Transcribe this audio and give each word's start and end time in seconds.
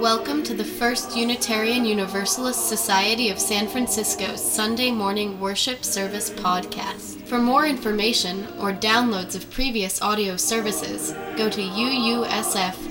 Welcome 0.00 0.42
to 0.44 0.54
the 0.54 0.64
First 0.64 1.14
Unitarian 1.14 1.84
Universalist 1.84 2.70
Society 2.70 3.28
of 3.28 3.38
San 3.38 3.68
Francisco's 3.68 4.40
Sunday 4.42 4.90
morning 4.90 5.38
worship 5.38 5.84
service 5.84 6.30
podcast. 6.30 7.26
For 7.26 7.36
more 7.36 7.66
information 7.66 8.46
or 8.58 8.72
downloads 8.72 9.36
of 9.36 9.50
previous 9.50 10.00
audio 10.00 10.38
services, 10.38 11.12
go 11.36 11.50
to 11.50 11.60
uusf.org. 11.60 12.90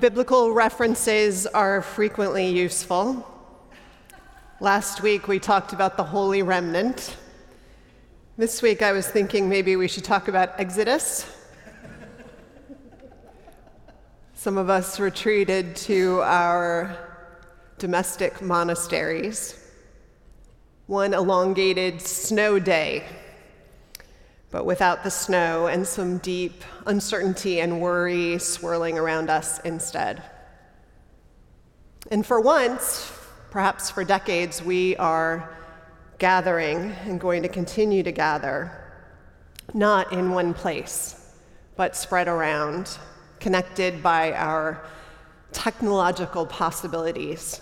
biblical 0.00 0.52
references 0.52 1.46
are 1.46 1.82
frequently 1.82 2.46
useful. 2.46 3.26
Last 4.60 5.02
week 5.02 5.26
we 5.26 5.40
talked 5.40 5.72
about 5.72 5.96
the 5.96 6.04
Holy 6.04 6.42
Remnant. 6.42 7.16
This 8.36 8.62
week 8.62 8.80
I 8.80 8.92
was 8.92 9.08
thinking 9.08 9.48
maybe 9.48 9.74
we 9.74 9.88
should 9.88 10.04
talk 10.04 10.28
about 10.28 10.58
Exodus. 10.60 11.28
Some 14.34 14.56
of 14.56 14.70
us 14.70 15.00
retreated 15.00 15.74
to 15.76 16.20
our 16.22 16.96
domestic 17.78 18.40
monasteries. 18.40 19.58
One 20.86 21.12
elongated 21.12 22.00
snow 22.00 22.60
day, 22.60 23.04
but 24.50 24.64
without 24.64 25.04
the 25.04 25.10
snow 25.10 25.66
and 25.66 25.86
some 25.86 26.18
deep 26.18 26.64
uncertainty 26.86 27.60
and 27.60 27.80
worry 27.80 28.38
swirling 28.38 28.98
around 28.98 29.28
us 29.28 29.60
instead. 29.60 30.22
And 32.10 32.24
for 32.24 32.40
once, 32.40 33.12
perhaps 33.50 33.90
for 33.90 34.04
decades, 34.04 34.62
we 34.62 34.96
are 34.96 35.54
gathering 36.18 36.92
and 37.04 37.20
going 37.20 37.42
to 37.42 37.48
continue 37.48 38.02
to 38.02 38.12
gather, 38.12 38.72
not 39.74 40.12
in 40.12 40.30
one 40.30 40.54
place, 40.54 41.34
but 41.76 41.94
spread 41.94 42.26
around, 42.26 42.98
connected 43.40 44.02
by 44.02 44.32
our 44.32 44.84
technological 45.52 46.46
possibilities. 46.46 47.60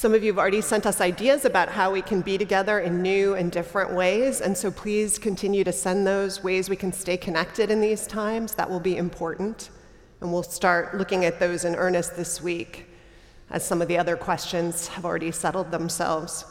Some 0.00 0.14
of 0.14 0.24
you 0.24 0.32
have 0.32 0.38
already 0.38 0.62
sent 0.62 0.86
us 0.86 1.02
ideas 1.02 1.44
about 1.44 1.68
how 1.68 1.92
we 1.92 2.00
can 2.00 2.22
be 2.22 2.38
together 2.38 2.78
in 2.78 3.02
new 3.02 3.34
and 3.34 3.52
different 3.52 3.92
ways, 3.92 4.40
and 4.40 4.56
so 4.56 4.70
please 4.70 5.18
continue 5.18 5.62
to 5.62 5.72
send 5.72 6.06
those 6.06 6.42
ways 6.42 6.70
we 6.70 6.76
can 6.76 6.90
stay 6.90 7.18
connected 7.18 7.70
in 7.70 7.82
these 7.82 8.06
times. 8.06 8.54
That 8.54 8.70
will 8.70 8.80
be 8.80 8.96
important. 8.96 9.68
And 10.22 10.32
we'll 10.32 10.42
start 10.42 10.96
looking 10.96 11.26
at 11.26 11.38
those 11.38 11.66
in 11.66 11.74
earnest 11.74 12.16
this 12.16 12.40
week 12.40 12.86
as 13.50 13.62
some 13.62 13.82
of 13.82 13.88
the 13.88 13.98
other 13.98 14.16
questions 14.16 14.88
have 14.88 15.04
already 15.04 15.32
settled 15.32 15.70
themselves. 15.70 16.46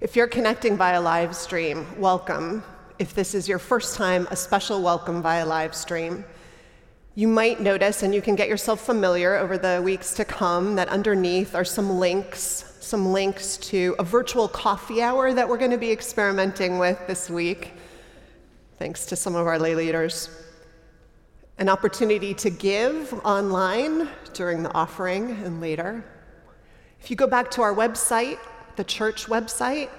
If 0.00 0.16
you're 0.16 0.26
connecting 0.26 0.76
via 0.76 1.00
live 1.00 1.36
stream, 1.36 1.86
welcome. 1.96 2.64
If 2.98 3.14
this 3.14 3.36
is 3.36 3.48
your 3.48 3.60
first 3.60 3.94
time, 3.94 4.26
a 4.32 4.36
special 4.36 4.82
welcome 4.82 5.22
via 5.22 5.46
live 5.46 5.76
stream. 5.76 6.24
You 7.20 7.28
might 7.28 7.60
notice, 7.60 8.02
and 8.02 8.14
you 8.14 8.22
can 8.22 8.34
get 8.34 8.48
yourself 8.48 8.80
familiar 8.80 9.36
over 9.36 9.58
the 9.58 9.82
weeks 9.84 10.14
to 10.14 10.24
come, 10.24 10.76
that 10.76 10.88
underneath 10.88 11.54
are 11.54 11.66
some 11.66 11.98
links, 11.98 12.78
some 12.80 13.12
links 13.12 13.58
to 13.58 13.94
a 13.98 14.02
virtual 14.02 14.48
coffee 14.48 15.02
hour 15.02 15.34
that 15.34 15.46
we're 15.46 15.58
going 15.58 15.70
to 15.70 15.76
be 15.76 15.92
experimenting 15.92 16.78
with 16.78 16.98
this 17.06 17.28
week, 17.28 17.74
thanks 18.78 19.04
to 19.04 19.16
some 19.16 19.34
of 19.34 19.46
our 19.46 19.58
lay 19.58 19.74
leaders 19.74 20.30
an 21.58 21.68
opportunity 21.68 22.32
to 22.32 22.48
give 22.48 23.12
online 23.22 24.08
during 24.32 24.62
the 24.62 24.72
offering 24.72 25.32
and 25.44 25.60
later. 25.60 26.02
If 27.02 27.10
you 27.10 27.16
go 27.16 27.26
back 27.26 27.50
to 27.50 27.60
our 27.60 27.74
website, 27.74 28.38
the 28.76 28.84
church 28.84 29.26
website, 29.26 29.90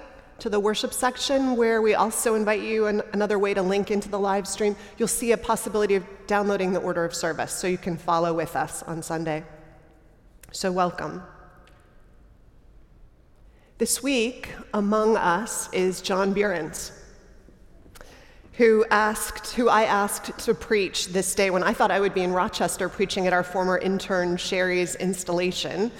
to 0.42 0.50
the 0.50 0.58
worship 0.58 0.92
section, 0.92 1.56
where 1.56 1.80
we 1.80 1.94
also 1.94 2.34
invite 2.34 2.62
you 2.62 2.88
an, 2.88 3.00
another 3.12 3.38
way 3.38 3.54
to 3.54 3.62
link 3.62 3.92
into 3.92 4.08
the 4.08 4.18
live 4.18 4.48
stream, 4.48 4.74
you'll 4.98 5.06
see 5.06 5.30
a 5.30 5.36
possibility 5.36 5.94
of 5.94 6.04
downloading 6.26 6.72
the 6.72 6.80
order 6.80 7.04
of 7.04 7.14
service 7.14 7.52
so 7.52 7.68
you 7.68 7.78
can 7.78 7.96
follow 7.96 8.34
with 8.34 8.56
us 8.56 8.82
on 8.82 9.04
Sunday. 9.04 9.44
So, 10.50 10.72
welcome. 10.72 11.22
This 13.78 14.02
week, 14.02 14.48
among 14.74 15.16
us 15.16 15.72
is 15.72 16.02
John 16.02 16.34
Buehrens 16.34 16.90
who 18.54 18.84
asked, 18.90 19.54
who 19.54 19.68
I 19.68 19.84
asked 19.84 20.36
to 20.40 20.54
preach 20.54 21.06
this 21.08 21.36
day 21.36 21.50
when 21.50 21.62
I 21.62 21.72
thought 21.72 21.92
I 21.92 22.00
would 22.00 22.14
be 22.14 22.22
in 22.22 22.32
Rochester 22.32 22.88
preaching 22.88 23.28
at 23.28 23.32
our 23.32 23.44
former 23.44 23.78
intern 23.78 24.36
Sherry's 24.36 24.96
installation, 24.96 25.92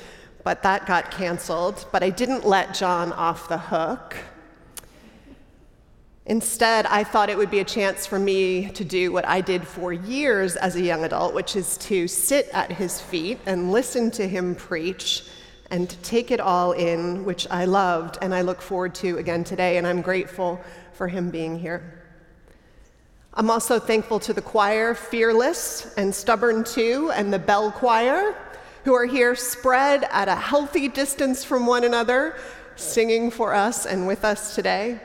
but 0.42 0.64
that 0.64 0.84
got 0.86 1.12
canceled. 1.12 1.86
But 1.92 2.02
I 2.02 2.10
didn't 2.10 2.44
let 2.44 2.74
John 2.74 3.12
off 3.12 3.48
the 3.48 3.56
hook. 3.56 4.16
Instead, 6.26 6.86
I 6.86 7.02
thought 7.02 7.30
it 7.30 7.36
would 7.36 7.50
be 7.50 7.58
a 7.58 7.64
chance 7.64 8.06
for 8.06 8.18
me 8.18 8.70
to 8.70 8.84
do 8.84 9.10
what 9.10 9.26
I 9.26 9.40
did 9.40 9.66
for 9.66 9.92
years 9.92 10.54
as 10.54 10.76
a 10.76 10.80
young 10.80 11.04
adult, 11.04 11.34
which 11.34 11.56
is 11.56 11.76
to 11.78 12.06
sit 12.06 12.48
at 12.52 12.70
his 12.70 13.00
feet 13.00 13.40
and 13.44 13.72
listen 13.72 14.10
to 14.12 14.28
him 14.28 14.54
preach 14.54 15.24
and 15.72 15.90
to 15.90 15.96
take 15.98 16.30
it 16.30 16.38
all 16.38 16.72
in, 16.72 17.24
which 17.24 17.48
I 17.50 17.64
loved 17.64 18.18
and 18.22 18.32
I 18.32 18.42
look 18.42 18.62
forward 18.62 18.94
to 18.96 19.18
again 19.18 19.42
today. 19.42 19.78
And 19.78 19.86
I'm 19.86 20.00
grateful 20.00 20.60
for 20.92 21.08
him 21.08 21.30
being 21.30 21.58
here. 21.58 21.98
I'm 23.34 23.50
also 23.50 23.80
thankful 23.80 24.20
to 24.20 24.32
the 24.32 24.42
choir, 24.42 24.94
Fearless 24.94 25.94
and 25.96 26.14
Stubborn 26.14 26.62
Too, 26.62 27.10
and 27.14 27.32
the 27.32 27.38
Bell 27.38 27.72
Choir, 27.72 28.36
who 28.84 28.94
are 28.94 29.06
here 29.06 29.34
spread 29.34 30.04
at 30.10 30.28
a 30.28 30.36
healthy 30.36 30.86
distance 30.86 31.42
from 31.42 31.66
one 31.66 31.82
another, 31.82 32.36
singing 32.76 33.30
for 33.30 33.54
us 33.54 33.86
and 33.86 34.06
with 34.06 34.24
us 34.24 34.54
today. 34.54 35.00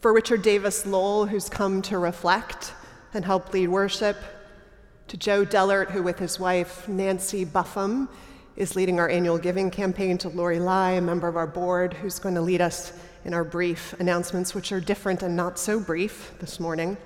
For 0.00 0.12
Richard 0.12 0.42
Davis 0.42 0.84
Lowell, 0.84 1.24
who's 1.24 1.48
come 1.48 1.80
to 1.82 1.96
reflect 1.96 2.74
and 3.14 3.24
help 3.24 3.54
lead 3.54 3.68
worship. 3.68 4.18
To 5.08 5.16
Joe 5.16 5.44
Dellert, 5.46 5.90
who 5.90 6.02
with 6.02 6.18
his 6.18 6.38
wife, 6.38 6.86
Nancy 6.86 7.46
Buffum, 7.46 8.08
is 8.56 8.76
leading 8.76 9.00
our 9.00 9.08
annual 9.08 9.38
giving 9.38 9.70
campaign. 9.70 10.18
To 10.18 10.28
Lori 10.28 10.60
Lai, 10.60 10.92
a 10.92 11.00
member 11.00 11.28
of 11.28 11.36
our 11.36 11.46
board, 11.46 11.94
who's 11.94 12.18
going 12.18 12.34
to 12.34 12.42
lead 12.42 12.60
us 12.60 12.92
in 13.24 13.32
our 13.32 13.42
brief 13.42 13.94
announcements, 13.98 14.54
which 14.54 14.70
are 14.70 14.80
different 14.80 15.22
and 15.22 15.34
not 15.34 15.58
so 15.58 15.80
brief 15.80 16.34
this 16.40 16.60
morning, 16.60 16.98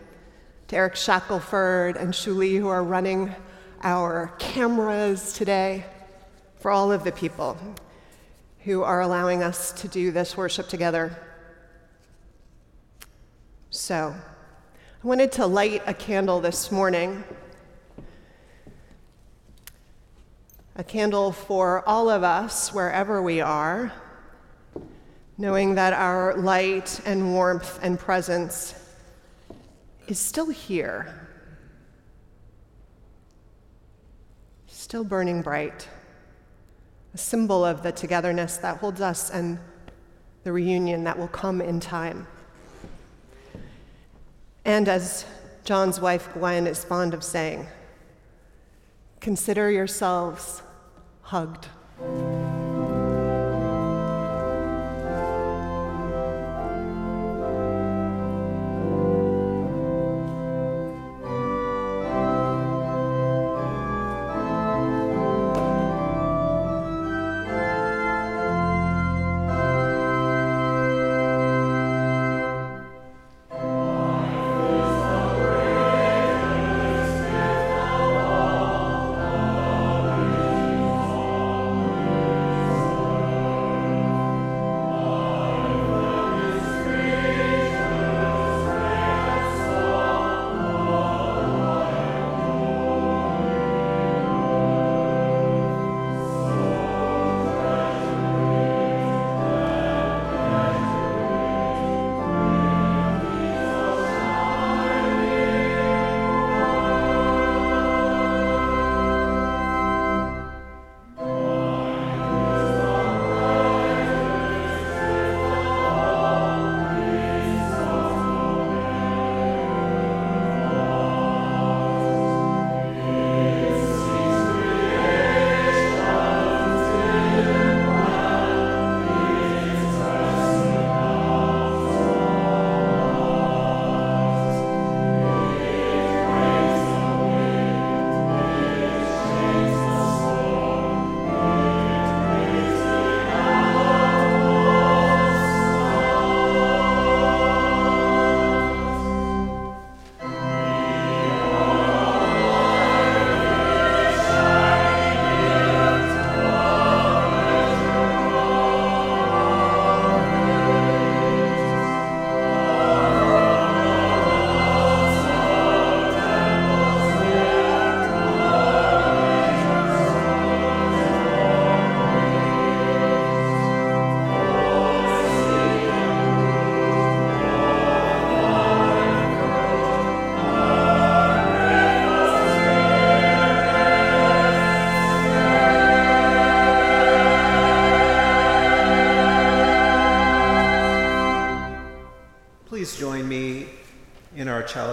to 0.66 0.76
Eric 0.76 0.96
Shackelford 0.96 1.96
and 1.96 2.12
Shuli, 2.12 2.58
who 2.58 2.68
are 2.68 2.82
running 2.82 3.32
our 3.84 4.34
cameras 4.40 5.32
today, 5.32 5.84
for 6.58 6.72
all 6.72 6.90
of 6.90 7.04
the 7.04 7.12
people 7.12 7.56
who 8.64 8.82
are 8.82 9.00
allowing 9.00 9.44
us 9.44 9.70
to 9.72 9.86
do 9.86 10.10
this 10.10 10.36
worship 10.36 10.68
together. 10.68 11.16
So, 13.72 14.12
I 14.12 15.06
wanted 15.06 15.30
to 15.32 15.46
light 15.46 15.84
a 15.86 15.94
candle 15.94 16.40
this 16.40 16.72
morning. 16.72 17.22
A 20.74 20.82
candle 20.82 21.30
for 21.30 21.88
all 21.88 22.10
of 22.10 22.24
us, 22.24 22.74
wherever 22.74 23.22
we 23.22 23.40
are, 23.40 23.92
knowing 25.38 25.76
that 25.76 25.92
our 25.92 26.36
light 26.36 27.00
and 27.04 27.32
warmth 27.32 27.78
and 27.80 27.96
presence 27.96 28.74
is 30.08 30.18
still 30.18 30.50
here, 30.50 31.28
still 34.66 35.04
burning 35.04 35.42
bright, 35.42 35.88
a 37.14 37.18
symbol 37.18 37.64
of 37.64 37.84
the 37.84 37.92
togetherness 37.92 38.56
that 38.56 38.78
holds 38.78 39.00
us 39.00 39.30
and 39.30 39.60
the 40.42 40.50
reunion 40.50 41.04
that 41.04 41.16
will 41.16 41.28
come 41.28 41.60
in 41.60 41.78
time. 41.78 42.26
And 44.64 44.88
as 44.88 45.24
John's 45.64 46.00
wife 46.00 46.32
Gwen 46.32 46.66
is 46.66 46.84
fond 46.84 47.14
of 47.14 47.24
saying, 47.24 47.66
consider 49.20 49.70
yourselves 49.70 50.62
hugged. 51.22 51.68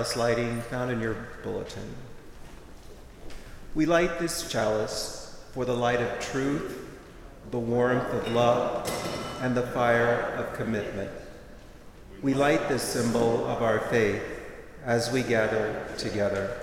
Chalice 0.08 0.16
lighting 0.16 0.62
found 0.62 0.92
in 0.92 1.02
your 1.02 1.16
bulletin. 1.44 1.96
We 3.76 3.86
light 3.86 4.20
this 4.20 4.50
chalice 4.50 5.44
for 5.54 5.66
the 5.66 5.74
light 5.74 6.00
of 6.00 6.20
truth, 6.20 6.88
the 7.52 7.60
warmth 7.60 8.14
of 8.14 8.32
love, 8.32 8.90
and 9.42 9.56
the 9.56 9.64
fire 9.68 10.34
of 10.38 10.56
commitment. 10.56 11.12
We 12.22 12.34
light 12.34 12.70
this 12.70 12.84
symbol 12.84 13.46
of 13.48 13.62
our 13.62 13.80
faith 13.90 14.24
as 14.86 15.12
we 15.12 15.24
gather 15.24 15.86
together. 15.98 16.58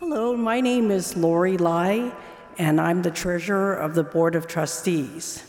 Hello, 0.00 0.36
my 0.36 0.60
name 0.60 0.90
is 0.90 1.16
Lori 1.16 1.56
Lai, 1.56 2.12
and 2.58 2.78
I'm 2.80 3.00
the 3.02 3.10
treasurer 3.10 3.74
of 3.74 3.94
the 3.94 4.04
Board 4.04 4.34
of 4.34 4.46
Trustees. 4.46 5.44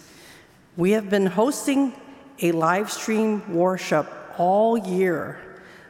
We 0.77 0.91
have 0.91 1.09
been 1.09 1.25
hosting 1.25 1.93
a 2.41 2.53
live 2.53 2.89
stream 2.89 3.53
worship 3.53 4.07
all 4.37 4.77
year, 4.77 5.39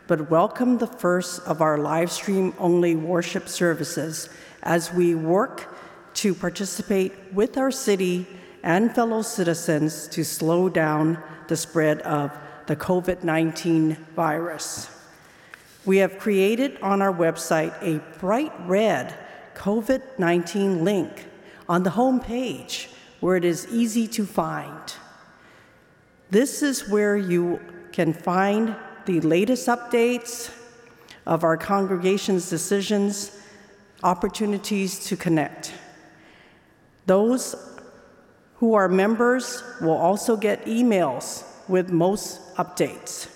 but 0.08 0.30
welcome 0.30 0.78
the 0.78 0.88
first 0.88 1.42
of 1.48 1.62
our 1.62 1.78
live 1.78 2.12
stream 2.12 2.54
only 2.58 2.96
worship 2.96 3.48
services 3.48 4.30
as 4.64 4.94
we 4.94 5.16
work 5.16 5.76
to 6.16 6.36
participate 6.36 7.14
with 7.34 7.58
our 7.58 7.72
city 7.72 8.28
and 8.64 8.94
fellow 8.94 9.22
citizens 9.22 10.08
to 10.08 10.24
slow 10.24 10.70
down 10.70 11.22
the 11.48 11.58
spread 11.58 12.02
of 12.02 12.32
the 12.68 12.76
COVID 12.76 13.24
19 13.24 13.98
virus. 14.16 14.90
We 15.86 15.98
have 15.98 16.20
created 16.20 16.78
on 16.82 17.02
our 17.02 17.14
website 17.14 17.74
a 17.82 18.00
bright 18.20 18.54
red 18.68 19.16
COVID 19.56 20.20
19 20.20 20.84
link 20.84 21.26
on 21.68 21.84
the 21.84 21.92
home 21.92 22.20
page 22.20 22.90
where 23.20 23.36
it 23.36 23.46
is 23.46 23.68
easy 23.72 24.08
to 24.10 24.26
find. 24.26 24.94
This 26.30 26.62
is 26.62 26.88
where 26.88 27.18
you 27.18 27.60
can 27.92 28.14
find 28.14 28.76
the 29.06 29.22
latest 29.22 29.68
updates 29.68 30.52
of 31.26 31.44
our 31.44 31.58
congregation's 31.58 32.50
decisions, 32.50 33.40
opportunities 34.04 35.06
to 35.06 35.16
connect. 35.16 35.74
Those 37.06 37.56
who 38.56 38.74
are 38.74 38.88
members 38.88 39.64
will 39.82 39.98
also 39.98 40.38
get 40.38 40.66
emails 40.66 41.44
with 41.68 41.90
most 41.92 42.56
updates. 42.56 43.28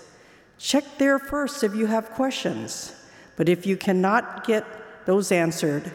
Check 0.57 0.83
there 0.97 1.19
first 1.19 1.63
if 1.63 1.75
you 1.75 1.87
have 1.87 2.11
questions, 2.11 2.95
but 3.35 3.49
if 3.49 3.65
you 3.65 3.77
cannot 3.77 4.45
get 4.45 4.65
those 5.05 5.31
answered, 5.31 5.91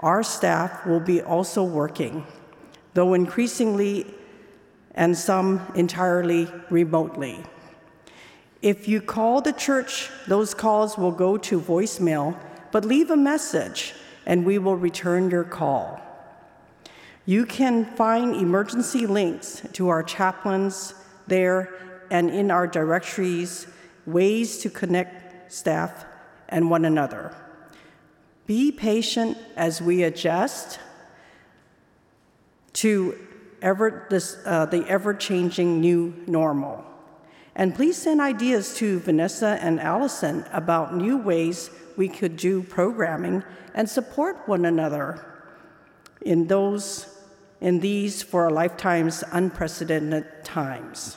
our 0.00 0.22
staff 0.22 0.84
will 0.86 1.00
be 1.00 1.22
also 1.22 1.62
working, 1.62 2.26
though 2.94 3.14
increasingly 3.14 4.06
and 4.94 5.16
some 5.16 5.60
entirely 5.74 6.48
remotely. 6.70 7.42
If 8.62 8.86
you 8.86 9.00
call 9.00 9.40
the 9.40 9.52
church, 9.52 10.08
those 10.28 10.54
calls 10.54 10.96
will 10.96 11.10
go 11.10 11.36
to 11.36 11.60
voicemail, 11.60 12.38
but 12.70 12.84
leave 12.84 13.10
a 13.10 13.16
message 13.16 13.92
and 14.24 14.46
we 14.46 14.58
will 14.58 14.76
return 14.76 15.30
your 15.30 15.42
call. 15.42 16.00
You 17.26 17.44
can 17.44 17.84
find 17.84 18.36
emergency 18.36 19.06
links 19.06 19.62
to 19.72 19.88
our 19.88 20.04
chaplains 20.04 20.94
there 21.26 21.74
and 22.10 22.30
in 22.30 22.52
our 22.52 22.68
directories, 22.68 23.66
ways 24.06 24.58
to 24.58 24.70
connect 24.70 25.52
staff 25.52 26.04
and 26.48 26.70
one 26.70 26.84
another. 26.84 27.34
Be 28.46 28.70
patient 28.70 29.38
as 29.56 29.82
we 29.82 30.04
adjust 30.04 30.78
to 32.74 33.18
ever 33.60 34.06
this, 34.10 34.36
uh, 34.44 34.66
the 34.66 34.84
ever 34.88 35.14
changing 35.14 35.80
new 35.80 36.14
normal. 36.26 36.84
And 37.54 37.74
please 37.74 37.96
send 37.96 38.20
ideas 38.20 38.74
to 38.76 39.00
Vanessa 39.00 39.58
and 39.60 39.78
Allison 39.78 40.44
about 40.52 40.94
new 40.94 41.18
ways 41.18 41.70
we 41.96 42.08
could 42.08 42.36
do 42.36 42.62
programming 42.62 43.44
and 43.74 43.88
support 43.88 44.48
one 44.48 44.64
another 44.64 45.24
in 46.22 46.46
those 46.46 47.08
in 47.60 47.78
these 47.78 48.22
for 48.22 48.48
a 48.48 48.52
lifetime's 48.52 49.22
unprecedented 49.30 50.26
times. 50.44 51.16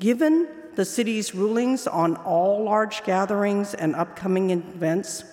Given 0.00 0.48
the 0.76 0.84
city's 0.84 1.34
rulings 1.34 1.86
on 1.86 2.16
all 2.16 2.64
large 2.64 3.04
gatherings 3.04 3.74
and 3.74 3.94
upcoming 3.94 4.50
events, 4.50 5.24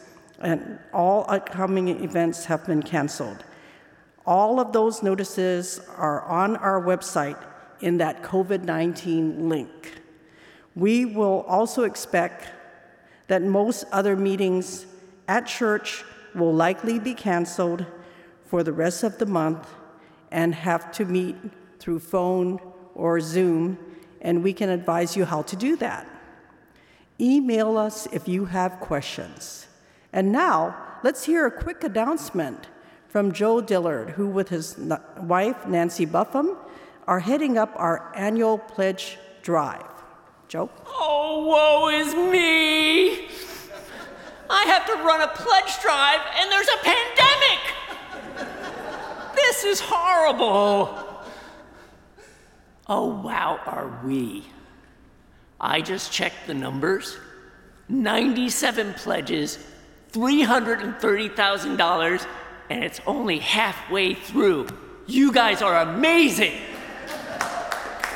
and 0.41 0.77
all 0.93 1.25
upcoming 1.29 2.03
events 2.03 2.45
have 2.45 2.65
been 2.65 2.83
canceled. 2.83 3.45
All 4.25 4.59
of 4.59 4.73
those 4.73 5.01
notices 5.01 5.79
are 5.97 6.21
on 6.23 6.57
our 6.57 6.81
website 6.81 7.41
in 7.81 7.97
that 7.97 8.23
COVID 8.23 8.63
19 8.63 9.49
link. 9.49 10.01
We 10.75 11.05
will 11.05 11.45
also 11.47 11.83
expect 11.83 12.47
that 13.27 13.43
most 13.43 13.85
other 13.91 14.15
meetings 14.15 14.85
at 15.27 15.45
church 15.45 16.03
will 16.33 16.53
likely 16.53 16.99
be 16.99 17.13
canceled 17.13 17.85
for 18.45 18.63
the 18.63 18.73
rest 18.73 19.03
of 19.03 19.17
the 19.17 19.25
month 19.25 19.67
and 20.31 20.53
have 20.55 20.91
to 20.93 21.05
meet 21.05 21.35
through 21.79 21.99
phone 21.99 22.59
or 22.95 23.19
Zoom, 23.19 23.77
and 24.21 24.43
we 24.43 24.53
can 24.53 24.69
advise 24.69 25.15
you 25.15 25.25
how 25.25 25.41
to 25.43 25.55
do 25.55 25.75
that. 25.77 26.07
Email 27.19 27.77
us 27.77 28.07
if 28.11 28.27
you 28.27 28.45
have 28.45 28.79
questions. 28.79 29.67
And 30.11 30.31
now, 30.31 30.75
let's 31.03 31.25
hear 31.25 31.45
a 31.45 31.51
quick 31.51 31.83
announcement 31.83 32.67
from 33.07 33.31
Joe 33.31 33.61
Dillard, 33.61 34.11
who, 34.11 34.27
with 34.27 34.49
his 34.49 34.77
wife, 35.21 35.67
Nancy 35.67 36.05
Buffum, 36.05 36.57
are 37.09 37.19
heading 37.19 37.57
up 37.57 37.73
our 37.75 38.13
annual 38.15 38.57
pledge 38.59 39.17
drive. 39.41 39.83
Joe? 40.47 40.69
Oh, 40.85 41.43
woe 41.43 41.89
is 41.89 42.13
me! 42.13 43.27
I 44.47 44.65
have 44.65 44.85
to 44.85 44.93
run 45.03 45.21
a 45.21 45.27
pledge 45.29 45.79
drive, 45.81 46.19
and 46.39 46.51
there's 46.51 46.67
a 46.67 46.77
pandemic! 46.83 47.59
This 49.33 49.63
is 49.63 49.81
horrible. 49.83 51.03
Oh, 52.87 53.07
wow, 53.23 53.59
are 53.65 53.99
we? 54.05 54.45
I 55.59 55.81
just 55.81 56.11
checked 56.11 56.45
the 56.45 56.53
numbers 56.53 57.17
97 57.87 58.93
pledges, 58.93 59.57
$330,000, 60.11 62.27
and 62.69 62.83
it's 62.83 63.01
only 63.07 63.39
halfway 63.39 64.13
through. 64.13 64.67
You 65.07 65.31
guys 65.31 65.63
are 65.63 65.77
amazing. 65.77 66.53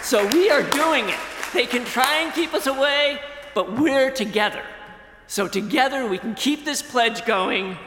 So 0.04 0.28
we 0.28 0.50
are 0.50 0.64
doing 0.64 1.10
it. 1.10 1.20
They 1.54 1.66
can 1.66 1.86
try 1.86 2.18
and 2.18 2.34
keep 2.34 2.54
us 2.54 2.68
away, 2.68 3.20
but 3.56 3.80
we're 3.80 4.12
together. 4.12 4.64
So 5.28 5.48
together 5.48 6.08
we 6.08 6.18
can 6.18 6.36
keep 6.36 6.66
this 6.66 6.82
pledge 6.82 7.26
going 7.26 7.78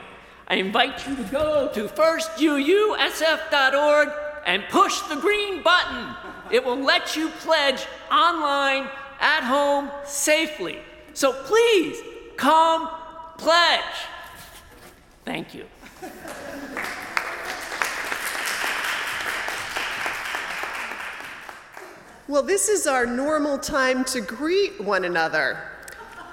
I 0.48 0.56
invite 0.56 1.06
you 1.08 1.16
to 1.16 1.22
go 1.24 1.70
to 1.74 1.88
firstuusf.org 1.88 4.08
and 4.46 4.62
push 4.70 5.00
the 5.00 5.16
green 5.16 5.62
button. 5.62 6.14
It 6.52 6.64
will 6.64 6.78
let 6.78 7.16
you 7.16 7.30
pledge 7.40 7.84
online, 8.12 8.88
at 9.18 9.42
home, 9.42 9.90
safely. 10.04 10.78
So 11.14 11.32
please 11.32 11.98
come 12.36 12.88
pledge. 13.38 13.82
Thank 15.24 15.52
you. 15.52 15.64
Well, 22.28 22.42
this 22.42 22.68
is 22.68 22.88
our 22.88 23.06
normal 23.06 23.56
time 23.56 24.04
to 24.06 24.20
greet 24.20 24.80
one 24.80 25.04
another. 25.04 25.62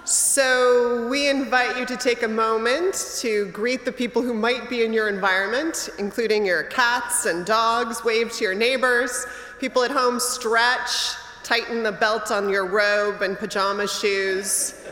So, 0.05 1.07
we 1.07 1.29
invite 1.29 1.77
you 1.77 1.85
to 1.85 1.95
take 1.95 2.23
a 2.23 2.27
moment 2.27 2.95
to 3.19 3.45
greet 3.51 3.85
the 3.85 3.91
people 3.91 4.23
who 4.23 4.33
might 4.33 4.71
be 4.71 4.83
in 4.83 4.91
your 4.91 5.07
environment, 5.07 5.89
including 5.99 6.47
your 6.47 6.63
cats 6.63 7.27
and 7.27 7.45
dogs. 7.45 8.03
Wave 8.03 8.31
to 8.33 8.43
your 8.43 8.55
neighbors. 8.55 9.27
People 9.59 9.83
at 9.83 9.91
home, 9.91 10.19
stretch, 10.19 11.13
tighten 11.43 11.83
the 11.83 11.91
belt 11.91 12.31
on 12.31 12.49
your 12.49 12.65
robe 12.65 13.21
and 13.21 13.37
pajama 13.37 13.87
shoes. 13.87 14.83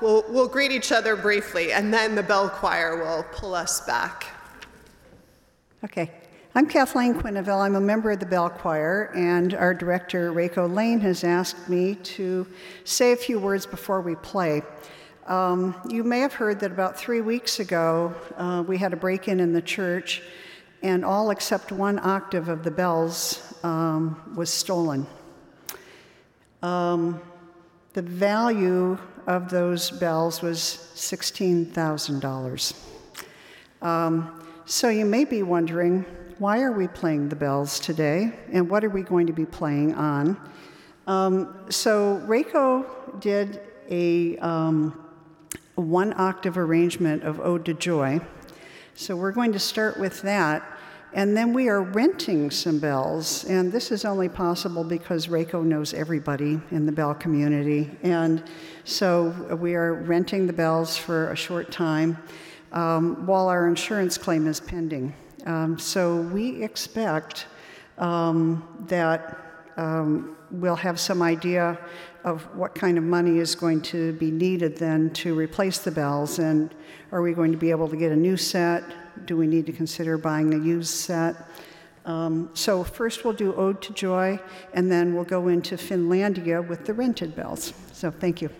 We'll, 0.00 0.24
we'll 0.30 0.48
greet 0.48 0.72
each 0.72 0.90
other 0.90 1.16
briefly, 1.16 1.72
and 1.72 1.92
then 1.92 2.14
the 2.14 2.22
bell 2.22 2.48
choir 2.48 2.96
will 2.96 3.26
pull 3.30 3.54
us 3.54 3.82
back. 3.82 4.24
Okay. 5.84 6.10
I'm 6.56 6.68
Kathleen 6.68 7.14
Quenneville. 7.14 7.58
I'm 7.58 7.74
a 7.74 7.80
member 7.80 8.12
of 8.12 8.20
the 8.20 8.26
Bell 8.26 8.48
Choir, 8.48 9.10
and 9.12 9.54
our 9.54 9.74
director, 9.74 10.32
Reiko 10.32 10.72
Lane, 10.72 11.00
has 11.00 11.24
asked 11.24 11.68
me 11.68 11.96
to 11.96 12.46
say 12.84 13.10
a 13.10 13.16
few 13.16 13.40
words 13.40 13.66
before 13.66 14.00
we 14.00 14.14
play. 14.14 14.62
Um, 15.26 15.74
you 15.88 16.04
may 16.04 16.20
have 16.20 16.32
heard 16.32 16.60
that 16.60 16.70
about 16.70 16.96
three 16.96 17.22
weeks 17.22 17.58
ago, 17.58 18.14
uh, 18.36 18.62
we 18.64 18.78
had 18.78 18.92
a 18.92 18.96
break 18.96 19.26
in 19.26 19.40
in 19.40 19.52
the 19.52 19.60
church, 19.60 20.22
and 20.80 21.04
all 21.04 21.30
except 21.30 21.72
one 21.72 21.98
octave 21.98 22.48
of 22.48 22.62
the 22.62 22.70
bells 22.70 23.52
um, 23.64 24.22
was 24.36 24.48
stolen. 24.48 25.08
Um, 26.62 27.20
the 27.94 28.02
value 28.02 28.96
of 29.26 29.50
those 29.50 29.90
bells 29.90 30.40
was 30.40 30.60
$16,000. 30.94 32.74
Um, 33.82 34.40
so 34.66 34.88
you 34.88 35.04
may 35.04 35.24
be 35.24 35.42
wondering, 35.42 36.06
why 36.38 36.62
are 36.62 36.72
we 36.72 36.88
playing 36.88 37.28
the 37.28 37.36
bells 37.36 37.78
today, 37.78 38.32
and 38.52 38.68
what 38.68 38.84
are 38.84 38.90
we 38.90 39.02
going 39.02 39.26
to 39.26 39.32
be 39.32 39.46
playing 39.46 39.94
on? 39.94 40.36
Um, 41.06 41.56
so 41.68 42.22
Reiko 42.26 43.20
did 43.20 43.60
a, 43.90 44.36
um, 44.38 45.04
one 45.76 46.14
octave 46.18 46.58
arrangement 46.58 47.22
of 47.22 47.40
Ode 47.40 47.64
to 47.66 47.74
Joy. 47.74 48.20
So 48.94 49.16
we're 49.16 49.32
going 49.32 49.52
to 49.52 49.58
start 49.58 49.98
with 49.98 50.22
that. 50.22 50.70
And 51.12 51.36
then 51.36 51.52
we 51.52 51.68
are 51.68 51.80
renting 51.80 52.50
some 52.50 52.80
bells, 52.80 53.44
and 53.44 53.70
this 53.70 53.92
is 53.92 54.04
only 54.04 54.28
possible 54.28 54.82
because 54.82 55.28
Reiko 55.28 55.62
knows 55.62 55.94
everybody 55.94 56.60
in 56.72 56.86
the 56.86 56.92
bell 56.92 57.14
community. 57.14 57.88
And 58.02 58.42
so 58.82 59.28
we 59.60 59.76
are 59.76 59.94
renting 59.94 60.48
the 60.48 60.52
bells 60.52 60.96
for 60.96 61.30
a 61.30 61.36
short 61.36 61.70
time 61.70 62.18
um, 62.72 63.26
while 63.26 63.46
our 63.46 63.68
insurance 63.68 64.18
claim 64.18 64.48
is 64.48 64.58
pending. 64.58 65.14
Um, 65.44 65.78
so 65.78 66.16
we 66.16 66.62
expect 66.62 67.46
um, 67.98 68.84
that 68.88 69.38
um, 69.76 70.36
we'll 70.50 70.76
have 70.76 70.98
some 70.98 71.22
idea 71.22 71.78
of 72.24 72.42
what 72.56 72.74
kind 72.74 72.96
of 72.96 73.04
money 73.04 73.38
is 73.38 73.54
going 73.54 73.82
to 73.82 74.14
be 74.14 74.30
needed 74.30 74.76
then 74.76 75.10
to 75.10 75.34
replace 75.34 75.78
the 75.78 75.90
bells. 75.90 76.38
And 76.38 76.74
are 77.12 77.20
we 77.20 77.34
going 77.34 77.52
to 77.52 77.58
be 77.58 77.70
able 77.70 77.88
to 77.88 77.96
get 77.96 78.12
a 78.12 78.16
new 78.16 78.36
set? 78.36 78.84
Do 79.26 79.36
we 79.36 79.46
need 79.46 79.66
to 79.66 79.72
consider 79.72 80.16
buying 80.16 80.54
a 80.54 80.58
used 80.58 80.94
set? 80.94 81.36
Um, 82.06 82.50
so, 82.52 82.84
first 82.84 83.24
we'll 83.24 83.32
do 83.32 83.54
Ode 83.54 83.80
to 83.80 83.92
Joy, 83.94 84.38
and 84.74 84.92
then 84.92 85.14
we'll 85.14 85.24
go 85.24 85.48
into 85.48 85.76
Finlandia 85.76 86.66
with 86.66 86.84
the 86.84 86.92
rented 86.92 87.34
bells. 87.34 87.72
So, 87.92 88.10
thank 88.10 88.42
you. 88.42 88.50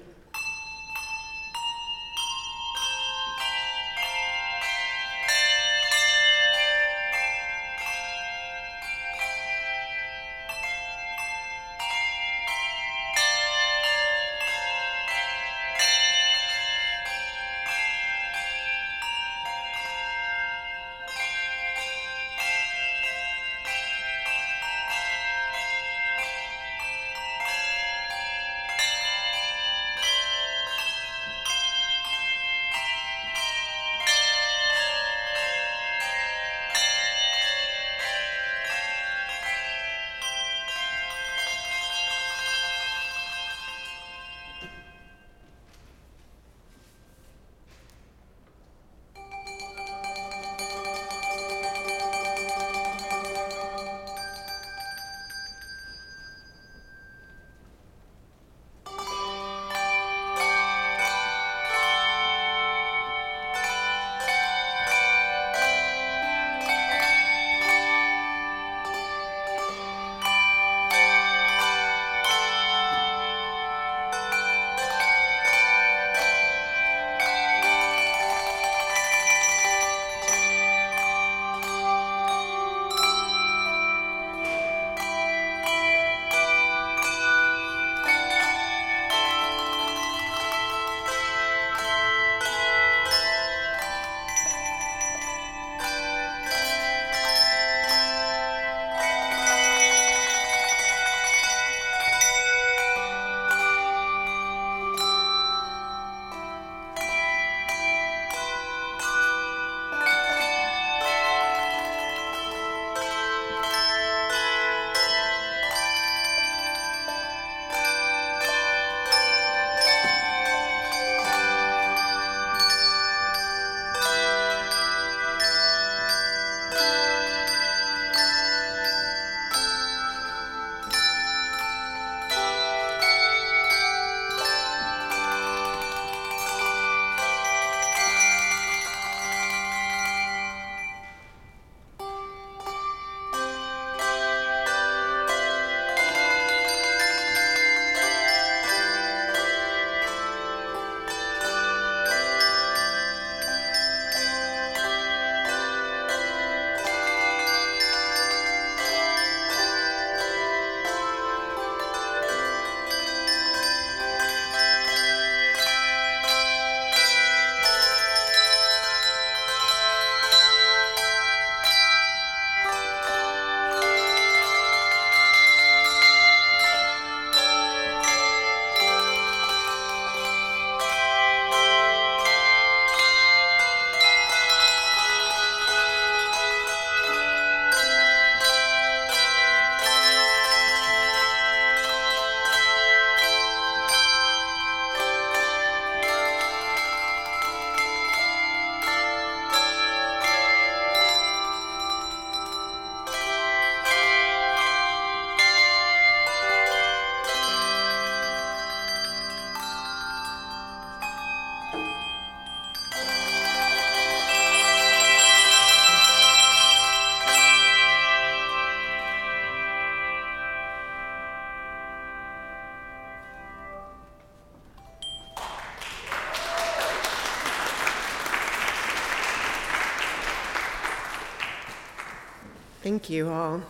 Thank 232.95 233.11
you 233.11 233.29
all. 233.29 233.61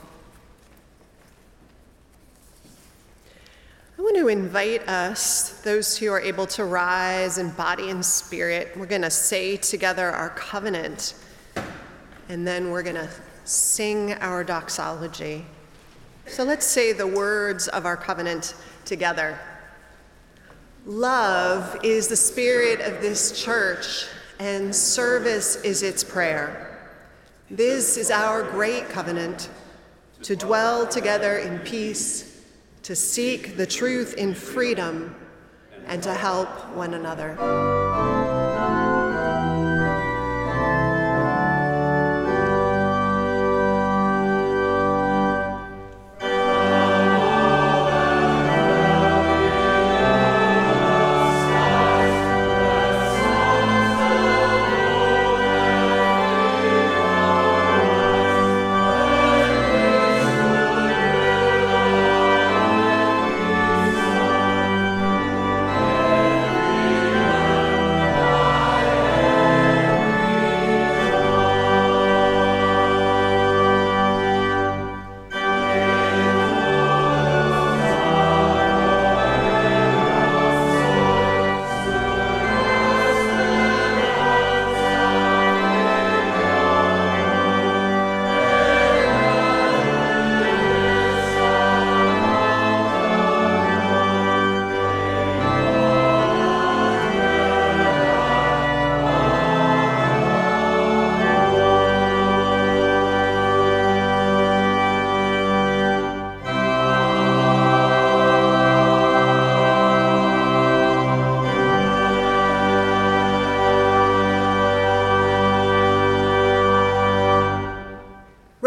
I 3.98 4.02
want 4.02 4.16
to 4.16 4.28
invite 4.28 4.86
us, 4.86 5.62
those 5.62 5.96
who 5.96 6.12
are 6.12 6.20
able 6.20 6.46
to 6.48 6.66
rise 6.66 7.38
in 7.38 7.48
body 7.52 7.88
and 7.88 8.04
spirit, 8.04 8.76
we're 8.76 8.84
going 8.84 9.00
to 9.00 9.08
say 9.08 9.56
together 9.56 10.10
our 10.10 10.28
covenant, 10.28 11.14
and 12.28 12.46
then 12.46 12.70
we're 12.70 12.82
going 12.82 12.96
to 12.96 13.08
sing 13.46 14.12
our 14.12 14.44
doxology. 14.44 15.46
So 16.26 16.44
let's 16.44 16.66
say 16.66 16.92
the 16.92 17.06
words 17.06 17.66
of 17.68 17.86
our 17.86 17.96
covenant 17.96 18.54
together. 18.84 19.38
Love 20.84 21.78
is 21.82 22.08
the 22.08 22.16
spirit 22.16 22.82
of 22.82 23.00
this 23.00 23.42
church, 23.42 24.04
and 24.38 24.76
service 24.76 25.56
is 25.62 25.82
its 25.82 26.04
prayer. 26.04 26.63
This 27.54 27.96
is 27.96 28.10
our 28.10 28.42
great 28.42 28.88
covenant 28.88 29.48
to 30.22 30.34
dwell 30.34 30.88
together 30.88 31.38
in 31.38 31.60
peace, 31.60 32.42
to 32.82 32.96
seek 32.96 33.56
the 33.56 33.64
truth 33.64 34.14
in 34.14 34.34
freedom, 34.34 35.14
and 35.86 36.02
to 36.02 36.14
help 36.14 36.48
one 36.70 36.94
another. 36.94 38.23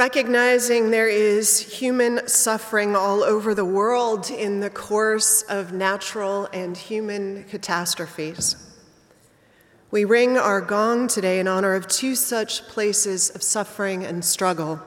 Recognizing 0.08 0.89
there 0.89 1.10
is 1.10 1.60
human 1.60 2.26
suffering 2.30 2.96
all 2.96 3.24
over 3.24 3.54
the 3.54 3.65
world 3.65 4.32
in 4.32 4.62
the 4.62 4.70
course 4.70 5.41
of 5.50 5.74
natural 5.74 6.48
and 6.54 6.78
human 6.78 7.43
catastrophes. 7.43 8.56
We 9.91 10.06
ring 10.06 10.38
our 10.38 10.62
gong 10.62 11.10
today 11.10 11.41
in 11.41 11.48
honor 11.50 11.76
of 11.76 11.89
two 11.89 12.15
such 12.15 12.70
places 12.70 13.32
of 13.32 13.43
suffering 13.43 14.06
and 14.06 14.24
struggle. 14.24 14.80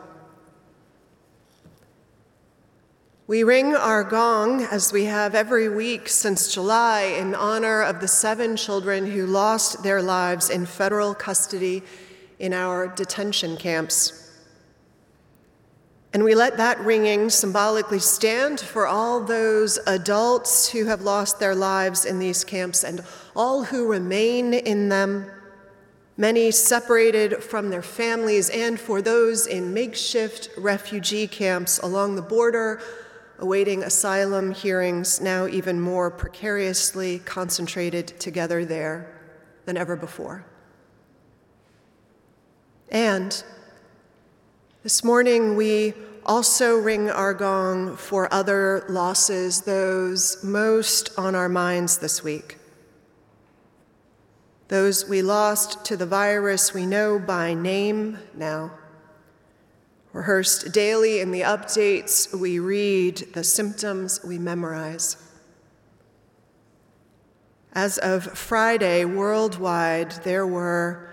We 3.27 3.45
ring 3.45 3.75
our 3.75 4.03
gong, 4.03 4.63
as 4.63 4.91
we 4.91 5.05
have 5.05 5.35
every 5.35 5.69
week 5.69 6.09
since 6.09 6.55
July, 6.55 7.03
in 7.03 7.35
honor 7.35 7.83
of 7.83 8.01
the 8.01 8.09
seven 8.09 8.57
children 8.57 9.11
who 9.11 9.27
lost 9.27 9.83
their 9.83 10.01
lives 10.01 10.49
in 10.49 10.65
federal 10.65 11.15
custody 11.15 11.83
in 12.39 12.55
our 12.55 12.89
detention 12.89 13.59
camps. 13.59 14.29
And 16.13 16.25
we 16.25 16.35
let 16.35 16.57
that 16.57 16.81
ringing 16.81 17.31
symbolically 17.31 18.01
stand 18.01 18.59
for 18.59 18.87
all 18.87 19.21
those 19.21 19.79
adults 19.87 20.69
who 20.71 20.87
have 20.87 21.03
lost 21.03 21.39
their 21.39 21.55
lives 21.55 22.05
in 22.05 22.19
these 22.19 22.43
camps 22.43 22.83
and 22.83 23.05
all 23.37 23.63
who 23.65 23.87
remain 23.87 24.53
in 24.53 24.89
them, 24.89 25.31
many 26.17 26.51
separated 26.51 27.45
from 27.45 27.71
their 27.71 27.83
families, 27.83 28.51
and 28.51 28.81
for 28.81 29.01
those 29.01 29.47
in 29.47 29.73
makeshift 29.73 30.51
refugee 30.59 31.29
camps 31.29 31.79
along 31.79 32.17
the 32.17 32.23
border, 32.23 32.83
awaiting 33.39 33.85
asylum 33.85 34.51
hearings, 34.51 35.21
now 35.21 35.47
even 35.47 35.81
more 35.81 36.11
precariously 36.11 37.21
concentrated 37.21 38.09
together 38.19 38.65
there 38.65 39.15
than 39.65 39.77
ever 39.77 39.95
before. 39.95 40.45
And 42.91 43.43
this 44.83 45.05
morning, 45.05 45.57
we 45.57 45.93
also 46.25 46.79
ring 46.79 47.11
our 47.11 47.35
gong 47.35 47.97
for 47.97 48.33
other 48.33 48.87
losses, 48.89 49.63
those 49.63 50.43
most 50.43 51.11
on 51.19 51.35
our 51.35 51.51
minds 51.51 51.99
this 51.99 52.25
week. 52.25 52.57
Those 54.69 55.07
we 55.07 55.21
lost 55.21 55.85
to 55.87 55.99
the 55.99 56.07
virus 56.07 56.73
we 56.73 56.87
know 56.87 57.19
by 57.19 57.53
name 57.53 58.19
now. 58.35 58.71
Rehearsed 60.15 60.73
daily 60.73 61.21
in 61.21 61.31
the 61.31 61.43
updates 61.43 62.35
we 62.35 62.59
read, 62.59 63.19
the 63.35 63.45
symptoms 63.45 64.21
we 64.25 64.39
memorize. 64.39 65.17
As 67.75 67.99
of 67.99 68.25
Friday, 68.25 69.05
worldwide, 69.05 70.13
there 70.25 70.47
were 70.47 71.10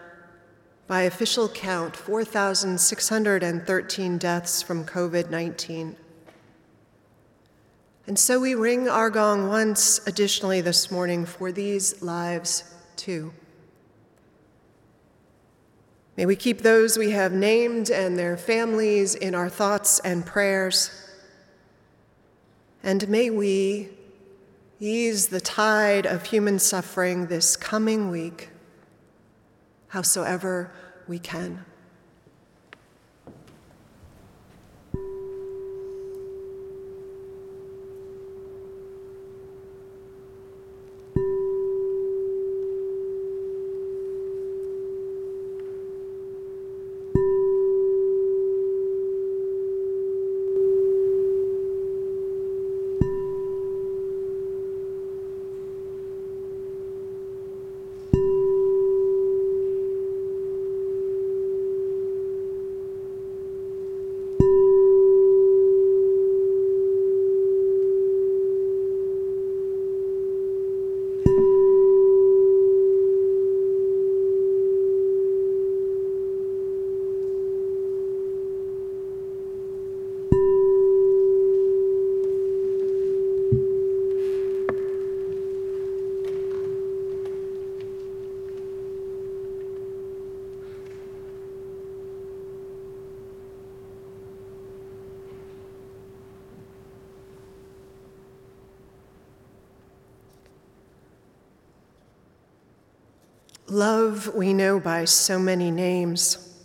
by 0.87 1.01
official 1.01 1.49
count, 1.49 1.95
4,613 1.95 4.17
deaths 4.17 4.61
from 4.61 4.85
COVID 4.85 5.29
19. 5.29 5.97
And 8.07 8.17
so 8.17 8.39
we 8.39 8.55
ring 8.55 8.87
our 8.87 9.09
gong 9.09 9.49
once 9.49 9.99
additionally 10.07 10.61
this 10.61 10.89
morning 10.89 11.25
for 11.25 11.51
these 11.51 12.01
lives 12.01 12.73
too. 12.95 13.33
May 16.15 16.25
we 16.25 16.37
keep 16.37 16.61
those 16.61 16.97
we 16.97 17.11
have 17.11 17.33
named 17.33 17.91
and 17.91 18.17
their 18.17 18.37
families 18.37 19.13
in 19.13 19.35
our 19.35 19.49
thoughts 19.49 19.99
and 19.99 20.25
prayers. 20.25 20.89
And 22.81 23.09
may 23.09 23.29
we 23.29 23.89
ease 24.79 25.27
the 25.27 25.41
tide 25.41 26.05
of 26.05 26.25
human 26.25 26.59
suffering 26.59 27.27
this 27.27 27.57
coming 27.57 28.09
week 28.09 28.51
howsoever 29.97 30.69
we 31.07 31.17
can. 31.17 31.66
Love 103.69 104.33
we 104.33 104.53
know 104.53 104.79
by 104.79 105.03
so 105.03 105.37
many 105.37 105.69
names. 105.69 106.55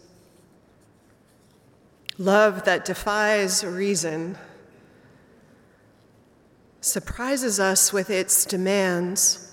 Love 2.17 2.65
that 2.65 2.85
defies 2.85 3.65
reason, 3.65 4.39
surprises 6.81 7.59
us 7.59 7.93
with 7.93 8.09
its 8.09 8.45
demands. 8.45 9.49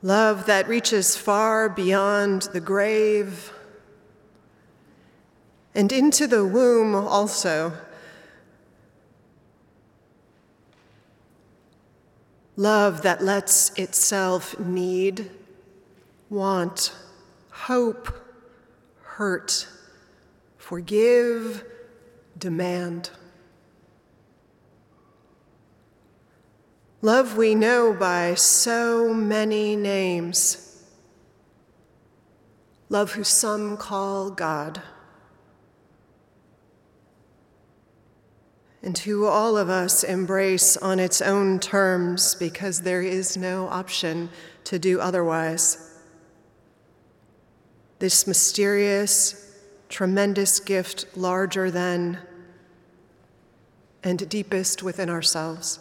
Love 0.00 0.46
that 0.46 0.68
reaches 0.68 1.16
far 1.16 1.68
beyond 1.68 2.42
the 2.52 2.60
grave 2.60 3.52
and 5.74 5.90
into 5.90 6.28
the 6.28 6.44
womb 6.44 6.94
also. 6.94 7.72
Love 12.58 13.02
that 13.02 13.22
lets 13.22 13.70
itself 13.78 14.58
need, 14.58 15.30
want, 16.28 16.92
hope, 17.50 18.12
hurt, 19.00 19.68
forgive, 20.56 21.62
demand. 22.36 23.10
Love 27.00 27.36
we 27.36 27.54
know 27.54 27.92
by 27.92 28.34
so 28.34 29.14
many 29.14 29.76
names. 29.76 30.82
Love 32.88 33.12
who 33.12 33.22
some 33.22 33.76
call 33.76 34.30
God. 34.32 34.82
And 38.82 38.96
who 38.96 39.26
all 39.26 39.56
of 39.56 39.68
us 39.68 40.04
embrace 40.04 40.76
on 40.76 41.00
its 41.00 41.20
own 41.20 41.58
terms 41.58 42.34
because 42.36 42.82
there 42.82 43.02
is 43.02 43.36
no 43.36 43.66
option 43.68 44.30
to 44.64 44.78
do 44.78 45.00
otherwise. 45.00 45.96
This 47.98 48.26
mysterious, 48.26 49.56
tremendous 49.88 50.60
gift, 50.60 51.06
larger 51.16 51.70
than 51.70 52.18
and 54.04 54.28
deepest 54.28 54.82
within 54.82 55.10
ourselves. 55.10 55.80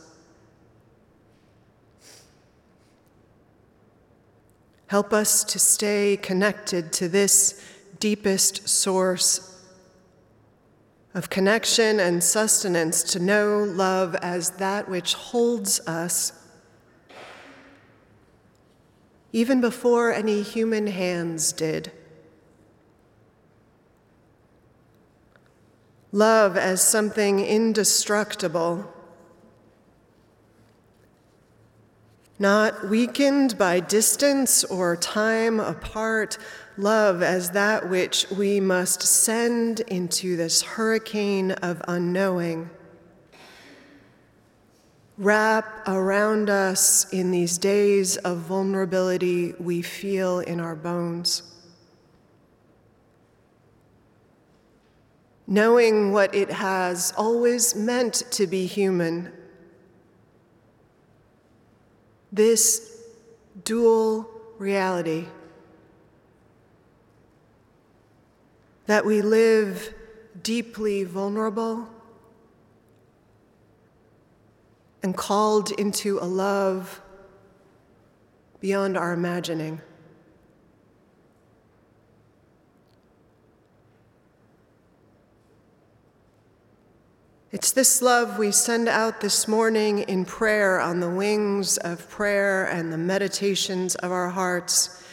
Help 4.87 5.11
us 5.13 5.43
to 5.43 5.59
stay 5.59 6.17
connected 6.21 6.93
to 6.93 7.09
this 7.09 7.61
deepest 7.99 8.67
source 8.67 9.56
of 11.17 11.31
connection 11.31 11.99
and 11.99 12.23
sustenance, 12.23 13.01
to 13.01 13.17
know 13.19 13.63
love 13.63 14.13
as 14.21 14.51
that 14.51 14.87
which 14.87 15.15
holds 15.15 15.79
us 15.87 16.31
even 19.33 19.59
before 19.59 20.13
any 20.13 20.43
human 20.43 20.85
hands 20.85 21.51
did. 21.51 21.91
Love 26.11 26.55
as 26.55 26.81
something 26.81 27.39
indestructible 27.39 28.93
not 32.39 32.87
weakened 32.87 33.57
by 33.57 33.79
distance 33.79 34.63
or 34.65 34.95
time 34.95 35.59
apart, 35.59 36.37
love 36.77 37.21
as 37.21 37.51
that 37.51 37.89
which 37.89 38.29
we 38.31 38.59
must 38.59 39.01
send 39.01 39.79
into 39.81 40.35
this 40.35 40.61
hurricane 40.61 41.51
of 41.51 41.81
unknowing. 41.87 42.69
Wrap 45.17 45.87
around 45.87 46.49
us 46.49 47.11
in 47.11 47.31
these 47.31 47.57
days 47.57 48.17
of 48.17 48.37
vulnerability 48.37 49.53
we 49.59 49.81
feel 49.81 50.39
in 50.39 50.59
our 50.59 50.75
bones. 50.75 51.43
Knowing 55.47 56.11
what 56.11 56.35
it 56.35 56.51
has 56.51 57.13
always 57.17 57.73
meant 57.75 58.23
to 58.31 58.45
be 58.45 58.65
human 58.65 59.31
this 62.31 63.01
dual 63.63 64.29
reality 64.57 65.25
that 68.87 69.05
we 69.05 69.21
live 69.21 69.93
deeply 70.41 71.03
vulnerable 71.03 71.87
and 75.03 75.15
called 75.15 75.71
into 75.71 76.17
a 76.19 76.25
love 76.25 77.01
beyond 78.59 78.97
our 78.97 79.13
imagining. 79.13 79.79
It's 87.51 87.71
this 87.71 88.01
love 88.01 88.37
we 88.37 88.51
send 88.51 88.87
out 88.87 89.21
this 89.21 89.47
morning 89.47 89.99
in 89.99 90.25
prayer 90.25 90.79
on 90.79 90.99
the 90.99 91.09
wings 91.09 91.77
of 91.77 92.09
prayer 92.09 92.65
and 92.65 92.91
the 92.91 92.97
meditations 92.97 93.95
of 93.95 94.11
our 94.11 94.29
hearts 94.29 95.03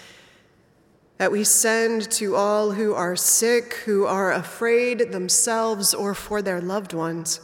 that 1.19 1.31
we 1.31 1.45
send 1.45 2.11
to 2.11 2.35
all 2.35 2.73
who 2.73 2.93
are 2.95 3.15
sick, 3.15 3.75
who 3.85 4.05
are 4.05 4.33
afraid 4.33 5.13
themselves 5.13 5.95
or 5.95 6.15
for 6.15 6.43
their 6.43 6.61
loved 6.61 6.93
ones. 6.93 7.41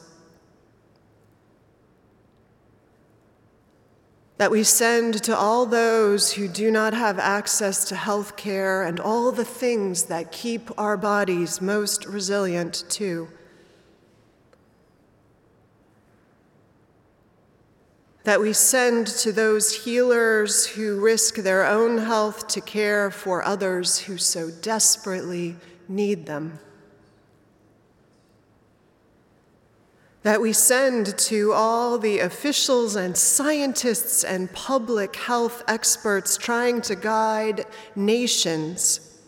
That 4.38 4.50
we 4.50 4.64
send 4.64 5.22
to 5.24 5.36
all 5.36 5.66
those 5.66 6.32
who 6.32 6.48
do 6.48 6.70
not 6.70 6.94
have 6.94 7.18
access 7.18 7.84
to 7.86 7.94
health 7.94 8.36
care 8.36 8.82
and 8.82 8.98
all 8.98 9.30
the 9.30 9.44
things 9.44 10.04
that 10.04 10.32
keep 10.32 10.70
our 10.78 10.96
bodies 10.96 11.60
most 11.60 12.06
resilient, 12.06 12.84
too. 12.88 13.28
That 18.30 18.40
we 18.40 18.52
send 18.52 19.08
to 19.08 19.32
those 19.32 19.84
healers 19.84 20.64
who 20.64 21.00
risk 21.00 21.34
their 21.34 21.66
own 21.66 21.98
health 21.98 22.46
to 22.46 22.60
care 22.60 23.10
for 23.10 23.44
others 23.44 23.98
who 23.98 24.16
so 24.16 24.48
desperately 24.62 25.56
need 25.88 26.26
them. 26.26 26.56
That 30.22 30.40
we 30.40 30.52
send 30.52 31.18
to 31.18 31.52
all 31.52 31.98
the 31.98 32.20
officials 32.20 32.94
and 32.94 33.16
scientists 33.16 34.22
and 34.22 34.52
public 34.52 35.16
health 35.16 35.64
experts 35.66 36.36
trying 36.36 36.82
to 36.82 36.94
guide 36.94 37.66
nations 37.96 39.18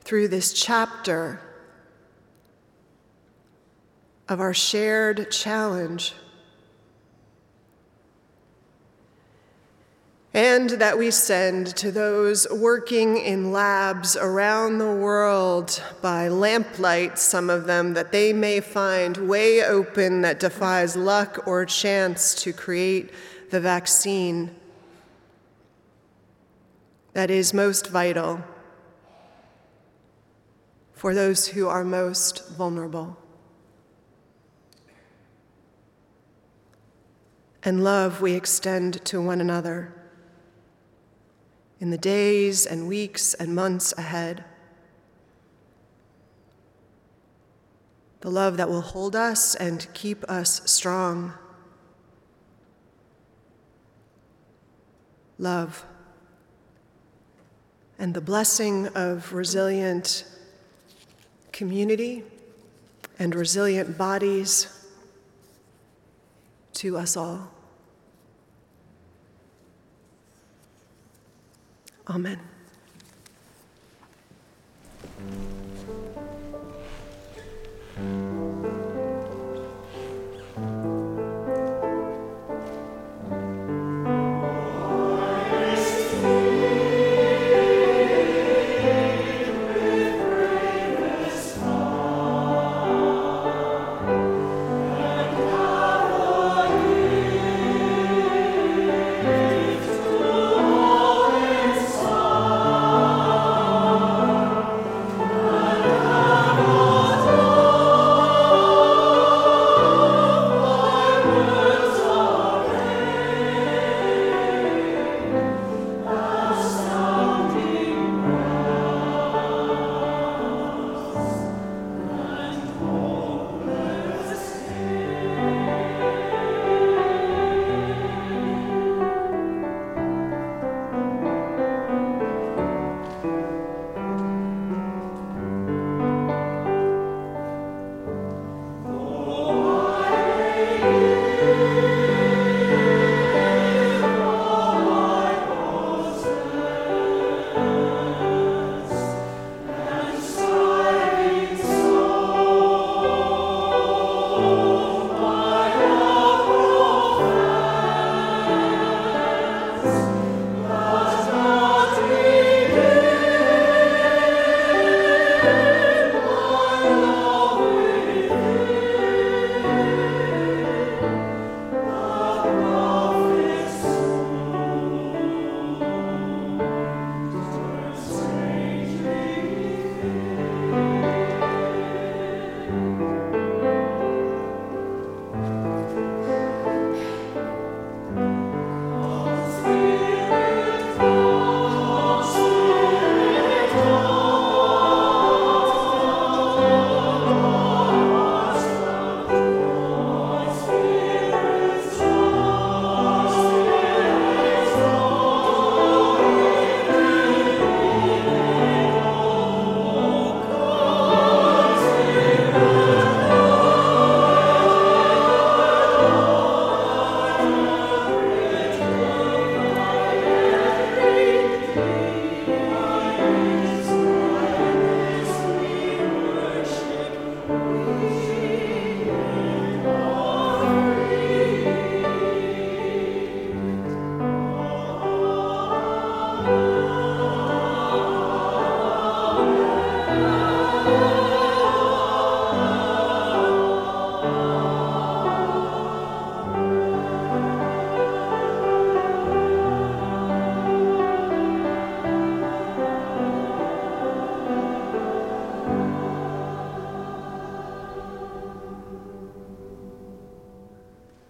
through 0.00 0.26
this 0.26 0.52
chapter 0.52 1.40
of 4.28 4.40
our 4.40 4.54
shared 4.54 5.30
challenge 5.30 6.14
and 10.36 10.68
that 10.68 10.98
we 10.98 11.10
send 11.10 11.74
to 11.74 11.90
those 11.90 12.46
working 12.50 13.16
in 13.16 13.52
labs 13.52 14.18
around 14.18 14.76
the 14.76 14.84
world 14.84 15.82
by 16.02 16.28
lamplight, 16.28 17.18
some 17.18 17.48
of 17.48 17.64
them, 17.64 17.94
that 17.94 18.12
they 18.12 18.34
may 18.34 18.60
find 18.60 19.16
way 19.16 19.64
open 19.64 20.20
that 20.20 20.38
defies 20.38 20.94
luck 20.94 21.46
or 21.46 21.64
chance 21.64 22.34
to 22.34 22.52
create 22.52 23.10
the 23.48 23.58
vaccine 23.58 24.54
that 27.14 27.30
is 27.30 27.54
most 27.54 27.86
vital 27.86 28.44
for 30.92 31.14
those 31.14 31.48
who 31.48 31.66
are 31.66 31.82
most 31.82 32.46
vulnerable. 32.50 33.16
And 37.62 37.82
love 37.82 38.20
we 38.20 38.34
extend 38.34 39.02
to 39.06 39.22
one 39.22 39.40
another 39.40 39.95
in 41.80 41.90
the 41.90 41.98
days 41.98 42.66
and 42.66 42.88
weeks 42.88 43.34
and 43.34 43.54
months 43.54 43.92
ahead. 43.98 44.44
The 48.20 48.30
love 48.30 48.56
that 48.56 48.68
will 48.68 48.80
hold 48.80 49.14
us 49.14 49.54
and 49.54 49.86
keep 49.92 50.24
us 50.24 50.62
strong. 50.64 51.34
Love. 55.38 55.84
And 57.98 58.14
the 58.14 58.20
blessing 58.20 58.88
of 58.88 59.32
resilient 59.32 60.24
community 61.52 62.24
and 63.18 63.34
resilient 63.34 63.96
bodies 63.96 64.68
to 66.74 66.96
us 66.96 67.16
all. 67.16 67.55
Amen. 72.08 72.38
Mm. 77.98 78.35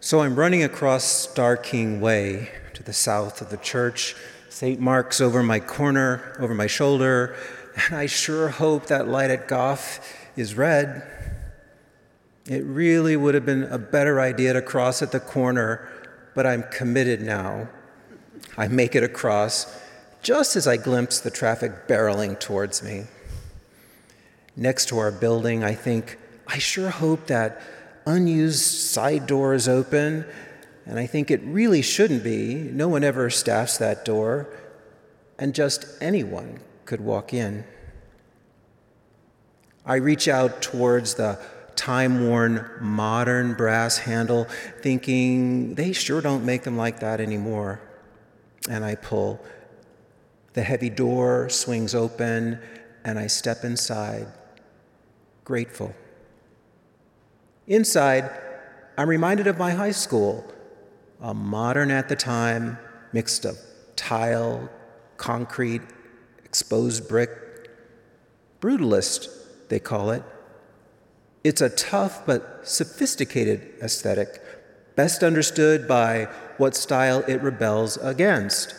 So 0.07 0.20
I'm 0.20 0.36
running 0.36 0.62
across 0.62 1.02
Starr 1.02 1.57
King 1.57 2.00
Way 2.00 2.52
to 2.74 2.84
the 2.84 2.92
south 2.92 3.40
of 3.40 3.50
the 3.50 3.57
church. 3.57 4.14
St. 4.48 4.78
Mark's 4.78 5.20
over 5.20 5.42
my 5.42 5.59
corner, 5.59 6.36
over 6.38 6.54
my 6.54 6.68
shoulder, 6.68 7.34
and 7.74 7.96
I 7.96 8.07
sure 8.07 8.50
hope 8.50 8.86
that 8.86 9.09
light 9.09 9.32
at 9.32 9.48
Gough 9.48 9.98
is 10.36 10.54
red. 10.54 11.02
It 12.48 12.62
really 12.62 13.16
would 13.16 13.34
have 13.34 13.44
been 13.44 13.64
a 13.64 13.78
better 13.78 14.20
idea 14.20 14.52
to 14.52 14.62
cross 14.62 15.02
at 15.02 15.11
the 15.11 15.18
corner, 15.18 15.88
but 16.36 16.46
I'm 16.46 16.62
committed 16.70 17.20
now. 17.20 17.68
I 18.57 18.68
make 18.68 18.94
it 18.94 19.02
across 19.02 19.76
just 20.22 20.54
as 20.54 20.68
I 20.68 20.76
glimpse 20.76 21.18
the 21.18 21.32
traffic 21.32 21.88
barreling 21.88 22.38
towards 22.38 22.80
me. 22.80 23.07
Next 24.54 24.86
to 24.90 24.98
our 24.98 25.11
building, 25.11 25.64
I 25.64 25.74
think, 25.74 26.16
I 26.46 26.59
sure 26.59 26.90
hope 26.90 27.26
that 27.26 27.61
unused 28.07 28.62
side 28.62 29.26
door 29.26 29.52
is 29.52 29.68
open, 29.68 30.24
and 30.86 30.98
I 30.98 31.07
think 31.07 31.30
it 31.30 31.42
really 31.42 31.82
shouldn't 31.82 32.22
be. 32.22 32.54
No 32.54 32.88
one 32.88 33.02
ever 33.02 33.28
staffs 33.28 33.78
that 33.78 34.04
door, 34.04 34.48
and 35.38 35.54
just 35.54 35.84
anyone 36.00 36.61
could 36.84 37.00
walk 37.00 37.34
in. 37.34 37.64
I 39.84 39.96
reach 39.96 40.28
out 40.28 40.62
towards 40.62 41.14
the 41.14 41.38
time 41.74 42.26
worn 42.28 42.68
modern 42.80 43.54
brass 43.54 43.98
handle, 43.98 44.46
thinking 44.80 45.74
they 45.74 45.92
sure 45.92 46.20
don't 46.20 46.44
make 46.44 46.62
them 46.62 46.76
like 46.76 47.00
that 47.00 47.20
anymore. 47.20 47.80
And 48.68 48.84
I 48.84 48.94
pull. 48.94 49.44
The 50.54 50.62
heavy 50.62 50.90
door 50.90 51.48
swings 51.50 51.94
open, 51.94 52.59
and 53.04 53.18
I 53.18 53.26
step 53.26 53.62
inside, 53.62 54.26
grateful. 55.44 55.94
Inside, 57.66 58.30
I'm 58.96 59.08
reminded 59.08 59.48
of 59.48 59.58
my 59.58 59.72
high 59.72 59.90
school, 59.90 60.44
a 61.20 61.34
modern 61.34 61.90
at 61.90 62.08
the 62.08 62.14
time, 62.14 62.78
mixed 63.12 63.44
of 63.44 63.58
tile, 63.96 64.68
concrete, 65.16 65.82
exposed 66.44 67.08
brick, 67.08 67.30
brutalist, 68.60 69.28
they 69.68 69.80
call 69.80 70.10
it. 70.10 70.22
It's 71.42 71.60
a 71.60 71.68
tough 71.68 72.24
but 72.24 72.60
sophisticated 72.68 73.74
aesthetic, 73.82 74.40
best 74.94 75.24
understood 75.24 75.88
by 75.88 76.28
what 76.58 76.76
style 76.76 77.24
it 77.26 77.42
rebels 77.42 77.96
against. 77.96 78.74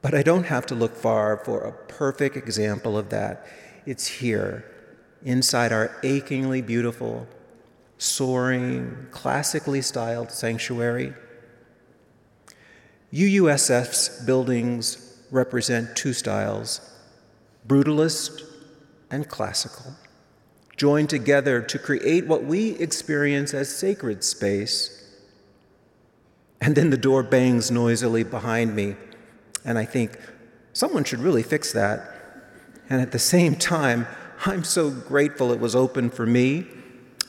But 0.00 0.14
I 0.14 0.22
don't 0.22 0.44
have 0.44 0.64
to 0.66 0.74
look 0.74 0.96
far 0.96 1.36
for 1.36 1.60
a 1.60 1.72
perfect 1.72 2.36
example 2.36 2.96
of 2.96 3.10
that. 3.10 3.46
It's 3.84 4.06
here, 4.06 4.64
inside 5.22 5.70
our 5.70 5.94
achingly 6.02 6.62
beautiful, 6.62 7.28
soaring, 8.02 9.06
classically 9.10 9.82
styled 9.82 10.30
sanctuary. 10.30 11.12
UUSF's 13.12 14.24
buildings 14.24 15.18
represent 15.30 15.96
two 15.96 16.12
styles 16.12 16.88
brutalist 17.66 18.42
and 19.10 19.28
classical 19.28 19.94
joined 20.76 21.08
together 21.08 21.60
to 21.62 21.78
create 21.78 22.26
what 22.26 22.42
we 22.42 22.70
experience 22.78 23.54
as 23.54 23.68
sacred 23.74 24.24
space. 24.24 24.98
And 26.60 26.74
then 26.74 26.90
the 26.90 26.96
door 26.96 27.22
bangs 27.22 27.70
noisily 27.70 28.24
behind 28.24 28.74
me, 28.74 28.96
and 29.64 29.78
I 29.78 29.84
think, 29.84 30.18
someone 30.72 31.04
should 31.04 31.20
really 31.20 31.44
fix 31.44 31.72
that. 31.72 32.00
And 32.88 33.00
at 33.00 33.12
the 33.12 33.18
same 33.18 33.54
time, 33.54 34.08
I'm 34.44 34.64
so 34.64 34.90
grateful 34.90 35.52
it 35.52 35.60
was 35.60 35.76
open 35.76 36.10
for 36.10 36.26
me. 36.26 36.66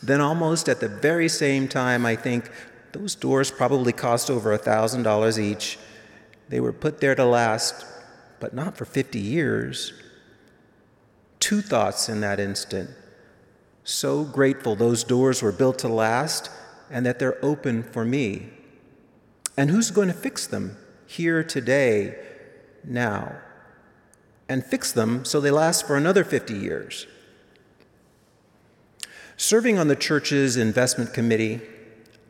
Then, 0.03 0.21
almost 0.21 0.67
at 0.67 0.79
the 0.79 0.89
very 0.89 1.29
same 1.29 1.67
time, 1.67 2.05
I 2.05 2.15
think, 2.15 2.49
those 2.91 3.15
doors 3.15 3.49
probably 3.49 3.93
cost 3.93 4.29
over 4.29 4.55
$1,000 4.57 5.39
each. 5.39 5.79
They 6.49 6.59
were 6.59 6.73
put 6.73 6.99
there 6.99 7.15
to 7.15 7.25
last, 7.25 7.85
but 8.39 8.53
not 8.53 8.77
for 8.77 8.85
50 8.85 9.19
years. 9.19 9.93
Two 11.39 11.61
thoughts 11.61 12.09
in 12.09 12.21
that 12.21 12.39
instant 12.39 12.89
so 13.83 14.23
grateful 14.23 14.75
those 14.75 15.03
doors 15.03 15.41
were 15.41 15.51
built 15.51 15.79
to 15.79 15.87
last 15.87 16.49
and 16.89 17.05
that 17.05 17.19
they're 17.19 17.43
open 17.43 17.83
for 17.83 18.05
me. 18.05 18.49
And 19.57 19.69
who's 19.69 19.91
going 19.91 20.07
to 20.07 20.13
fix 20.13 20.47
them 20.47 20.77
here 21.05 21.43
today, 21.43 22.15
now? 22.83 23.35
And 24.47 24.65
fix 24.65 24.91
them 24.91 25.25
so 25.25 25.39
they 25.39 25.51
last 25.51 25.85
for 25.85 25.95
another 25.95 26.23
50 26.23 26.53
years. 26.53 27.07
Serving 29.45 29.77
on 29.77 29.89
the 29.89 29.95
church's 29.97 30.55
investment 30.55 31.13
committee, 31.13 31.59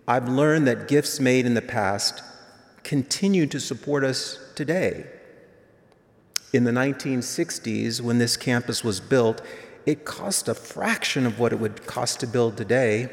I've 0.08 0.28
learned 0.28 0.66
that 0.66 0.88
gifts 0.88 1.20
made 1.20 1.46
in 1.46 1.54
the 1.54 1.62
past 1.62 2.24
continue 2.82 3.46
to 3.46 3.60
support 3.60 4.04
us 4.04 4.40
today. 4.56 5.06
In 6.54 6.64
the 6.64 6.72
1960s, 6.72 8.02
when 8.02 8.18
this 8.18 8.36
campus 8.36 8.84
was 8.84 9.00
built, 9.00 9.44
it 9.86 10.06
cost 10.06 10.48
a 10.48 10.56
fraction 10.56 11.28
of 11.28 11.38
what 11.38 11.54
it 11.54 11.60
would 11.60 11.86
cost 11.86 12.20
to 12.22 12.26
build 12.26 12.58
today. 12.58 13.12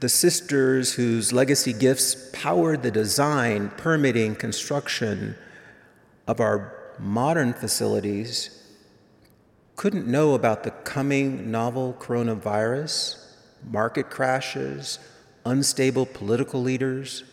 The 0.00 0.08
sisters 0.08 0.94
whose 0.94 1.34
legacy 1.34 1.74
gifts 1.74 2.30
powered 2.32 2.82
the 2.82 2.90
design, 2.90 3.68
permitting, 3.76 4.36
construction 4.36 5.36
of 6.26 6.40
our 6.40 6.94
modern 6.98 7.52
facilities 7.52 8.61
couldn't 9.76 10.06
know 10.06 10.34
about 10.34 10.62
the 10.62 10.70
coming 10.70 11.50
novel 11.50 11.96
coronavirus, 11.98 13.24
market 13.68 14.10
crashes, 14.10 14.98
unstable 15.44 16.06
political 16.06 16.62
leaders. 16.62 17.24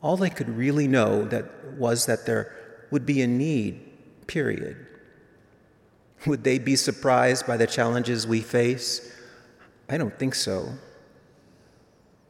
All 0.00 0.16
they 0.16 0.30
could 0.30 0.48
really 0.48 0.88
know 0.88 1.24
that 1.26 1.74
was 1.76 2.06
that 2.06 2.26
there 2.26 2.54
would 2.90 3.04
be 3.04 3.22
a 3.22 3.26
need, 3.26 3.80
period. 4.26 4.86
Would 6.26 6.44
they 6.44 6.58
be 6.58 6.76
surprised 6.76 7.46
by 7.46 7.56
the 7.56 7.66
challenges 7.66 8.26
we 8.26 8.40
face? 8.40 9.12
I 9.88 9.96
don't 9.96 10.18
think 10.18 10.34
so. 10.34 10.74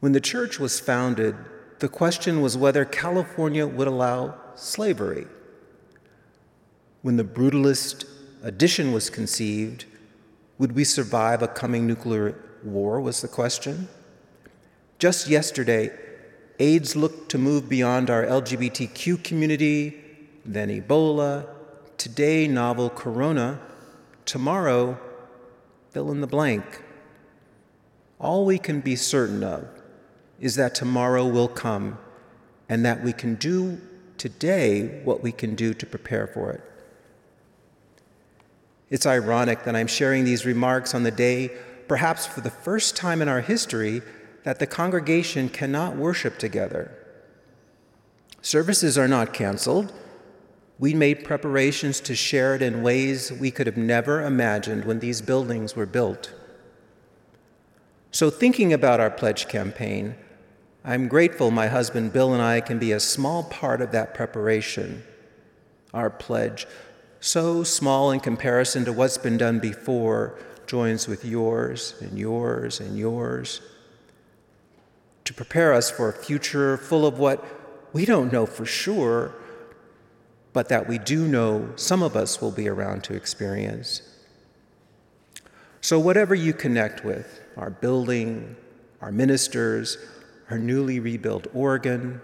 When 0.00 0.12
the 0.12 0.20
church 0.20 0.58
was 0.58 0.78
founded, 0.78 1.34
the 1.78 1.88
question 1.88 2.40
was 2.40 2.56
whether 2.56 2.84
California 2.84 3.66
would 3.66 3.88
allow 3.88 4.34
slavery. 4.54 5.26
When 7.02 7.16
the 7.16 7.24
brutalist 7.24 8.04
addition 8.42 8.92
was 8.92 9.10
conceived, 9.10 9.84
would 10.58 10.72
we 10.72 10.84
survive 10.84 11.42
a 11.42 11.48
coming 11.48 11.86
nuclear 11.86 12.34
war? 12.62 13.00
was 13.00 13.20
the 13.20 13.28
question. 13.28 13.88
Just 14.98 15.28
yesterday, 15.28 15.90
AIDS 16.58 16.96
looked 16.96 17.30
to 17.30 17.38
move 17.38 17.68
beyond 17.68 18.10
our 18.10 18.24
LGBTQ 18.24 19.22
community, 19.22 19.96
then 20.44 20.68
Ebola, 20.68 21.46
today, 21.96 22.48
novel 22.48 22.90
corona 22.90 23.60
Tomorrow, 24.28 24.98
fill 25.88 26.10
in 26.12 26.20
the 26.20 26.26
blank. 26.26 26.82
All 28.20 28.44
we 28.44 28.58
can 28.58 28.80
be 28.80 28.94
certain 28.94 29.42
of 29.42 29.66
is 30.38 30.54
that 30.56 30.74
tomorrow 30.74 31.26
will 31.26 31.48
come 31.48 31.96
and 32.68 32.84
that 32.84 33.02
we 33.02 33.14
can 33.14 33.36
do 33.36 33.80
today 34.18 35.00
what 35.02 35.22
we 35.22 35.32
can 35.32 35.54
do 35.54 35.72
to 35.72 35.86
prepare 35.86 36.26
for 36.26 36.50
it. 36.50 36.60
It's 38.90 39.06
ironic 39.06 39.64
that 39.64 39.76
I'm 39.76 39.86
sharing 39.86 40.24
these 40.24 40.46
remarks 40.46 40.94
on 40.94 41.02
the 41.02 41.10
day, 41.10 41.50
perhaps 41.88 42.26
for 42.26 42.40
the 42.40 42.50
first 42.50 42.96
time 42.96 43.20
in 43.20 43.28
our 43.28 43.40
history, 43.40 44.02
that 44.44 44.58
the 44.58 44.66
congregation 44.66 45.48
cannot 45.48 45.96
worship 45.96 46.38
together. 46.38 46.90
Services 48.40 48.96
are 48.96 49.08
not 49.08 49.34
canceled. 49.34 49.92
We 50.78 50.94
made 50.94 51.24
preparations 51.24 52.00
to 52.00 52.14
share 52.14 52.54
it 52.54 52.62
in 52.62 52.82
ways 52.82 53.32
we 53.32 53.50
could 53.50 53.66
have 53.66 53.76
never 53.76 54.22
imagined 54.22 54.84
when 54.84 55.00
these 55.00 55.20
buildings 55.20 55.74
were 55.74 55.86
built. 55.86 56.32
So, 58.10 58.30
thinking 58.30 58.72
about 58.72 59.00
our 59.00 59.10
pledge 59.10 59.48
campaign, 59.48 60.14
I'm 60.84 61.08
grateful 61.08 61.50
my 61.50 61.66
husband 61.66 62.12
Bill 62.12 62.32
and 62.32 62.42
I 62.42 62.60
can 62.60 62.78
be 62.78 62.92
a 62.92 63.00
small 63.00 63.44
part 63.44 63.82
of 63.82 63.92
that 63.92 64.14
preparation. 64.14 65.02
Our 65.92 66.08
pledge, 66.08 66.66
so 67.20 67.62
small 67.62 68.10
in 68.10 68.20
comparison 68.20 68.84
to 68.84 68.92
what's 68.92 69.18
been 69.18 69.38
done 69.38 69.58
before, 69.58 70.38
joins 70.66 71.08
with 71.08 71.24
yours 71.24 71.94
and 72.00 72.18
yours 72.18 72.78
and 72.80 72.98
yours 72.98 73.60
to 75.24 75.34
prepare 75.34 75.72
us 75.72 75.90
for 75.90 76.08
a 76.08 76.12
future 76.12 76.76
full 76.76 77.06
of 77.06 77.18
what 77.18 77.44
we 77.92 78.04
don't 78.04 78.32
know 78.32 78.46
for 78.46 78.66
sure 78.66 79.34
but 80.52 80.68
that 80.68 80.88
we 80.88 80.98
do 80.98 81.28
know 81.28 81.68
some 81.76 82.02
of 82.02 82.16
us 82.16 82.40
will 82.40 82.50
be 82.50 82.68
around 82.68 83.04
to 83.04 83.14
experience. 83.14 84.02
So, 85.80 85.98
whatever 85.98 86.34
you 86.34 86.52
connect 86.52 87.04
with, 87.04 87.40
our 87.56 87.70
building, 87.70 88.56
our 89.00 89.12
ministers, 89.12 89.98
our 90.50 90.58
newly 90.58 90.98
rebuilt 90.98 91.46
organ, 91.54 92.20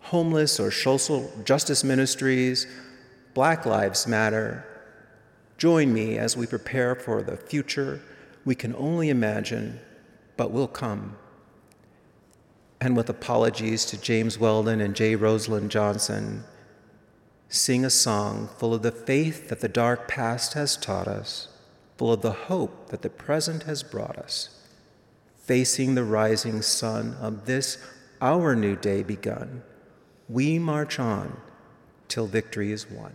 homeless 0.00 0.60
or 0.60 0.70
social 0.70 1.30
justice 1.44 1.82
ministries, 1.82 2.66
Black 3.32 3.64
Lives 3.64 4.06
Matter, 4.06 4.64
join 5.56 5.92
me 5.92 6.18
as 6.18 6.36
we 6.36 6.46
prepare 6.46 6.94
for 6.94 7.22
the 7.22 7.36
future 7.36 8.00
we 8.44 8.54
can 8.54 8.74
only 8.74 9.08
imagine, 9.08 9.78
but 10.36 10.50
will 10.50 10.68
come. 10.68 11.16
and 12.80 12.96
with 12.96 13.10
apologies 13.10 13.84
to 13.84 14.00
James 14.00 14.38
Weldon 14.38 14.80
and 14.80 14.96
J. 14.96 15.14
Rosamond 15.14 15.70
Johnson, 15.70 16.44
sing 17.48 17.84
a 17.84 17.90
song 17.90 18.48
full 18.58 18.72
of 18.72 18.82
the 18.82 18.92
faith 18.92 19.48
that 19.48 19.60
the 19.60 19.68
dark 19.68 20.08
past 20.08 20.54
has 20.54 20.76
taught 20.76 21.06
us, 21.06 21.48
full 21.98 22.12
of 22.12 22.22
the 22.22 22.32
hope 22.32 22.88
that 22.88 23.02
the 23.02 23.10
present 23.10 23.64
has 23.64 23.82
brought 23.82 24.16
us, 24.16 24.60
facing 25.36 25.94
the 25.94 26.04
rising 26.04 26.62
sun 26.62 27.16
of 27.20 27.44
this 27.44 27.76
our 28.22 28.56
new 28.56 28.76
day 28.76 29.02
begun. 29.02 29.62
We 30.28 30.58
march 30.58 30.98
on 30.98 31.36
till 32.10 32.26
victory 32.26 32.72
is 32.72 32.90
won. 32.90 33.12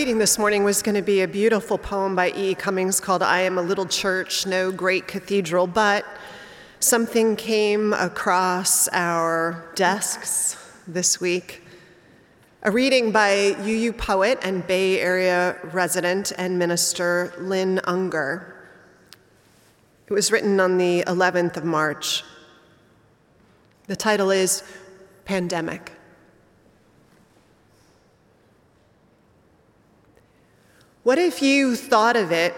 Reading 0.00 0.16
this 0.16 0.38
morning 0.38 0.64
was 0.64 0.80
going 0.80 0.94
to 0.94 1.02
be 1.02 1.20
a 1.20 1.28
beautiful 1.28 1.76
poem 1.76 2.16
by 2.16 2.30
E. 2.30 2.54
Cummings 2.54 3.00
called 3.00 3.22
I 3.22 3.40
Am 3.40 3.58
a 3.58 3.62
Little 3.62 3.84
Church, 3.84 4.46
No 4.46 4.72
Great 4.72 5.06
Cathedral, 5.06 5.66
but 5.66 6.06
something 6.78 7.36
came 7.36 7.92
across 7.92 8.88
our 8.92 9.70
desks 9.74 10.56
this 10.88 11.20
week. 11.20 11.64
A 12.62 12.70
reading 12.70 13.12
by 13.12 13.54
UU 13.60 13.92
poet 13.92 14.38
and 14.42 14.66
Bay 14.66 14.98
Area 14.98 15.58
resident 15.64 16.32
and 16.38 16.58
minister 16.58 17.34
Lynn 17.38 17.78
Ungar. 17.84 18.54
It 20.08 20.14
was 20.14 20.32
written 20.32 20.60
on 20.60 20.78
the 20.78 21.04
11th 21.08 21.58
of 21.58 21.64
March. 21.66 22.24
The 23.86 23.96
title 23.96 24.30
is 24.30 24.62
Pandemic. 25.26 25.92
What 31.02 31.18
if 31.18 31.40
you 31.40 31.76
thought 31.76 32.14
of 32.14 32.30
it 32.30 32.54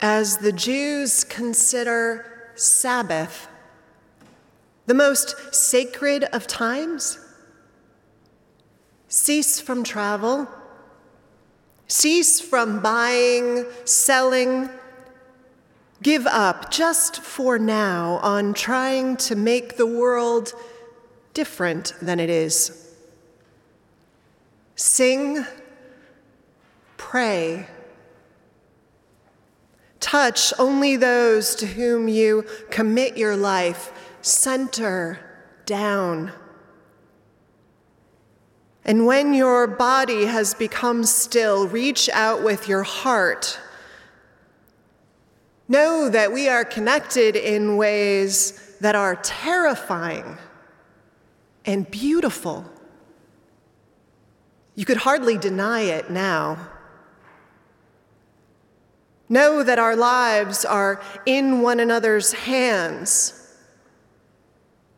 as 0.00 0.36
the 0.36 0.52
Jews 0.52 1.24
consider 1.24 2.52
Sabbath 2.54 3.48
the 4.86 4.94
most 4.94 5.52
sacred 5.52 6.24
of 6.24 6.46
times? 6.46 7.18
Cease 9.08 9.60
from 9.60 9.82
travel, 9.82 10.46
cease 11.88 12.40
from 12.40 12.80
buying, 12.80 13.66
selling, 13.84 14.70
give 16.02 16.26
up 16.28 16.70
just 16.70 17.20
for 17.20 17.58
now 17.58 18.20
on 18.22 18.54
trying 18.54 19.16
to 19.16 19.34
make 19.34 19.76
the 19.76 19.86
world 19.86 20.52
different 21.34 21.94
than 22.00 22.20
it 22.20 22.30
is. 22.30 22.94
Sing, 24.76 25.44
pray, 27.10 27.66
touch 29.98 30.52
only 30.58 30.96
those 30.96 31.56
to 31.56 31.66
whom 31.66 32.06
you 32.06 32.46
commit 32.70 33.16
your 33.16 33.36
life. 33.36 33.92
Center 34.22 35.18
down. 35.66 36.32
And 38.84 39.04
when 39.04 39.34
your 39.34 39.66
body 39.66 40.26
has 40.26 40.54
become 40.54 41.02
still, 41.02 41.66
reach 41.66 42.08
out 42.10 42.44
with 42.44 42.68
your 42.68 42.84
heart. 42.84 43.58
Know 45.68 46.08
that 46.08 46.32
we 46.32 46.48
are 46.48 46.64
connected 46.64 47.34
in 47.34 47.76
ways 47.76 48.76
that 48.80 48.94
are 48.94 49.16
terrifying 49.16 50.38
and 51.66 51.90
beautiful. 51.90 52.64
You 54.76 54.84
could 54.84 54.98
hardly 54.98 55.36
deny 55.36 55.80
it 55.80 56.10
now. 56.10 56.71
Know 59.32 59.62
that 59.62 59.78
our 59.78 59.96
lives 59.96 60.62
are 60.62 61.00
in 61.24 61.62
one 61.62 61.80
another's 61.80 62.34
hands. 62.34 63.32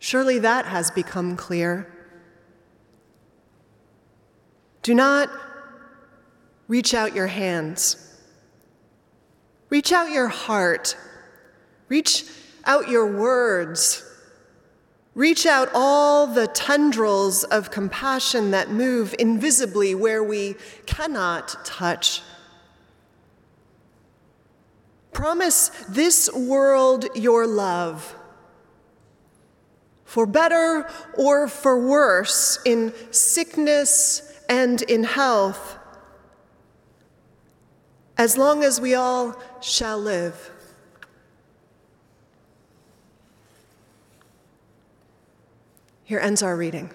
Surely 0.00 0.40
that 0.40 0.66
has 0.66 0.90
become 0.90 1.36
clear. 1.36 1.86
Do 4.82 4.92
not 4.92 5.30
reach 6.66 6.94
out 6.94 7.14
your 7.14 7.28
hands. 7.28 8.18
Reach 9.70 9.92
out 9.92 10.10
your 10.10 10.26
heart. 10.26 10.96
Reach 11.88 12.24
out 12.64 12.88
your 12.88 13.06
words. 13.06 14.04
Reach 15.14 15.46
out 15.46 15.68
all 15.72 16.26
the 16.26 16.48
tendrils 16.48 17.44
of 17.44 17.70
compassion 17.70 18.50
that 18.50 18.68
move 18.68 19.14
invisibly 19.16 19.94
where 19.94 20.24
we 20.24 20.56
cannot 20.86 21.64
touch. 21.64 22.20
Promise 25.14 25.70
this 25.88 26.30
world 26.34 27.06
your 27.14 27.46
love 27.46 28.14
for 30.14 30.26
better 30.26 30.88
or 31.14 31.48
for 31.48 31.76
worse, 31.76 32.60
in 32.64 32.92
sickness 33.10 34.22
and 34.48 34.80
in 34.82 35.02
health, 35.02 35.76
as 38.16 38.38
long 38.38 38.62
as 38.62 38.80
we 38.80 38.94
all 38.94 39.34
shall 39.60 39.98
live. 39.98 40.52
Here 46.04 46.20
ends 46.20 46.44
our 46.44 46.56
reading. 46.56 46.92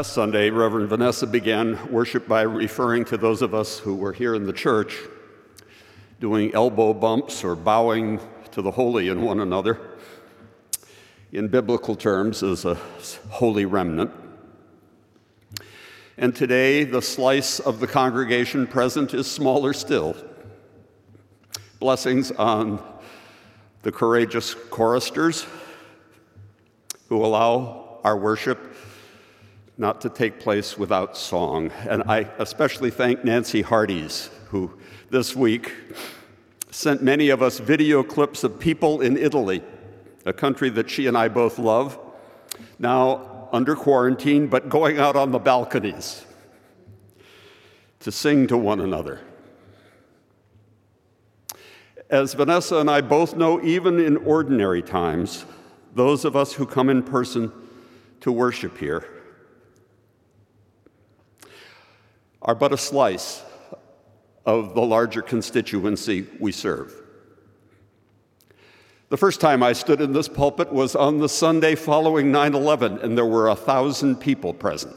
Last 0.00 0.14
Sunday, 0.14 0.48
Reverend 0.48 0.88
Vanessa 0.88 1.26
began 1.26 1.78
worship 1.92 2.26
by 2.26 2.40
referring 2.40 3.04
to 3.04 3.18
those 3.18 3.42
of 3.42 3.52
us 3.54 3.78
who 3.78 3.94
were 3.94 4.14
here 4.14 4.34
in 4.34 4.46
the 4.46 4.52
church 4.54 4.96
doing 6.20 6.54
elbow 6.54 6.94
bumps 6.94 7.44
or 7.44 7.54
bowing 7.54 8.18
to 8.52 8.62
the 8.62 8.70
holy 8.70 9.08
in 9.08 9.20
one 9.20 9.40
another 9.40 9.78
in 11.32 11.48
biblical 11.48 11.94
terms 11.94 12.42
as 12.42 12.64
a 12.64 12.76
holy 13.28 13.66
remnant. 13.66 14.10
And 16.16 16.34
today, 16.34 16.84
the 16.84 17.02
slice 17.02 17.60
of 17.60 17.78
the 17.78 17.86
congregation 17.86 18.66
present 18.66 19.12
is 19.12 19.30
smaller 19.30 19.74
still. 19.74 20.16
Blessings 21.78 22.30
on 22.32 22.82
the 23.82 23.92
courageous 23.92 24.54
choristers 24.70 25.44
who 27.10 27.22
allow 27.22 27.98
our 28.02 28.16
worship 28.16 28.69
not 29.80 30.02
to 30.02 30.10
take 30.10 30.38
place 30.38 30.76
without 30.76 31.16
song. 31.16 31.72
And 31.88 32.02
I 32.02 32.28
especially 32.38 32.90
thank 32.90 33.24
Nancy 33.24 33.62
Hardies, 33.62 34.28
who 34.48 34.70
this 35.08 35.34
week 35.34 35.72
sent 36.70 37.02
many 37.02 37.30
of 37.30 37.40
us 37.40 37.58
video 37.58 38.02
clips 38.02 38.44
of 38.44 38.60
people 38.60 39.00
in 39.00 39.16
Italy, 39.16 39.62
a 40.26 40.34
country 40.34 40.68
that 40.68 40.90
she 40.90 41.06
and 41.06 41.16
I 41.16 41.28
both 41.28 41.58
love, 41.58 41.98
now 42.78 43.48
under 43.52 43.74
quarantine, 43.74 44.48
but 44.48 44.68
going 44.68 44.98
out 44.98 45.16
on 45.16 45.32
the 45.32 45.38
balconies 45.38 46.26
to 48.00 48.12
sing 48.12 48.46
to 48.48 48.58
one 48.58 48.80
another. 48.80 49.22
As 52.10 52.34
Vanessa 52.34 52.76
and 52.76 52.90
I 52.90 53.00
both 53.00 53.34
know, 53.34 53.62
even 53.62 53.98
in 53.98 54.18
ordinary 54.18 54.82
times, 54.82 55.46
those 55.94 56.26
of 56.26 56.36
us 56.36 56.52
who 56.52 56.66
come 56.66 56.90
in 56.90 57.02
person 57.02 57.50
to 58.20 58.30
worship 58.30 58.76
here 58.76 59.19
are 62.42 62.54
but 62.54 62.72
a 62.72 62.78
slice 62.78 63.42
of 64.46 64.74
the 64.74 64.80
larger 64.80 65.22
constituency 65.22 66.26
we 66.38 66.52
serve. 66.52 66.94
The 69.10 69.16
first 69.16 69.40
time 69.40 69.62
I 69.62 69.72
stood 69.72 70.00
in 70.00 70.12
this 70.12 70.28
pulpit 70.28 70.72
was 70.72 70.94
on 70.94 71.18
the 71.18 71.28
Sunday 71.28 71.74
following 71.74 72.30
9 72.30 72.54
11, 72.54 72.98
and 73.00 73.18
there 73.18 73.26
were 73.26 73.48
a 73.48 73.56
thousand 73.56 74.16
people 74.16 74.54
present. 74.54 74.96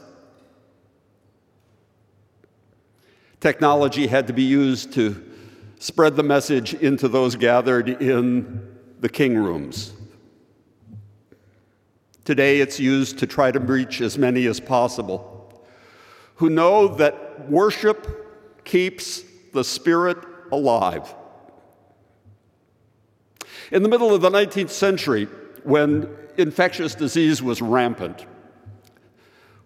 Technology 3.40 4.06
had 4.06 4.28
to 4.28 4.32
be 4.32 4.44
used 4.44 4.92
to 4.94 5.22
spread 5.78 6.16
the 6.16 6.22
message 6.22 6.74
into 6.74 7.08
those 7.08 7.36
gathered 7.36 7.88
in 8.00 8.78
the 9.00 9.08
king 9.08 9.36
rooms. 9.36 9.92
Today, 12.24 12.60
it's 12.60 12.80
used 12.80 13.18
to 13.18 13.26
try 13.26 13.50
to 13.50 13.60
reach 13.60 14.00
as 14.00 14.16
many 14.16 14.46
as 14.46 14.60
possible 14.60 15.34
who 16.36 16.50
know 16.50 16.88
worship 17.48 18.64
keeps 18.64 19.22
the 19.52 19.64
spirit 19.64 20.18
alive. 20.52 21.14
In 23.70 23.82
the 23.82 23.88
middle 23.88 24.14
of 24.14 24.20
the 24.20 24.30
19th 24.30 24.70
century, 24.70 25.24
when 25.62 26.08
infectious 26.36 26.94
disease 26.94 27.42
was 27.42 27.62
rampant, 27.62 28.26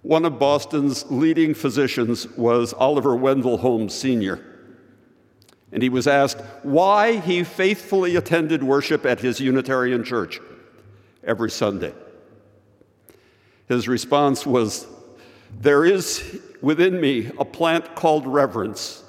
one 0.03 0.25
of 0.25 0.39
Boston's 0.39 1.11
leading 1.11 1.55
physicians 1.55 2.27
was 2.37 2.73
Oliver 2.73 3.17
Wendell 3.17 3.59
Holmes 3.59 3.95
Sr. 3.95 4.45
And 5.73 5.83
he 5.83 5.89
was 5.89 6.07
asked 6.07 6.41
why 6.63 7.19
he 7.19 7.45
faithfully 7.45 8.17
attended 8.17 8.63
worship 8.63 9.05
at 9.05 9.21
his 9.21 9.41
Unitarian 9.41 10.05
church 10.05 10.41
every 11.25 11.51
Sunday. 11.51 11.93
His 13.67 13.87
response 13.87 14.47
was, 14.47 14.87
There 15.51 15.85
is 15.85 16.41
within 16.61 17.01
me 17.01 17.31
a 17.39 17.45
plant 17.45 17.95
called 17.95 18.27
reverence, 18.27 19.03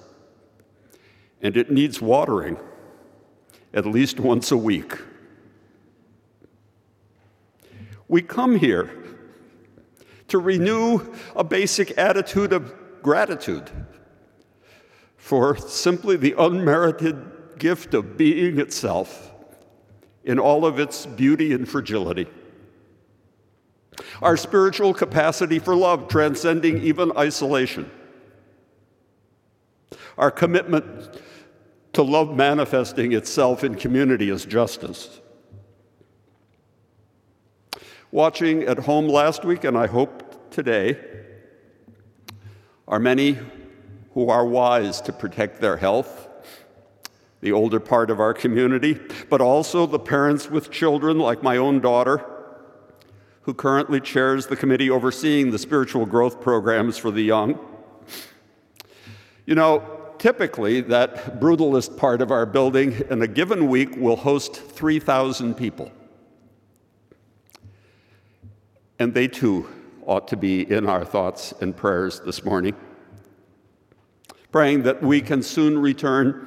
and 1.42 1.56
it 1.58 1.72
needs 1.72 2.02
watering 2.02 2.58
at 3.74 3.86
least 3.86 4.20
once 4.20 4.52
a 4.52 4.58
week. 4.58 4.94
We 8.08 8.22
come 8.22 8.58
here 8.58 8.92
to 10.30 10.40
renew 10.40 11.14
a 11.36 11.44
basic 11.44 11.98
attitude 11.98 12.54
of 12.54 12.74
gratitude 13.02 13.70
for 15.18 15.58
simply 15.58 16.18
the 16.18 16.34
unmerited 16.38 17.58
gift 17.60 17.94
of 17.94 18.18
being 18.18 18.60
itself 18.60 19.32
in 20.24 20.40
all 20.40 20.66
of 20.66 20.80
its 20.80 21.06
beauty 21.06 21.54
and 21.54 21.68
fragility. 21.68 22.28
Our 24.22 24.38
spiritual 24.38 24.94
capacity 24.94 25.60
for 25.60 25.76
love, 25.76 26.08
transcending 26.08 26.82
even 26.84 27.12
isolation. 27.18 27.90
Our 30.18 30.32
commitment 30.32 31.22
to 31.94 32.04
love 32.04 32.36
manifesting 32.36 33.14
itself 33.14 33.64
in 33.64 33.76
community 33.76 34.30
as 34.30 34.46
justice. 34.46 35.22
Watching 38.12 38.64
at 38.64 38.80
home 38.80 39.08
last 39.08 39.46
week, 39.46 39.64
and 39.64 39.78
I 39.78 39.88
hope 39.88 40.52
today, 40.52 40.98
are 42.88 43.00
many 43.00 43.38
who 44.14 44.30
are 44.30 44.46
wise 44.46 45.00
to 45.02 45.14
protect 45.14 45.62
their 45.62 45.78
health, 45.78 46.28
the 47.42 47.52
older 47.52 47.80
part 47.80 48.10
of 48.10 48.20
our 48.20 48.34
community, 48.34 49.00
but 49.30 49.42
also 49.42 49.86
the 49.86 50.00
parents 50.00 50.50
with 50.50 50.72
children, 50.72 51.20
like 51.20 51.44
my 51.44 51.58
own 51.58 51.80
daughter, 51.80 52.39
who 53.50 53.54
currently 53.56 54.00
chairs 54.00 54.46
the 54.46 54.56
committee 54.56 54.92
overseeing 54.92 55.50
the 55.50 55.58
spiritual 55.58 56.06
growth 56.06 56.40
programs 56.40 57.00
for 57.00 57.10
the 57.10 57.24
young. 57.24 57.58
You 59.48 59.56
know, 59.56 60.12
typically, 60.20 60.82
that 60.82 61.40
brutalist 61.40 61.98
part 61.98 62.22
of 62.22 62.30
our 62.30 62.46
building 62.46 63.02
in 63.10 63.24
a 63.24 63.28
given 63.28 63.68
week 63.68 63.96
will 63.98 64.18
host 64.18 64.56
3,000 64.56 65.56
people. 65.56 65.92
And 69.00 69.16
they 69.16 69.28
too 69.28 69.68
ought 70.06 70.28
to 70.28 70.38
be 70.38 70.72
in 70.72 70.88
our 70.88 71.04
thoughts 71.04 71.52
and 71.60 71.76
prayers 71.76 72.20
this 72.20 72.46
morning. 72.46 72.76
Praying 74.52 74.84
that 74.84 75.02
we 75.02 75.22
can 75.22 75.42
soon 75.42 75.80
return 75.80 76.46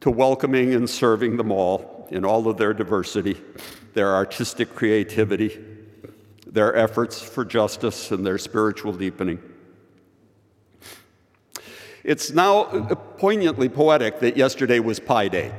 to 0.00 0.10
welcoming 0.10 0.74
and 0.74 0.90
serving 0.90 1.38
them 1.38 1.50
all 1.50 2.06
in 2.10 2.26
all 2.26 2.46
of 2.46 2.58
their 2.58 2.74
diversity, 2.74 3.40
their 3.94 4.14
artistic 4.14 4.74
creativity, 4.74 5.64
their 6.50 6.74
efforts 6.74 7.20
for 7.20 7.44
justice, 7.44 8.10
and 8.10 8.26
their 8.26 8.38
spiritual 8.38 8.92
deepening. 8.92 9.38
It's 12.04 12.30
now 12.30 12.64
poignantly 13.18 13.68
poetic 13.68 14.20
that 14.20 14.36
yesterday 14.36 14.80
was 14.80 14.98
Pi 14.98 15.28
Day, 15.28 15.52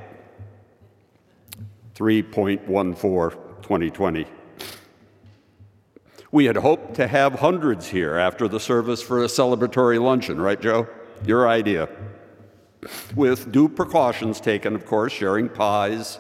3.14 1.96 3.32
2020. 3.62 4.26
We 6.32 6.46
had 6.46 6.58
hoped 6.58 6.96
to 6.96 7.08
have 7.08 7.36
hundreds 7.36 7.88
here 7.88 8.16
after 8.16 8.48
the 8.48 8.60
service 8.60 9.02
for 9.02 9.24
a 9.24 9.28
celebratory 9.28 10.02
luncheon, 10.02 10.40
right, 10.40 10.60
Joe? 10.60 10.88
Your 11.26 11.48
idea. 11.48 11.90
With 13.16 13.52
due 13.52 13.68
precautions 13.68 14.40
taken, 14.40 14.76
of 14.76 14.86
course, 14.86 15.12
sharing 15.12 15.50
pies. 15.50 16.20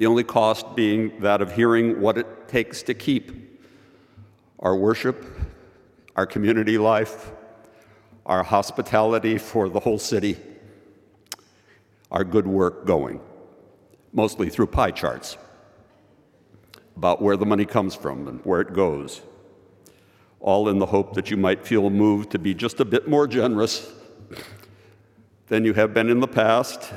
The 0.00 0.06
only 0.06 0.24
cost 0.24 0.74
being 0.74 1.20
that 1.20 1.42
of 1.42 1.52
hearing 1.52 2.00
what 2.00 2.16
it 2.16 2.48
takes 2.48 2.82
to 2.84 2.94
keep 2.94 3.60
our 4.58 4.74
worship, 4.74 5.26
our 6.16 6.24
community 6.24 6.78
life, 6.78 7.30
our 8.24 8.42
hospitality 8.42 9.36
for 9.36 9.68
the 9.68 9.78
whole 9.78 9.98
city, 9.98 10.38
our 12.10 12.24
good 12.24 12.46
work 12.46 12.86
going, 12.86 13.20
mostly 14.14 14.48
through 14.48 14.68
pie 14.68 14.90
charts 14.90 15.36
about 16.96 17.20
where 17.20 17.36
the 17.36 17.44
money 17.44 17.66
comes 17.66 17.94
from 17.94 18.26
and 18.26 18.40
where 18.42 18.62
it 18.62 18.72
goes, 18.72 19.20
all 20.40 20.70
in 20.70 20.78
the 20.78 20.86
hope 20.86 21.12
that 21.12 21.30
you 21.30 21.36
might 21.36 21.66
feel 21.66 21.90
moved 21.90 22.30
to 22.30 22.38
be 22.38 22.54
just 22.54 22.80
a 22.80 22.86
bit 22.86 23.06
more 23.06 23.26
generous 23.26 23.92
than 25.48 25.66
you 25.66 25.74
have 25.74 25.92
been 25.92 26.08
in 26.08 26.20
the 26.20 26.26
past 26.26 26.90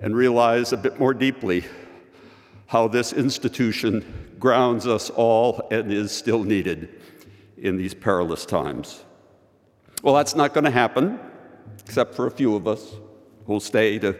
and 0.00 0.16
realize 0.16 0.72
a 0.72 0.76
bit 0.76 0.98
more 0.98 1.14
deeply 1.14 1.64
how 2.66 2.88
this 2.88 3.12
institution 3.12 4.36
grounds 4.38 4.86
us 4.86 5.10
all 5.10 5.66
and 5.70 5.92
is 5.92 6.12
still 6.12 6.44
needed 6.44 7.00
in 7.56 7.76
these 7.76 7.94
perilous 7.94 8.46
times. 8.46 9.04
Well, 10.02 10.14
that's 10.14 10.36
not 10.36 10.54
going 10.54 10.64
to 10.64 10.70
happen, 10.70 11.18
except 11.84 12.14
for 12.14 12.26
a 12.26 12.30
few 12.30 12.54
of 12.54 12.68
us 12.68 12.94
who'll 13.46 13.58
stay 13.58 13.98
to 13.98 14.16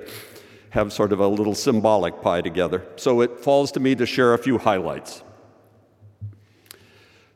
have 0.71 0.93
sort 0.93 1.13
of 1.13 1.21
a 1.21 1.29
little 1.29 1.55
symbolic 1.55 2.21
pie 2.21 2.41
together. 2.41 2.85
So 2.97 3.21
it 3.21 3.39
falls 3.39 3.71
to 3.73 3.81
me 3.81 3.95
to 3.95 4.07
share 4.07 4.35
a 4.35 4.39
few 4.39 4.59
highlights. 4.59 5.23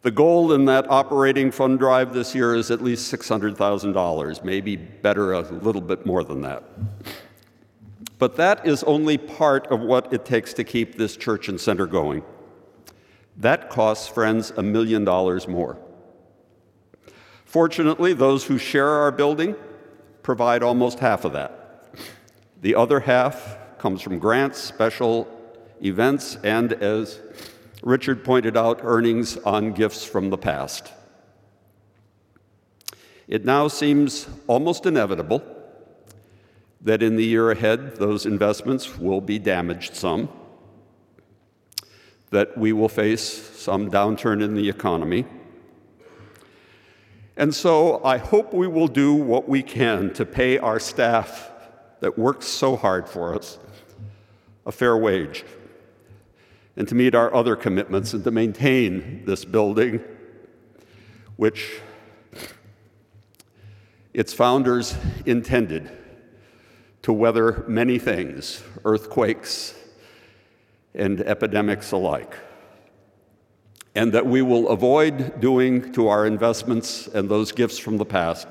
The 0.02 0.10
goal 0.10 0.52
in 0.52 0.64
that 0.64 0.90
operating 0.90 1.52
fund 1.52 1.78
drive 1.78 2.12
this 2.12 2.34
year 2.34 2.56
is 2.56 2.72
at 2.72 2.82
least 2.82 3.12
$600,000, 3.12 4.44
maybe 4.44 4.74
better 4.76 5.34
a 5.34 5.40
little 5.40 5.80
bit 5.80 6.04
more 6.04 6.24
than 6.24 6.42
that. 6.42 6.64
But 8.22 8.36
that 8.36 8.64
is 8.64 8.84
only 8.84 9.18
part 9.18 9.66
of 9.66 9.80
what 9.80 10.12
it 10.12 10.24
takes 10.24 10.54
to 10.54 10.62
keep 10.62 10.94
this 10.94 11.16
church 11.16 11.48
and 11.48 11.60
center 11.60 11.86
going. 11.86 12.22
That 13.36 13.68
costs, 13.68 14.06
friends, 14.06 14.52
a 14.56 14.62
million 14.62 15.04
dollars 15.04 15.48
more. 15.48 15.76
Fortunately, 17.44 18.12
those 18.12 18.44
who 18.44 18.58
share 18.58 18.90
our 18.90 19.10
building 19.10 19.56
provide 20.22 20.62
almost 20.62 21.00
half 21.00 21.24
of 21.24 21.32
that. 21.32 21.84
The 22.60 22.76
other 22.76 23.00
half 23.00 23.58
comes 23.78 24.00
from 24.00 24.20
grants, 24.20 24.60
special 24.60 25.26
events, 25.82 26.36
and 26.44 26.74
as 26.74 27.18
Richard 27.82 28.22
pointed 28.22 28.56
out, 28.56 28.82
earnings 28.84 29.36
on 29.38 29.72
gifts 29.72 30.04
from 30.04 30.30
the 30.30 30.38
past. 30.38 30.92
It 33.26 33.44
now 33.44 33.66
seems 33.66 34.28
almost 34.46 34.86
inevitable 34.86 35.42
that 36.82 37.02
in 37.02 37.16
the 37.16 37.24
year 37.24 37.50
ahead, 37.50 37.96
those 37.96 38.26
investments 38.26 38.98
will 38.98 39.20
be 39.20 39.38
damaged 39.38 39.94
some, 39.94 40.28
that 42.30 42.58
we 42.58 42.72
will 42.72 42.88
face 42.88 43.22
some 43.22 43.90
downturn 43.90 44.42
in 44.42 44.54
the 44.54 44.68
economy. 44.68 45.24
And 47.36 47.54
so 47.54 48.02
I 48.04 48.18
hope 48.18 48.52
we 48.52 48.66
will 48.66 48.88
do 48.88 49.14
what 49.14 49.48
we 49.48 49.62
can 49.62 50.12
to 50.14 50.26
pay 50.26 50.58
our 50.58 50.80
staff 50.80 51.50
that 52.00 52.18
works 52.18 52.46
so 52.46 52.76
hard 52.76 53.08
for 53.08 53.34
us 53.34 53.58
a 54.66 54.72
fair 54.72 54.96
wage, 54.96 55.44
and 56.76 56.86
to 56.86 56.94
meet 56.94 57.14
our 57.14 57.34
other 57.34 57.56
commitments 57.56 58.14
and 58.14 58.22
to 58.22 58.30
maintain 58.30 59.24
this 59.24 59.44
building, 59.44 60.00
which 61.36 61.80
its 64.14 64.32
founders 64.32 64.96
intended 65.26 65.90
to 67.02 67.12
weather 67.12 67.64
many 67.66 67.98
things, 67.98 68.62
earthquakes 68.84 69.74
and 70.94 71.20
epidemics 71.20 71.92
alike. 71.92 72.34
And 73.94 74.12
that 74.12 74.24
we 74.24 74.40
will 74.40 74.68
avoid 74.68 75.40
doing 75.40 75.92
to 75.92 76.08
our 76.08 76.26
investments 76.26 77.08
and 77.08 77.28
those 77.28 77.52
gifts 77.52 77.78
from 77.78 77.98
the 77.98 78.04
past 78.04 78.48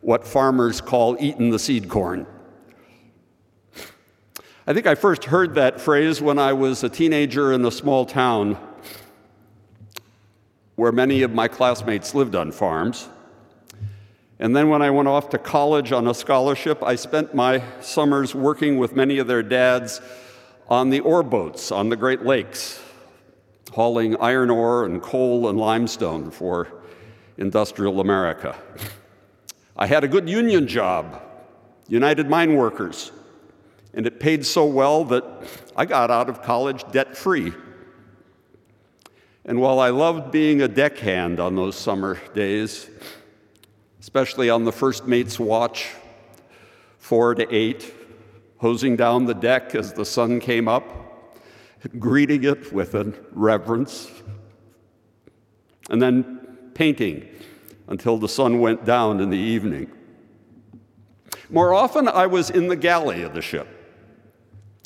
what 0.00 0.24
farmers 0.24 0.80
call 0.80 1.16
eating 1.18 1.50
the 1.50 1.58
seed 1.58 1.88
corn. 1.88 2.26
I 4.68 4.72
think 4.72 4.86
I 4.86 4.94
first 4.94 5.24
heard 5.24 5.54
that 5.56 5.80
phrase 5.80 6.20
when 6.20 6.38
I 6.38 6.52
was 6.52 6.84
a 6.84 6.88
teenager 6.88 7.52
in 7.52 7.64
a 7.64 7.72
small 7.72 8.06
town 8.06 8.56
where 10.76 10.92
many 10.92 11.22
of 11.22 11.32
my 11.32 11.48
classmates 11.48 12.14
lived 12.14 12.36
on 12.36 12.52
farms. 12.52 13.08
And 14.38 14.54
then 14.54 14.68
when 14.68 14.82
I 14.82 14.90
went 14.90 15.08
off 15.08 15.30
to 15.30 15.38
college 15.38 15.92
on 15.92 16.06
a 16.06 16.14
scholarship, 16.14 16.82
I 16.82 16.96
spent 16.96 17.34
my 17.34 17.62
summers 17.80 18.34
working 18.34 18.76
with 18.76 18.94
many 18.94 19.18
of 19.18 19.26
their 19.26 19.42
dads 19.42 20.00
on 20.68 20.90
the 20.90 21.00
ore 21.00 21.22
boats 21.22 21.72
on 21.72 21.88
the 21.88 21.96
Great 21.96 22.22
Lakes, 22.22 22.82
hauling 23.72 24.16
iron 24.16 24.50
ore 24.50 24.84
and 24.84 25.00
coal 25.00 25.48
and 25.48 25.58
limestone 25.58 26.30
for 26.30 26.68
industrial 27.38 28.00
America. 28.00 28.56
I 29.76 29.86
had 29.86 30.04
a 30.04 30.08
good 30.08 30.28
union 30.28 30.66
job, 30.66 31.22
United 31.88 32.28
Mine 32.28 32.56
Workers, 32.56 33.12
and 33.94 34.06
it 34.06 34.20
paid 34.20 34.44
so 34.44 34.66
well 34.66 35.04
that 35.04 35.24
I 35.76 35.86
got 35.86 36.10
out 36.10 36.28
of 36.28 36.42
college 36.42 36.84
debt 36.92 37.16
free. 37.16 37.54
And 39.46 39.60
while 39.60 39.78
I 39.78 39.90
loved 39.90 40.30
being 40.30 40.60
a 40.60 40.68
deckhand 40.68 41.40
on 41.40 41.54
those 41.54 41.76
summer 41.76 42.18
days, 42.34 42.90
especially 44.06 44.48
on 44.48 44.62
the 44.62 44.70
first 44.70 45.08
mate's 45.08 45.36
watch, 45.40 45.90
four 46.96 47.34
to 47.34 47.44
eight, 47.52 47.92
hosing 48.58 48.94
down 48.94 49.24
the 49.24 49.34
deck 49.34 49.74
as 49.74 49.92
the 49.94 50.04
sun 50.04 50.38
came 50.38 50.68
up, 50.68 51.34
greeting 51.98 52.44
it 52.44 52.72
with 52.72 52.94
a 52.94 53.12
reverence, 53.32 54.08
and 55.90 56.00
then 56.00 56.38
painting 56.72 57.28
until 57.88 58.16
the 58.16 58.28
sun 58.28 58.60
went 58.60 58.84
down 58.84 59.18
in 59.18 59.28
the 59.28 59.36
evening. 59.36 59.90
More 61.50 61.74
often, 61.74 62.06
I 62.06 62.28
was 62.28 62.48
in 62.48 62.68
the 62.68 62.76
galley 62.76 63.24
of 63.24 63.34
the 63.34 63.42
ship 63.42 63.66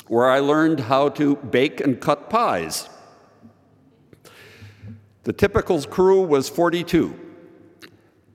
where 0.09 0.31
I 0.31 0.39
learned 0.39 0.81
how 0.81 1.11
to 1.11 1.37
bake 1.37 1.83
and 1.83 2.01
cut 2.01 2.31
pies. 2.31 2.89
The 5.25 5.35
typical 5.35 5.83
crew 5.83 6.23
was 6.23 6.49
42, 6.49 7.30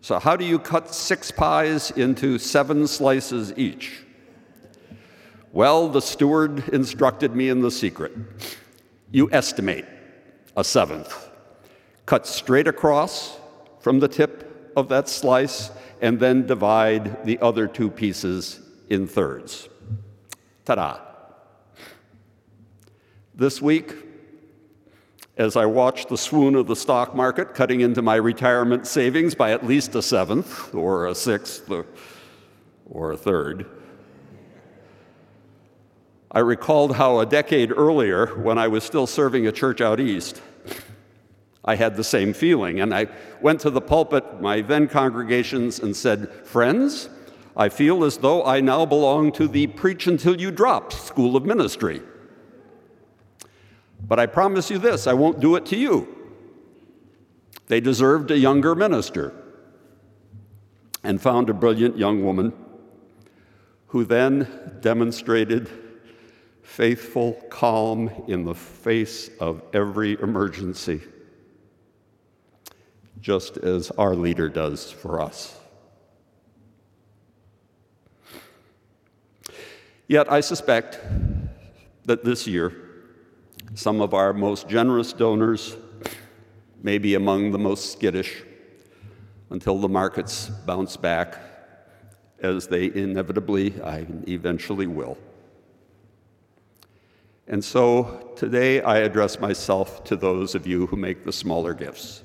So, 0.05 0.19
how 0.19 0.35
do 0.35 0.45
you 0.45 0.59
cut 0.59 0.93
six 0.93 1.31
pies 1.31 1.89
into 1.89 2.37
seven 2.37 2.85
slices 2.85 3.51
each? 3.57 4.03
Well, 5.51 5.89
the 5.89 5.99
steward 5.99 6.69
instructed 6.69 7.35
me 7.35 7.49
in 7.49 7.61
the 7.61 7.71
secret. 7.71 8.11
You 9.09 9.31
estimate 9.31 9.85
a 10.55 10.63
seventh. 10.63 11.27
Cut 12.05 12.27
straight 12.27 12.67
across 12.67 13.39
from 13.79 13.99
the 13.99 14.07
tip 14.07 14.71
of 14.77 14.89
that 14.89 15.09
slice, 15.09 15.71
and 16.03 16.19
then 16.19 16.45
divide 16.45 17.25
the 17.25 17.39
other 17.39 17.65
two 17.65 17.89
pieces 17.89 18.59
in 18.91 19.07
thirds. 19.07 19.69
Ta 20.65 20.75
da! 20.75 20.99
This 23.33 23.59
week, 23.59 24.04
as 25.37 25.55
I 25.55 25.65
watched 25.65 26.09
the 26.09 26.17
swoon 26.17 26.55
of 26.55 26.67
the 26.67 26.75
stock 26.75 27.13
market 27.15 27.53
cutting 27.53 27.81
into 27.81 28.01
my 28.01 28.15
retirement 28.15 28.87
savings 28.87 29.35
by 29.35 29.51
at 29.51 29.65
least 29.65 29.95
a 29.95 30.01
seventh, 30.01 30.73
or 30.73 31.07
a 31.07 31.15
sixth, 31.15 31.69
or 32.89 33.11
a 33.11 33.17
third, 33.17 33.65
I 36.31 36.39
recalled 36.39 36.95
how 36.95 37.19
a 37.19 37.25
decade 37.25 37.71
earlier, 37.71 38.27
when 38.37 38.57
I 38.57 38.67
was 38.67 38.83
still 38.83 39.07
serving 39.07 39.47
a 39.47 39.51
church 39.51 39.79
out 39.79 39.99
east, 39.99 40.41
I 41.63 41.75
had 41.75 41.95
the 41.95 42.03
same 42.03 42.33
feeling. 42.33 42.81
And 42.81 42.93
I 42.93 43.07
went 43.41 43.61
to 43.61 43.69
the 43.69 43.81
pulpit, 43.81 44.41
my 44.41 44.61
then 44.61 44.87
congregations, 44.87 45.79
and 45.79 45.95
said, 45.95 46.29
Friends, 46.45 47.09
I 47.55 47.69
feel 47.69 48.03
as 48.03 48.17
though 48.17 48.43
I 48.43 48.59
now 48.59 48.85
belong 48.85 49.31
to 49.33 49.47
the 49.47 49.67
Preach 49.67 50.07
Until 50.07 50.39
You 50.39 50.51
Drop 50.51 50.91
school 50.91 51.37
of 51.37 51.45
ministry. 51.45 52.01
But 54.07 54.19
I 54.19 54.25
promise 54.27 54.69
you 54.69 54.77
this 54.77 55.07
I 55.07 55.13
won't 55.13 55.39
do 55.39 55.55
it 55.55 55.65
to 55.67 55.77
you. 55.77 56.07
They 57.67 57.79
deserved 57.79 58.29
a 58.31 58.37
younger 58.37 58.75
minister 58.75 59.33
and 61.03 61.21
found 61.21 61.49
a 61.49 61.53
brilliant 61.53 61.97
young 61.97 62.23
woman 62.23 62.53
who 63.87 64.03
then 64.03 64.79
demonstrated 64.81 65.69
faithful 66.61 67.33
calm 67.49 68.11
in 68.27 68.43
the 68.43 68.55
face 68.55 69.29
of 69.39 69.61
every 69.73 70.19
emergency, 70.21 71.01
just 73.21 73.57
as 73.57 73.91
our 73.91 74.15
leader 74.15 74.49
does 74.49 74.91
for 74.91 75.21
us. 75.21 75.57
Yet 80.07 80.31
I 80.31 80.41
suspect 80.41 80.99
that 82.05 82.23
this 82.23 82.45
year, 82.45 82.84
some 83.73 84.01
of 84.01 84.13
our 84.13 84.33
most 84.33 84.69
generous 84.69 85.11
donors 85.13 85.75
may 86.81 86.97
be 86.97 87.15
among 87.15 87.51
the 87.51 87.57
most 87.57 87.91
skittish 87.91 88.43
until 89.49 89.79
the 89.79 89.89
markets 89.89 90.49
bounce 90.65 90.95
back, 90.97 91.39
as 92.39 92.67
they 92.67 92.85
inevitably, 92.93 93.81
I 93.81 94.05
eventually 94.27 94.87
will. 94.87 95.17
And 97.47 97.63
so 97.63 98.33
today 98.35 98.81
I 98.81 98.99
address 98.99 99.39
myself 99.39 100.03
to 100.05 100.15
those 100.15 100.55
of 100.55 100.65
you 100.65 100.87
who 100.87 100.95
make 100.95 101.23
the 101.23 101.33
smaller 101.33 101.73
gifts. 101.73 102.23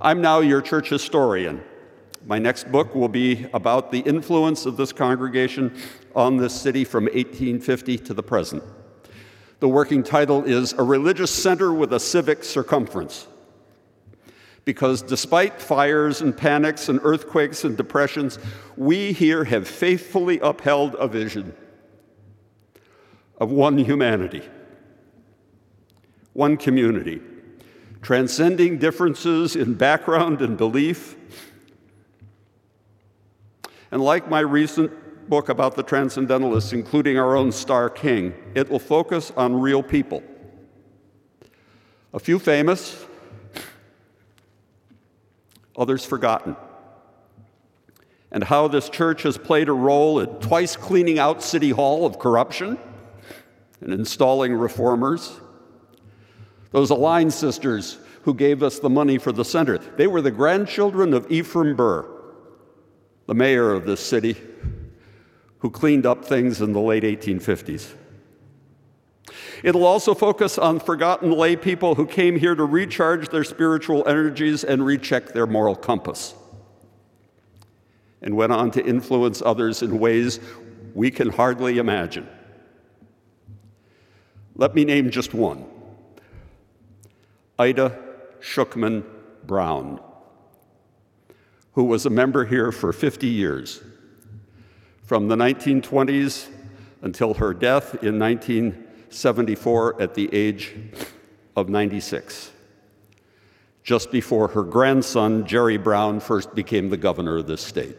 I'm 0.00 0.20
now 0.20 0.40
your 0.40 0.60
church 0.60 0.88
historian. 0.88 1.62
My 2.26 2.38
next 2.38 2.70
book 2.70 2.94
will 2.94 3.08
be 3.08 3.46
about 3.52 3.90
the 3.90 4.00
influence 4.00 4.66
of 4.66 4.76
this 4.76 4.92
congregation 4.92 5.76
on 6.14 6.36
this 6.36 6.60
city 6.60 6.84
from 6.84 7.04
1850 7.04 7.98
to 7.98 8.14
the 8.14 8.22
present. 8.22 8.62
The 9.60 9.68
working 9.68 10.04
title 10.04 10.44
is 10.44 10.72
A 10.74 10.82
Religious 10.82 11.32
Center 11.32 11.72
with 11.72 11.92
a 11.92 11.98
Civic 11.98 12.44
Circumference. 12.44 13.26
Because 14.64 15.02
despite 15.02 15.60
fires 15.60 16.20
and 16.20 16.36
panics 16.36 16.88
and 16.88 17.00
earthquakes 17.02 17.64
and 17.64 17.76
depressions, 17.76 18.38
we 18.76 19.12
here 19.12 19.44
have 19.44 19.66
faithfully 19.66 20.38
upheld 20.40 20.94
a 20.98 21.08
vision 21.08 21.54
of 23.38 23.50
one 23.50 23.78
humanity, 23.78 24.42
one 26.34 26.56
community, 26.56 27.20
transcending 28.00 28.78
differences 28.78 29.56
in 29.56 29.74
background 29.74 30.40
and 30.40 30.56
belief. 30.56 31.16
And 33.90 34.02
like 34.02 34.28
my 34.28 34.40
recent 34.40 34.92
book 35.28 35.48
about 35.48 35.76
the 35.76 35.82
Transcendentalists, 35.82 36.72
including 36.72 37.18
our 37.18 37.36
own 37.36 37.52
Starr 37.52 37.90
King, 37.90 38.34
it 38.54 38.68
will 38.70 38.78
focus 38.78 39.32
on 39.36 39.60
real 39.60 39.82
people. 39.82 40.22
A 42.12 42.18
few 42.18 42.38
famous, 42.38 43.04
others 45.76 46.04
forgotten. 46.04 46.56
And 48.30 48.44
how 48.44 48.68
this 48.68 48.88
church 48.88 49.22
has 49.22 49.38
played 49.38 49.68
a 49.68 49.72
role 49.72 50.20
in 50.20 50.28
twice 50.40 50.76
cleaning 50.76 51.18
out 51.18 51.42
City 51.42 51.70
Hall 51.70 52.04
of 52.04 52.18
corruption 52.18 52.78
and 53.80 53.92
installing 53.92 54.54
reformers. 54.54 55.38
Those 56.72 56.90
Allyne 56.90 57.30
sisters 57.30 57.98
who 58.22 58.34
gave 58.34 58.62
us 58.62 58.78
the 58.78 58.90
money 58.90 59.16
for 59.16 59.32
the 59.32 59.44
center, 59.44 59.78
they 59.78 60.06
were 60.06 60.20
the 60.20 60.30
grandchildren 60.30 61.14
of 61.14 61.30
Ephraim 61.30 61.76
Burr, 61.76 62.06
the 63.26 63.34
mayor 63.34 63.72
of 63.72 63.86
this 63.86 64.00
city, 64.04 64.36
who 65.60 65.70
cleaned 65.70 66.06
up 66.06 66.24
things 66.24 66.60
in 66.60 66.72
the 66.72 66.80
late 66.80 67.02
1850s. 67.02 67.94
It'll 69.62 69.84
also 69.84 70.14
focus 70.14 70.56
on 70.56 70.78
forgotten 70.78 71.32
lay 71.32 71.56
people 71.56 71.96
who 71.96 72.06
came 72.06 72.38
here 72.38 72.54
to 72.54 72.64
recharge 72.64 73.28
their 73.30 73.44
spiritual 73.44 74.06
energies 74.06 74.64
and 74.64 74.84
recheck 74.84 75.32
their 75.32 75.46
moral 75.46 75.74
compass, 75.74 76.34
and 78.22 78.36
went 78.36 78.52
on 78.52 78.70
to 78.72 78.84
influence 78.84 79.42
others 79.42 79.82
in 79.82 79.98
ways 79.98 80.40
we 80.94 81.10
can 81.10 81.30
hardly 81.30 81.78
imagine. 81.78 82.28
Let 84.54 84.74
me 84.74 84.84
name 84.84 85.10
just 85.10 85.34
one 85.34 85.64
Ida 87.58 87.98
Schuckman 88.40 89.04
Brown, 89.44 90.00
who 91.72 91.84
was 91.84 92.06
a 92.06 92.10
member 92.10 92.44
here 92.44 92.70
for 92.70 92.92
50 92.92 93.26
years, 93.26 93.82
from 95.08 95.26
the 95.26 95.36
1920s 95.36 96.48
until 97.00 97.32
her 97.32 97.54
death 97.54 97.94
in 98.04 98.18
1974 98.18 100.02
at 100.02 100.12
the 100.12 100.28
age 100.34 100.76
of 101.56 101.70
96, 101.70 102.52
just 103.82 104.10
before 104.10 104.48
her 104.48 104.62
grandson, 104.62 105.46
Jerry 105.46 105.78
Brown, 105.78 106.20
first 106.20 106.54
became 106.54 106.90
the 106.90 106.98
governor 106.98 107.38
of 107.38 107.46
this 107.46 107.62
state, 107.62 107.96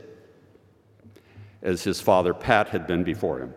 as 1.64 1.84
his 1.84 2.00
father, 2.00 2.32
Pat, 2.32 2.70
had 2.70 2.86
been 2.86 3.04
before 3.04 3.40
him. 3.40 3.56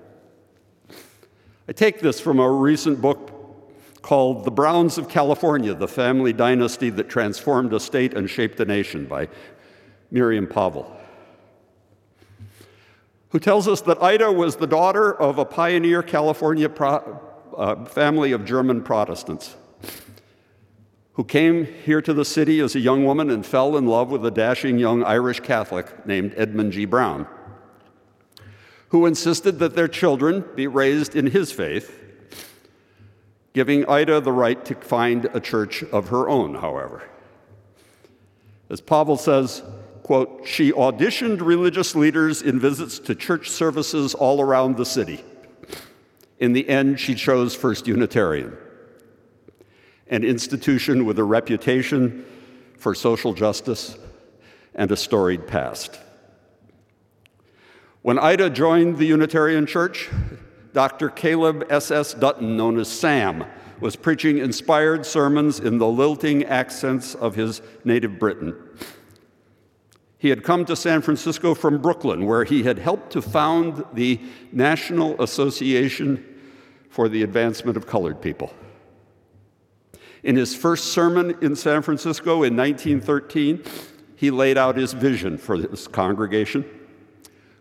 I 1.68 1.72
take 1.72 2.00
this 2.00 2.20
from 2.20 2.38
a 2.38 2.50
recent 2.50 3.02
book 3.02 4.00
called 4.00 4.46
The 4.46 4.50
Browns 4.50 4.96
of 4.96 5.10
California 5.10 5.74
The 5.74 5.86
Family 5.86 6.32
Dynasty 6.32 6.88
That 6.88 7.10
Transformed 7.10 7.74
a 7.74 7.80
State 7.80 8.14
and 8.14 8.30
Shaped 8.30 8.58
a 8.60 8.64
Nation 8.64 9.04
by 9.04 9.28
Miriam 10.10 10.46
Pawel, 10.46 11.01
who 13.32 13.40
tells 13.40 13.66
us 13.66 13.80
that 13.82 14.02
Ida 14.02 14.30
was 14.30 14.56
the 14.56 14.66
daughter 14.66 15.12
of 15.12 15.38
a 15.38 15.44
pioneer 15.44 16.02
California 16.02 16.68
pro- 16.68 17.20
uh, 17.56 17.84
family 17.84 18.32
of 18.32 18.44
German 18.44 18.82
Protestants 18.82 19.56
who 21.14 21.24
came 21.24 21.66
here 21.66 22.00
to 22.00 22.14
the 22.14 22.24
city 22.24 22.60
as 22.60 22.74
a 22.74 22.80
young 22.80 23.04
woman 23.04 23.28
and 23.28 23.44
fell 23.44 23.76
in 23.76 23.86
love 23.86 24.10
with 24.10 24.24
a 24.24 24.30
dashing 24.30 24.78
young 24.78 25.04
Irish 25.04 25.40
Catholic 25.40 26.06
named 26.06 26.32
Edmund 26.36 26.72
G. 26.72 26.84
Brown 26.86 27.26
who 28.92 29.06
insisted 29.06 29.58
that 29.58 29.74
their 29.74 29.88
children 29.88 30.44
be 30.54 30.66
raised 30.66 31.16
in 31.16 31.24
his 31.24 31.50
faith, 31.50 31.98
giving 33.54 33.88
Ida 33.88 34.20
the 34.20 34.32
right 34.32 34.62
to 34.66 34.74
find 34.74 35.24
a 35.32 35.40
church 35.40 35.82
of 35.84 36.08
her 36.08 36.28
own, 36.28 36.56
however. 36.56 37.02
As 38.68 38.82
Pawel 38.82 39.18
says, 39.18 39.62
quote, 40.12 40.46
she 40.46 40.72
auditioned 40.72 41.40
religious 41.40 41.94
leaders 41.94 42.42
in 42.42 42.60
visits 42.60 42.98
to 42.98 43.14
church 43.14 43.48
services 43.48 44.12
all 44.12 44.42
around 44.42 44.76
the 44.76 44.84
city. 44.84 45.24
In 46.38 46.52
the 46.52 46.68
end, 46.68 47.00
she 47.00 47.14
chose 47.14 47.54
First 47.54 47.86
Unitarian, 47.86 48.54
an 50.08 50.22
institution 50.22 51.06
with 51.06 51.18
a 51.18 51.24
reputation 51.24 52.26
for 52.76 52.94
social 52.94 53.32
justice 53.32 53.96
and 54.74 54.92
a 54.92 54.98
storied 54.98 55.46
past. 55.46 55.98
When 58.02 58.18
Ida 58.18 58.50
joined 58.50 58.98
the 58.98 59.06
Unitarian 59.06 59.64
Church, 59.64 60.10
Dr. 60.74 61.08
Caleb 61.08 61.64
S.S. 61.70 62.12
Dutton, 62.12 62.54
known 62.54 62.78
as 62.78 62.88
Sam, 62.88 63.46
was 63.80 63.96
preaching 63.96 64.36
inspired 64.36 65.06
sermons 65.06 65.58
in 65.58 65.78
the 65.78 65.88
lilting 65.88 66.44
accents 66.44 67.14
of 67.14 67.34
his 67.34 67.62
native 67.82 68.18
Britain. 68.18 68.54
He 70.22 70.28
had 70.28 70.44
come 70.44 70.64
to 70.66 70.76
San 70.76 71.02
Francisco 71.02 71.52
from 71.52 71.82
Brooklyn, 71.82 72.26
where 72.26 72.44
he 72.44 72.62
had 72.62 72.78
helped 72.78 73.10
to 73.14 73.20
found 73.20 73.84
the 73.92 74.20
National 74.52 75.20
Association 75.20 76.24
for 76.88 77.08
the 77.08 77.24
Advancement 77.24 77.76
of 77.76 77.88
Colored 77.88 78.22
People. 78.22 78.54
In 80.22 80.36
his 80.36 80.54
first 80.54 80.92
sermon 80.92 81.36
in 81.42 81.56
San 81.56 81.82
Francisco 81.82 82.44
in 82.44 82.56
1913, 82.56 83.64
he 84.14 84.30
laid 84.30 84.56
out 84.56 84.76
his 84.76 84.92
vision 84.92 85.38
for 85.38 85.58
this 85.58 85.88
congregation. 85.88 86.64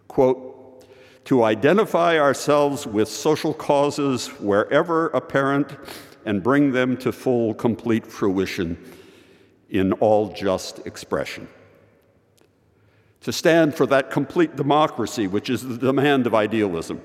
Quote, 0.08 0.86
to 1.26 1.44
identify 1.44 2.20
ourselves 2.20 2.86
with 2.86 3.08
social 3.08 3.56
causes 3.56 4.28
wherever 4.40 5.08
apparent 5.08 5.76
and 6.26 6.44
bring 6.44 6.74
them 6.74 6.96
to 6.98 7.12
full, 7.12 7.56
complete 7.56 8.06
fruition 8.06 8.78
in 9.72 9.94
all 9.94 10.32
just 10.32 10.86
expression. 10.86 11.48
To 13.22 13.32
stand 13.32 13.76
for 13.76 13.86
that 13.86 14.10
complete 14.10 14.56
democracy, 14.56 15.28
which 15.28 15.50
is 15.50 15.62
the 15.62 15.78
demand 15.78 16.26
of 16.26 16.34
idealism. 16.34 17.02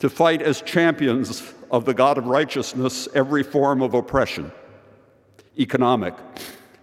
To 0.00 0.10
fight 0.10 0.42
as 0.42 0.60
champions 0.62 1.54
of 1.70 1.84
the 1.84 1.94
God 1.94 2.18
of 2.18 2.26
righteousness 2.26 3.08
every 3.14 3.42
form 3.42 3.82
of 3.82 3.94
oppression, 3.94 4.52
economic, 5.58 6.14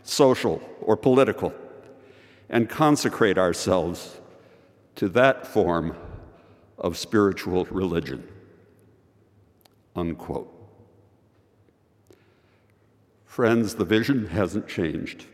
social, 0.03 0.61
or 0.81 0.95
political, 0.95 1.53
and 2.49 2.69
consecrate 2.69 3.37
ourselves 3.37 4.19
to 4.95 5.09
that 5.09 5.47
form 5.47 5.95
of 6.77 6.97
spiritual 6.97 7.65
religion. 7.65 8.27
Unquote. 9.95 10.51
Friends, 13.25 13.75
the 13.75 13.85
vision 13.85 14.27
hasn't 14.27 14.67
changed. 14.67 15.25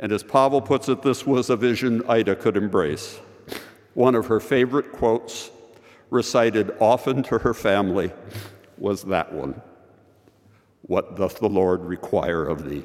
And 0.00 0.12
as 0.12 0.24
Pawel 0.24 0.64
puts 0.64 0.88
it, 0.88 1.02
this 1.02 1.26
was 1.26 1.50
a 1.50 1.56
vision 1.56 2.02
Ida 2.08 2.34
could 2.34 2.56
embrace. 2.56 3.20
One 3.92 4.14
of 4.14 4.26
her 4.26 4.40
favorite 4.40 4.92
quotes, 4.92 5.50
recited 6.08 6.74
often 6.80 7.22
to 7.24 7.38
her 7.38 7.54
family, 7.54 8.10
was 8.78 9.04
that 9.04 9.32
one 9.32 9.60
What 10.82 11.16
doth 11.16 11.38
the 11.38 11.48
Lord 11.48 11.82
require 11.82 12.46
of 12.46 12.68
thee? 12.68 12.84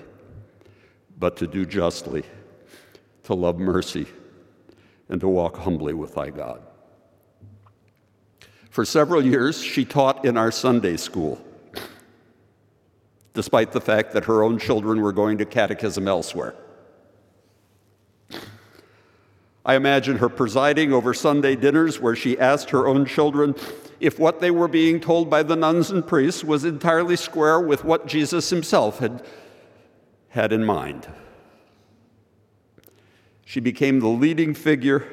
But 1.18 1.38
to 1.38 1.48
do 1.48 1.66
justly, 1.66 2.24
to 3.24 3.34
love 3.34 3.58
mercy, 3.58 4.08
and 5.08 5.22
to 5.22 5.30
walk 5.30 5.56
humbly 5.56 5.94
with 5.94 6.16
thy 6.16 6.32
God. 6.32 6.62
For 8.70 8.84
several 8.84 9.26
years, 9.26 9.64
she 9.64 9.86
taught 9.86 10.26
in 10.26 10.36
our 10.36 10.52
Sunday 10.52 10.98
school, 10.98 11.42
despite 13.34 13.72
the 13.72 13.80
fact 13.80 14.12
that 14.12 14.26
her 14.26 14.44
own 14.44 14.60
children 14.60 15.00
were 15.00 15.14
going 15.14 15.38
to 15.38 15.46
catechism 15.46 16.10
elsewhere. 16.10 16.56
I 19.66 19.76
imagine 19.76 20.18
her 20.18 20.30
presiding 20.30 20.94
over 20.94 21.14
Sunday 21.14 21.56
dinners 21.56 22.00
where 22.00 22.16
she 22.16 22.38
asked 22.38 22.70
her 22.70 22.88
own 22.88 23.06
children 23.06 23.56
if 24.00 24.20
what 24.20 24.40
they 24.40 24.52
were 24.52 24.68
being 24.68 25.00
told 25.00 25.30
by 25.30 25.42
the 25.42 25.56
nuns 25.56 25.90
and 25.90 26.06
priests 26.06 26.44
was 26.44 26.66
entirely 26.66 27.16
square 27.16 27.60
with 27.60 27.84
what 27.84 28.06
Jesus 28.06 28.50
himself 28.52 29.00
had 29.00 29.26
had 30.30 30.52
in 30.52 30.64
mind. 30.64 31.08
She 33.46 33.60
became 33.60 34.02
the 34.02 34.08
leading 34.08 34.54
figure 34.54 35.08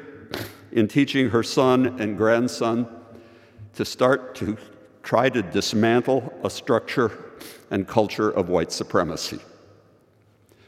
in 0.72 0.88
teaching 0.88 1.30
her 1.30 1.42
son 1.42 2.00
and 2.00 2.16
grandson 2.16 2.88
to 3.74 3.84
start 3.84 4.34
to 4.36 4.56
try 5.02 5.28
to 5.30 5.42
dismantle 5.42 6.32
a 6.42 6.50
structure 6.50 7.12
and 7.70 7.86
culture 7.86 8.30
of 8.30 8.48
white 8.48 8.72
supremacy. 8.72 9.38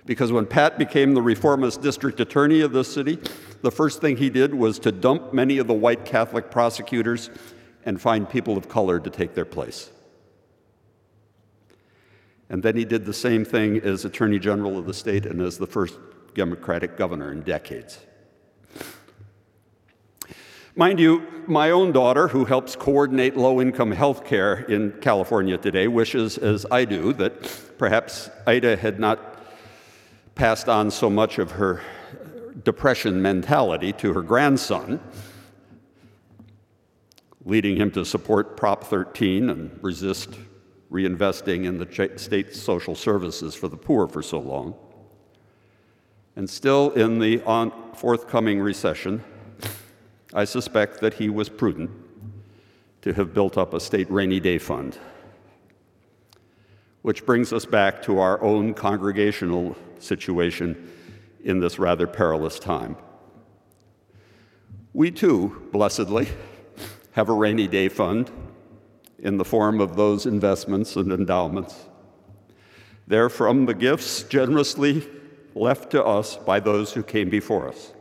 Because 0.07 0.33
when 0.33 0.47
Pat 0.47 0.79
became 0.79 1.15
the 1.15 1.23
reformist 1.23 1.81
district 1.81 2.21
attorney 2.21 2.61
of 2.61 2.73
the 2.73 2.85
city, 2.85 3.19
the 3.63 3.71
first 3.71 4.01
thing 4.01 4.19
he 4.19 4.29
did 4.29 4.55
was 4.55 4.79
to 4.81 4.93
dump 4.93 5.33
many 5.33 5.59
of 5.59 5.67
the 5.67 5.75
white 5.75 6.05
Catholic 6.05 6.51
prosecutors 6.51 7.31
and 7.85 8.01
find 8.01 8.29
people 8.29 8.57
of 8.57 8.69
color 8.69 9.01
to 9.01 9.11
take 9.11 9.35
their 9.35 9.45
place. 9.47 9.91
And 12.51 12.63
then 12.63 12.77
he 12.77 12.85
did 12.85 13.07
the 13.07 13.15
same 13.15 13.45
thing 13.45 13.79
as 13.79 14.05
Attorney 14.05 14.39
General 14.39 14.79
of 14.79 14.87
the 14.87 14.95
state 14.95 15.25
and 15.25 15.41
as 15.41 15.57
the 15.57 15.67
first 15.67 15.99
Democratic 16.35 16.97
governor 16.97 17.33
in 17.33 17.41
decades. 17.43 17.99
Mind 20.77 20.99
you, 20.99 21.23
my 21.47 21.71
own 21.71 21.93
daughter, 21.93 22.29
who 22.29 22.45
helps 22.45 22.75
coordinate 22.75 23.37
low 23.37 23.61
income 23.61 23.93
health 23.93 24.25
care 24.25 24.57
in 24.63 24.93
California 25.01 25.57
today, 25.57 25.87
wishes, 25.87 26.37
as 26.37 26.67
I 26.71 26.85
do, 26.85 27.13
that 27.15 27.79
perhaps 27.79 28.29
Ida 28.47 28.77
had 28.77 28.99
not 28.99 29.34
passed 30.35 30.69
on 30.69 30.91
so 30.91 31.09
much 31.09 31.39
of 31.39 31.53
her 31.53 31.81
depression 32.65 33.23
mentality 33.23 33.93
to 33.93 34.13
her 34.13 34.23
grandson, 34.23 35.01
leading 37.45 37.77
him 37.77 37.91
to 37.93 38.05
support 38.05 38.57
Prop 38.57 38.85
13 38.85 39.51
and 39.51 39.79
resist 39.83 40.31
reinvesting 40.91 41.65
in 41.65 41.79
the 41.79 42.19
state 42.19 42.55
social 42.55 42.95
services 42.95 43.55
for 43.55 43.69
the 43.69 43.77
poor 43.77 44.07
for 44.07 44.23
so 44.23 44.39
long. 44.39 44.75
And 46.37 46.49
still 46.49 46.91
in 46.91 47.19
the 47.19 47.39
forthcoming 47.95 48.61
recession, 48.61 49.23
I 50.33 50.45
suspect 50.45 51.01
that 51.01 51.15
he 51.15 51.29
was 51.29 51.49
prudent 51.49 51.91
to 53.03 53.13
have 53.13 53.35
built 53.35 53.59
up 53.59 53.75
a 53.75 53.81
state 53.81 54.11
rainy 54.11 54.41
day 54.41 54.59
fund. 54.59 54.99
Which 57.05 57.27
brings 57.27 57.53
us 57.53 57.67
back 57.67 58.01
to 58.05 58.19
our 58.19 58.43
own 58.43 58.73
congregational 58.73 59.77
situation 59.99 60.91
in 61.43 61.61
this 61.61 61.79
rather 61.79 62.07
perilous 62.07 62.59
time. 62.59 62.97
We 64.95 65.11
too, 65.11 65.69
blessedly, 65.71 66.29
have 67.13 67.29
a 67.29 67.35
rainy 67.35 67.69
day 67.69 67.91
fund 67.91 68.31
in 69.19 69.37
the 69.37 69.45
form 69.45 69.83
of 69.83 69.97
those 69.97 70.25
investments 70.25 70.97
and 70.97 71.13
endowments. 71.13 71.75
They're 73.07 73.29
from 73.29 73.67
the 73.67 73.75
gifts 73.75 74.23
generously 74.23 75.07
left 75.55 75.91
to 75.91 76.03
us 76.03 76.39
by 76.39 76.59
those 76.59 76.95
who 76.95 77.03
came 77.03 77.29
before 77.29 77.69
us. 77.69 77.93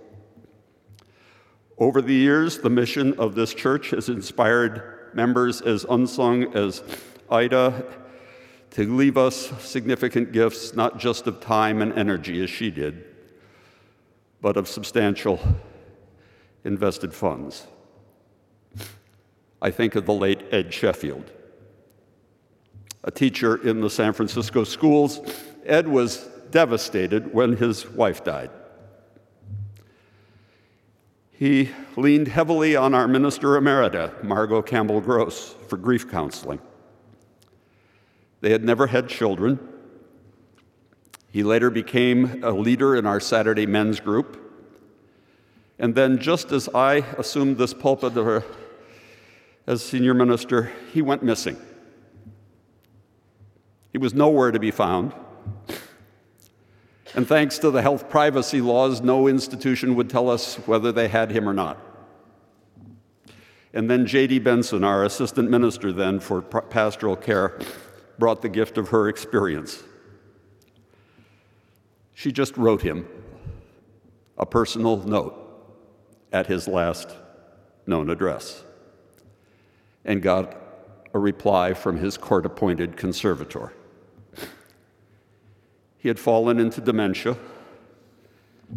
Over 1.78 2.02
the 2.02 2.14
years, 2.14 2.60
the 2.60 2.70
mission 2.70 3.20
of 3.20 3.36
this 3.36 3.54
church 3.54 3.90
has 3.90 4.08
inspired 4.08 5.12
members 5.14 5.60
as 5.60 5.86
unsung 5.90 6.56
as 6.56 6.82
Ida 7.30 7.86
to 8.74 8.92
leave 8.92 9.18
us 9.18 9.52
significant 9.64 10.32
gifts, 10.32 10.74
not 10.74 10.98
just 10.98 11.28
of 11.28 11.40
time 11.40 11.80
and 11.82 11.94
energy 11.94 12.44
as 12.44 12.50
she 12.50 12.72
did, 12.72 13.04
but 14.42 14.58
of 14.58 14.68
substantial 14.68 15.40
invested 16.64 17.14
funds. 17.14 17.68
I 19.62 19.70
think 19.70 19.94
of 19.94 20.08
the 20.08 20.14
late 20.14 20.42
Ed 20.52 20.74
Sheffield. 20.74 21.32
A 23.04 23.12
teacher 23.12 23.56
in 23.56 23.80
the 23.80 23.92
San 23.92 24.12
Francisco 24.12 24.64
schools, 24.64 25.22
Ed 25.66 25.88
was 25.88 26.28
devastated 26.50 27.32
when 27.32 27.56
his 27.58 27.88
wife 27.88 28.24
died. 28.24 28.50
He 31.32 31.70
leaned 31.96 32.28
heavily 32.28 32.76
on 32.76 32.96
our 32.96 33.08
minister 33.08 33.50
emerita, 33.50 34.24
Margot 34.24 34.64
Campbell 34.64 35.00
Gross, 35.00 35.54
for 35.68 35.78
grief 35.78 36.10
counseling. 36.10 36.60
They 38.44 38.52
had 38.52 38.66
never 38.66 38.88
had 38.88 39.08
children. 39.08 39.58
He 41.32 41.44
later 41.44 41.70
became 41.70 42.44
a 42.44 42.52
leader 42.52 42.94
in 42.94 43.06
our 43.06 43.22
Saturday 43.22 43.66
men's 43.66 44.02
group. 44.02 44.38
And 45.80 45.96
then, 45.96 46.20
just 46.20 46.52
as 46.52 46.68
I 46.76 46.96
assumed 47.18 47.58
this 47.58 47.74
pulpit 47.74 48.18
uh, 48.18 48.42
as 49.66 49.82
senior 49.82 50.14
minister, 50.14 50.74
he 50.92 51.02
went 51.02 51.24
missing. 51.24 51.56
He 53.94 53.98
was 53.98 54.14
nowhere 54.14 54.52
to 54.52 54.60
be 54.60 54.72
found. 54.72 55.14
And 57.16 57.26
thanks 57.26 57.58
to 57.60 57.72
the 57.72 57.82
health 57.82 58.10
privacy 58.10 58.60
laws, 58.60 59.00
no 59.00 59.30
institution 59.30 59.96
would 59.96 60.10
tell 60.10 60.30
us 60.30 60.56
whether 60.66 60.92
they 60.92 61.08
had 61.08 61.32
him 61.32 61.48
or 61.48 61.54
not. 61.54 61.78
And 63.74 63.90
then 63.90 64.06
J.D. 64.06 64.40
Benson, 64.40 64.84
our 64.84 65.06
assistant 65.06 65.50
minister 65.50 65.94
then 65.94 66.20
for 66.20 66.42
pastoral 66.42 67.16
care, 67.16 67.58
brought 68.18 68.42
the 68.42 68.50
gift 68.50 68.78
of 68.78 68.90
her 68.90 69.10
experience. 69.10 69.84
She 72.14 72.32
just 72.32 72.56
wrote 72.58 72.82
him 72.82 73.08
a 74.38 74.46
personal 74.46 74.98
note 74.98 75.40
at 76.32 76.48
his 76.48 76.68
last 76.68 77.10
known 77.86 78.10
address 78.10 78.64
and 80.06 80.22
got 80.22 80.56
a 81.14 81.20
reply 81.20 81.74
from 81.74 81.98
his 81.98 82.18
court 82.18 82.46
appointed 82.46 82.98
conservator. 82.98 83.74
He 85.98 86.08
had 86.08 86.20
fallen 86.20 86.60
into 86.60 86.82
dementia 86.82 87.38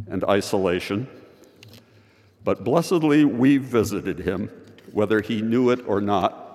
and 0.09 0.23
isolation, 0.25 1.09
but 2.45 2.63
blessedly 2.63 3.25
we 3.25 3.57
visited 3.57 4.21
him, 4.21 4.51
whether 4.93 5.21
he 5.21 5.43
knew 5.43 5.71
it 5.71 5.81
or 5.89 6.01
not, 6.01 6.46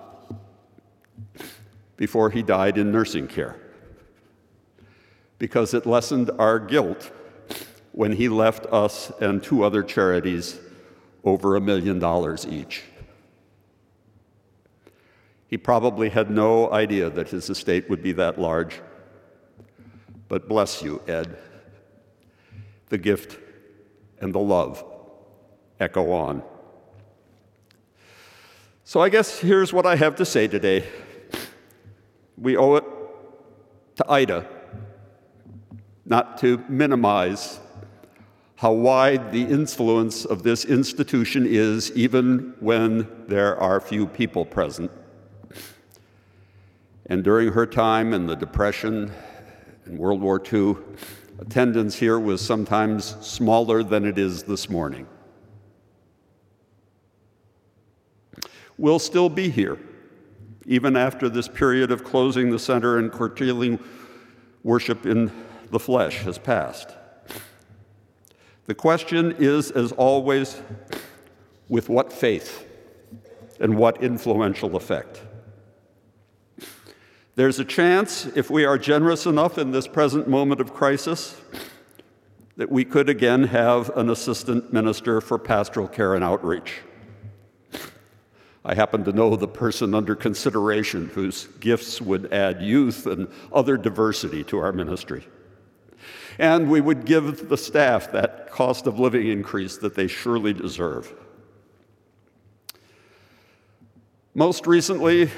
before 2.01 2.31
he 2.31 2.41
died 2.41 2.79
in 2.79 2.91
nursing 2.91 3.27
care, 3.27 3.55
because 5.37 5.75
it 5.75 5.85
lessened 5.85 6.31
our 6.39 6.57
guilt 6.57 7.11
when 7.91 8.13
he 8.13 8.27
left 8.27 8.65
us 8.71 9.11
and 9.21 9.43
two 9.43 9.63
other 9.63 9.83
charities 9.83 10.59
over 11.23 11.55
a 11.55 11.61
million 11.61 11.99
dollars 11.99 12.47
each. 12.47 12.81
He 15.45 15.57
probably 15.57 16.09
had 16.09 16.31
no 16.31 16.71
idea 16.71 17.07
that 17.11 17.29
his 17.29 17.51
estate 17.51 17.87
would 17.87 18.01
be 18.01 18.13
that 18.13 18.39
large 18.39 18.81
but 20.27 20.47
bless 20.47 20.81
you, 20.81 20.99
Ed. 21.07 21.37
the 22.89 22.97
gift, 22.97 23.37
and 24.21 24.33
the 24.33 24.39
love 24.39 24.83
echo 25.79 26.11
on. 26.13 26.41
So 28.85 29.01
I 29.01 29.09
guess 29.09 29.37
here's 29.37 29.71
what 29.71 29.85
I 29.85 29.97
have 29.97 30.15
to 30.15 30.25
say 30.25 30.47
today. 30.47 30.87
We 32.38 32.57
owe 32.57 32.75
it 32.75 32.84
to 33.97 34.11
Ida 34.11 34.47
not 36.05 36.38
to 36.39 36.63
minimize 36.67 37.59
how 38.55 38.73
wide 38.73 39.32
the 39.32 39.41
influence 39.41 40.25
of 40.25 40.43
this 40.43 40.65
institution 40.65 41.45
is, 41.47 41.91
even 41.93 42.53
when 42.59 43.07
there 43.27 43.57
are 43.57 43.79
few 43.79 44.05
people 44.05 44.45
present. 44.45 44.91
And 47.07 47.23
during 47.23 47.53
her 47.53 47.65
time 47.65 48.13
in 48.13 48.27
the 48.27 48.36
Depression 48.36 49.11
and 49.86 49.97
World 49.97 50.21
War 50.21 50.39
II, 50.39 50.75
attendance 51.39 51.95
here 51.95 52.19
was 52.19 52.39
sometimes 52.39 53.15
smaller 53.25 53.82
than 53.82 54.05
it 54.05 54.19
is 54.19 54.43
this 54.43 54.69
morning. 54.69 55.07
We'll 58.77 58.99
still 58.99 59.29
be 59.29 59.49
here, 59.49 59.79
even 60.66 60.95
after 60.95 61.30
this 61.30 61.47
period 61.47 61.91
of 61.91 62.03
closing 62.03 62.51
the 62.51 62.59
center 62.59 62.97
and 62.97 63.12
curtailing 63.12 63.80
worship 64.64 65.05
in 65.05 65.32
the 65.72 65.80
flesh 65.80 66.20
has 66.20 66.38
passed. 66.38 66.89
The 68.66 68.76
question 68.76 69.36
is, 69.39 69.72
as 69.72 69.91
always, 69.93 70.62
with 71.68 71.89
what 71.89 72.14
faith 72.14 72.66
and 73.59 73.76
what 73.76 74.03
influential 74.03 74.76
effect? 74.76 75.22
There's 77.36 77.59
a 77.59 77.66
chance, 77.66 78.26
if 78.36 78.49
we 78.49 78.66
are 78.66 78.78
generous 78.78 79.26
enough 79.26 79.57
in 79.57 79.72
this 79.72 79.88
present 79.88 80.28
moment 80.28 80.62
of 80.62 80.74
crisis, 80.74 81.39
that 82.57 82.70
we 82.70 82.86
could 82.86 83.09
again 83.09 83.45
have 83.45 83.89
an 83.97 84.09
assistant 84.09 84.72
minister 84.72 85.22
for 85.22 85.39
pastoral 85.39 85.88
care 85.88 86.14
and 86.14 86.24
outreach. 86.24 86.82
I 88.64 88.76
happen 88.76 89.03
to 89.05 89.12
know 89.12 89.36
the 89.36 89.47
person 89.47 89.95
under 89.95 90.16
consideration 90.16 91.07
whose 91.07 91.47
gifts 91.59 91.99
would 91.99 92.32
add 92.32 92.62
youth 92.62 93.07
and 93.07 93.28
other 93.51 93.76
diversity 93.76 94.43
to 94.45 94.59
our 94.59 94.72
ministry. 94.72 95.26
And 96.38 96.70
we 96.70 96.80
would 96.80 97.05
give 97.05 97.49
the 97.49 97.57
staff 97.57 98.12
that 98.12 98.51
cost 98.51 98.86
of 98.86 98.99
living 98.99 99.28
increase 99.28 99.78
that 99.78 99.95
they 99.95 100.07
surely 100.07 100.53
deserve. 100.53 101.14
Most 104.34 104.68
recently, 104.68 105.30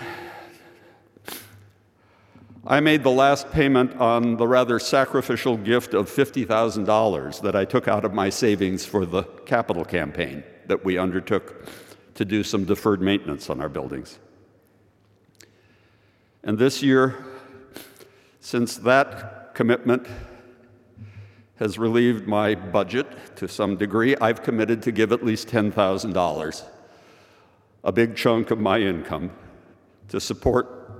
I 2.66 2.80
made 2.80 3.04
the 3.04 3.12
last 3.12 3.52
payment 3.52 4.00
on 4.00 4.38
the 4.38 4.48
rather 4.48 4.80
sacrificial 4.80 5.58
gift 5.58 5.94
of 5.94 6.10
$50,000 6.10 7.42
that 7.42 7.56
I 7.56 7.66
took 7.66 7.88
out 7.88 8.06
of 8.06 8.14
my 8.14 8.30
savings 8.30 8.86
for 8.86 9.06
the 9.06 9.24
capital 9.24 9.84
campaign 9.84 10.44
that 10.68 10.86
we 10.86 10.98
undertook 10.98 11.68
to 12.16 12.26
do 12.26 12.44
some 12.44 12.66
deferred 12.66 13.02
maintenance 13.02 13.50
on 13.50 13.60
our 13.60 13.70
buildings. 13.70 14.20
And 16.44 16.58
this 16.58 16.84
year, 16.84 17.24
since 18.40 18.76
that 18.78 19.56
commitment 19.56 20.08
has 21.56 21.78
relieved 21.78 22.28
my 22.28 22.56
budget 22.56 23.08
to 23.38 23.48
some 23.48 23.78
degree, 23.78 24.16
I've 24.18 24.44
committed 24.44 24.82
to 24.84 24.92
give 24.92 25.12
at 25.12 25.24
least 25.24 25.48
$10,000, 25.48 26.64
a 27.84 27.92
big 27.92 28.16
chunk 28.16 28.52
of 28.52 28.60
my 28.60 28.80
income, 28.80 29.32
to 30.10 30.20
support 30.20 30.92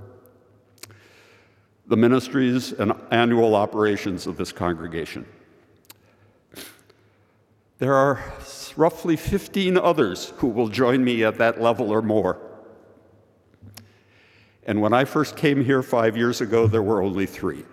the 1.86 1.96
ministries 1.96 2.72
and 2.72 2.92
annual 3.10 3.54
operations 3.54 4.26
of 4.26 4.36
this 4.38 4.52
congregation. 4.52 5.26
There 7.84 7.92
are 7.92 8.18
roughly 8.78 9.14
15 9.14 9.76
others 9.76 10.32
who 10.38 10.46
will 10.46 10.68
join 10.68 11.04
me 11.04 11.22
at 11.22 11.36
that 11.36 11.60
level 11.60 11.90
or 11.90 12.00
more. 12.00 12.40
And 14.66 14.80
when 14.80 14.94
I 14.94 15.04
first 15.04 15.36
came 15.36 15.62
here 15.62 15.82
five 15.82 16.16
years 16.16 16.40
ago, 16.40 16.66
there 16.66 16.82
were 16.82 17.02
only 17.02 17.26
three. 17.26 17.66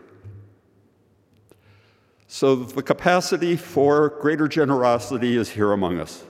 So 2.28 2.58
the 2.58 2.84
capacity 2.84 3.56
for 3.56 4.10
greater 4.20 4.50
generosity 4.50 5.38
is 5.38 5.50
here 5.50 5.72
among 5.72 5.98
us. 5.98 6.26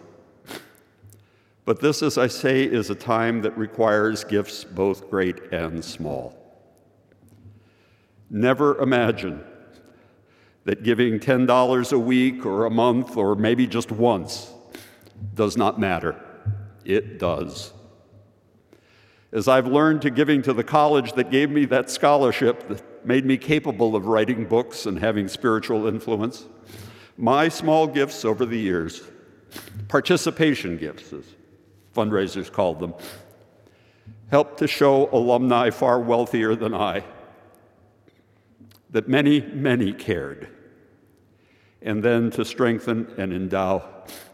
But 1.66 1.80
this, 1.80 2.04
as 2.04 2.20
I 2.20 2.28
say, 2.28 2.62
is 2.62 2.92
a 2.92 2.96
time 2.96 3.42
that 3.42 3.58
requires 3.58 4.24
gifts 4.24 4.64
both 4.64 5.10
great 5.10 5.52
and 5.52 5.84
small. 5.84 6.38
Never 8.30 8.78
imagine 8.78 9.44
that 10.66 10.84
giving 10.84 11.20
$10 11.20 11.91
a 11.91 11.99
week 11.99 12.45
or 12.45 12.66
a 12.66 12.70
month 12.70 13.18
or 13.18 13.36
maybe 13.36 13.66
just 13.66 13.91
once 13.91 14.51
does 15.34 15.57
not 15.57 15.80
matter. 15.80 16.20
It 16.86 17.20
does. 17.20 17.74
As 19.32 19.47
I've 19.47 19.68
learned 19.68 20.01
to 20.03 20.09
giving 20.09 20.41
to 20.43 20.53
the 20.53 20.64
college 20.64 21.14
that 21.14 21.32
gave 21.32 21.49
me 21.49 21.66
that 21.66 21.89
scholarship 21.89 22.68
that 22.68 23.05
made 23.05 23.26
me 23.26 23.38
capable 23.38 23.95
of 23.95 24.05
writing 24.05 24.45
books 24.45 24.86
and 24.86 24.99
having 24.99 25.28
spiritual 25.28 25.88
influence, 25.88 26.45
my 27.18 27.47
small 27.47 27.88
gifts 27.88 28.26
over 28.26 28.45
the 28.45 28.57
years, 28.57 29.03
participation 29.88 30.78
gifts, 30.78 31.14
as 31.14 31.26
fundraisers 31.96 32.51
called 32.51 32.79
them, 32.79 32.93
helped 34.29 34.59
to 34.59 34.67
show 34.67 35.09
alumni 35.12 35.70
far 35.70 36.00
wealthier 36.00 36.55
than 36.55 36.74
I 36.74 37.04
that 38.92 39.08
many, 39.08 39.42
many 39.42 39.93
cared, 39.93 40.50
and 41.82 42.04
then 42.04 42.30
to 42.32 42.46
strengthen 42.46 43.12
and 43.18 43.34
endow 43.34 43.84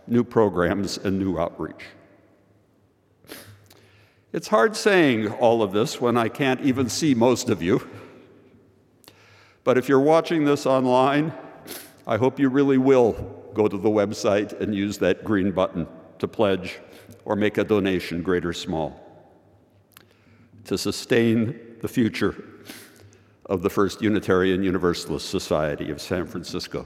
new 0.07 0.23
programs 0.23 0.97
and 0.97 1.19
new 1.19 1.38
outreach. 1.38 1.85
It's 4.34 4.47
hard 4.47 4.75
saying 4.75 5.31
all 5.34 5.61
of 5.61 5.71
this 5.71 6.01
when 6.01 6.17
I 6.17 6.27
can't 6.27 6.61
even 6.61 6.89
see 6.89 7.13
most 7.13 7.49
of 7.49 7.61
you. 7.61 7.88
But 9.63 9.77
if 9.77 9.88
you're 9.88 9.99
watching 9.99 10.43
this 10.43 10.65
online, 10.65 11.34
I 12.05 12.17
hope 12.17 12.39
you 12.39 12.49
really 12.49 12.77
will 12.77 13.13
go 13.53 13.67
to 13.67 13.77
the 13.77 13.89
website 13.89 14.59
and 14.59 14.73
use 14.73 14.97
that 14.99 15.23
green 15.23 15.51
button 15.51 15.88
to 16.19 16.27
pledge 16.27 16.79
or 17.25 17.35
make 17.35 17.57
a 17.57 17.63
donation, 17.63 18.21
great 18.21 18.45
or 18.45 18.53
small, 18.53 18.99
to 20.65 20.77
sustain 20.77 21.77
the 21.81 21.88
future 21.88 22.35
of 23.47 23.61
the 23.61 23.69
First 23.69 24.01
Unitarian 24.01 24.61
Universalist 24.61 25.29
Society 25.29 25.89
of 25.89 26.01
San 26.01 26.25
Francisco. 26.25 26.85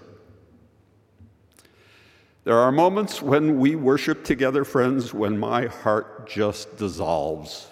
There 2.44 2.58
are 2.58 2.72
moments 2.72 3.22
when 3.22 3.60
we 3.60 3.76
worship 3.76 4.24
together, 4.24 4.64
friends, 4.64 5.14
when 5.14 5.38
my 5.38 5.68
heart 5.68 6.28
just 6.28 6.78
dissolves. 6.78 7.68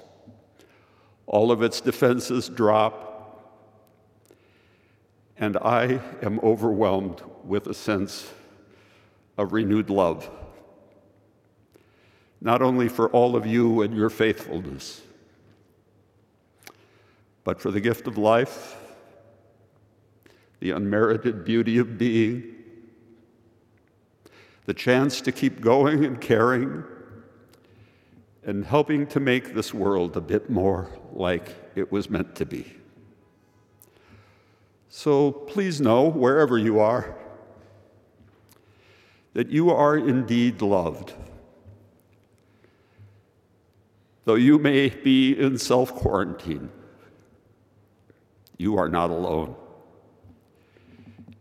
All 1.25 1.51
of 1.51 1.61
its 1.61 1.81
defenses 1.81 2.49
drop, 2.49 3.55
and 5.37 5.57
I 5.57 6.01
am 6.21 6.39
overwhelmed 6.41 7.21
with 7.43 7.67
a 7.67 7.73
sense 7.73 8.31
of 9.37 9.53
renewed 9.53 9.89
love, 9.89 10.29
not 12.41 12.61
only 12.61 12.89
for 12.89 13.09
all 13.09 13.35
of 13.35 13.45
you 13.45 13.81
and 13.81 13.95
your 13.95 14.09
faithfulness, 14.09 15.01
but 17.43 17.61
for 17.61 17.71
the 17.71 17.79
gift 17.79 18.05
of 18.05 18.17
life, 18.17 18.78
the 20.60 20.72
unmerited 20.72 21.45
beauty 21.45 21.77
of 21.77 21.98
being 21.98 22.56
the 24.65 24.73
chance 24.73 25.22
to 25.22 25.31
keep 25.31 25.61
going 25.61 26.06
and 26.06 26.22
caring 26.22 26.84
and 28.44 28.65
helping 28.65 29.07
to 29.07 29.19
make 29.19 29.53
this 29.53 29.73
world 29.73 30.15
a 30.15 30.22
bit 30.22 30.49
more 30.49 30.90
like 31.14 31.56
it 31.76 31.91
was 31.91 32.10
meant 32.10 32.36
to 32.36 32.45
be. 32.45 32.76
So 34.90 35.31
please 35.31 35.80
know, 35.80 36.10
wherever 36.10 36.57
you 36.57 36.80
are, 36.80 37.15
that 39.34 39.49
you 39.49 39.69
are 39.69 39.98
indeed 39.98 40.61
loved. 40.61 41.14
Though 44.26 44.36
you 44.36 44.60
may 44.60 44.90
be 44.90 45.34
in 45.34 45.57
self 45.57 45.94
quarantine, 45.94 46.69
you 48.57 48.77
are 48.77 48.90
not 48.90 49.10
alone. 49.10 49.56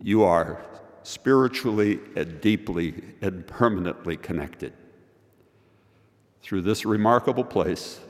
You 0.03 0.25
are 0.25 0.65
spiritually 1.03 2.01
and 2.17 2.41
deeply 2.41 2.95
and 3.21 3.47
permanently 3.47 4.17
connected 4.17 4.73
through 6.43 6.63
this 6.63 6.85
remarkable 6.85 7.45
place 7.45 8.01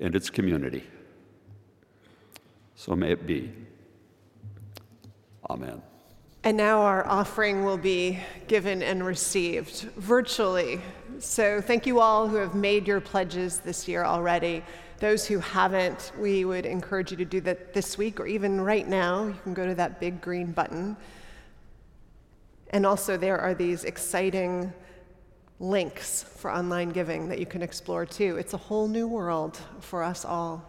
and 0.00 0.14
its 0.14 0.30
community. 0.30 0.84
So 2.74 2.94
may 2.94 3.12
it 3.12 3.26
be. 3.26 3.52
Amen. 5.48 5.80
And 6.44 6.56
now 6.56 6.82
our 6.82 7.04
offering 7.06 7.64
will 7.64 7.78
be 7.78 8.20
given 8.46 8.82
and 8.82 9.04
received 9.04 9.88
virtually. 9.96 10.80
So 11.18 11.60
thank 11.60 11.86
you 11.86 11.98
all 11.98 12.28
who 12.28 12.36
have 12.36 12.54
made 12.54 12.86
your 12.86 13.00
pledges 13.00 13.58
this 13.58 13.88
year 13.88 14.04
already. 14.04 14.62
Those 14.98 15.26
who 15.26 15.38
haven't, 15.40 16.12
we 16.18 16.44
would 16.44 16.64
encourage 16.64 17.10
you 17.10 17.16
to 17.18 17.24
do 17.24 17.40
that 17.42 17.74
this 17.74 17.98
week 17.98 18.18
or 18.18 18.26
even 18.26 18.60
right 18.60 18.88
now. 18.88 19.26
You 19.26 19.36
can 19.42 19.52
go 19.52 19.66
to 19.66 19.74
that 19.74 20.00
big 20.00 20.20
green 20.20 20.52
button. 20.52 20.96
And 22.70 22.86
also, 22.86 23.16
there 23.16 23.38
are 23.38 23.54
these 23.54 23.84
exciting 23.84 24.72
links 25.60 26.22
for 26.22 26.50
online 26.50 26.90
giving 26.90 27.28
that 27.28 27.38
you 27.38 27.46
can 27.46 27.62
explore 27.62 28.04
too. 28.06 28.36
It's 28.36 28.54
a 28.54 28.58
whole 28.58 28.88
new 28.88 29.06
world 29.06 29.58
for 29.80 30.02
us 30.02 30.24
all. 30.24 30.64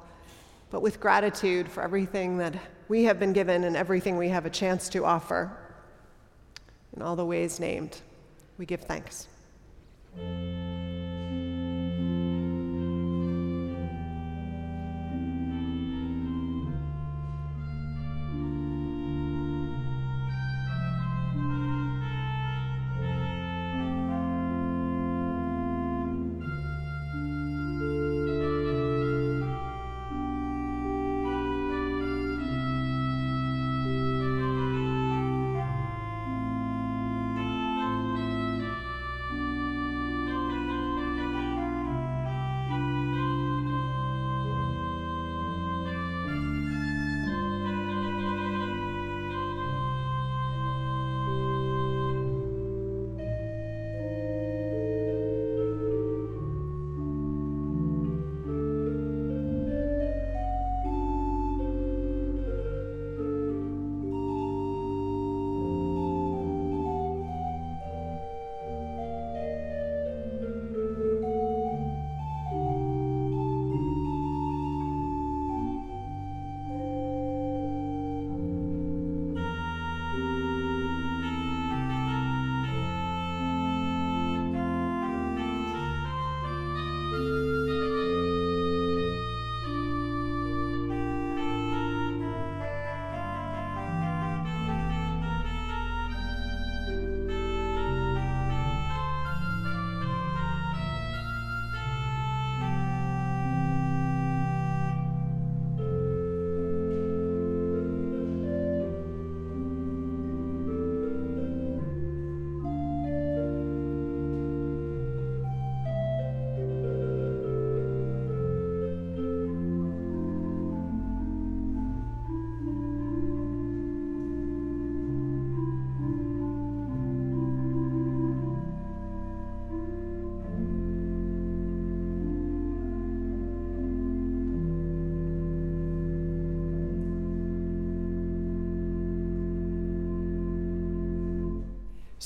But 0.69 0.81
with 0.81 0.99
gratitude 0.99 1.69
for 1.69 1.81
everything 1.81 2.37
that 2.37 2.55
we 2.89 3.03
have 3.05 3.19
been 3.19 3.33
given 3.33 3.63
and 3.63 3.75
everything 3.75 4.17
we 4.17 4.29
have 4.29 4.45
a 4.45 4.49
chance 4.49 4.89
to 4.89 5.05
offer, 5.05 5.55
in 6.95 7.01
all 7.01 7.15
the 7.15 7.25
ways 7.25 7.59
named, 7.59 8.01
we 8.57 8.65
give 8.65 8.81
thanks. 8.81 9.27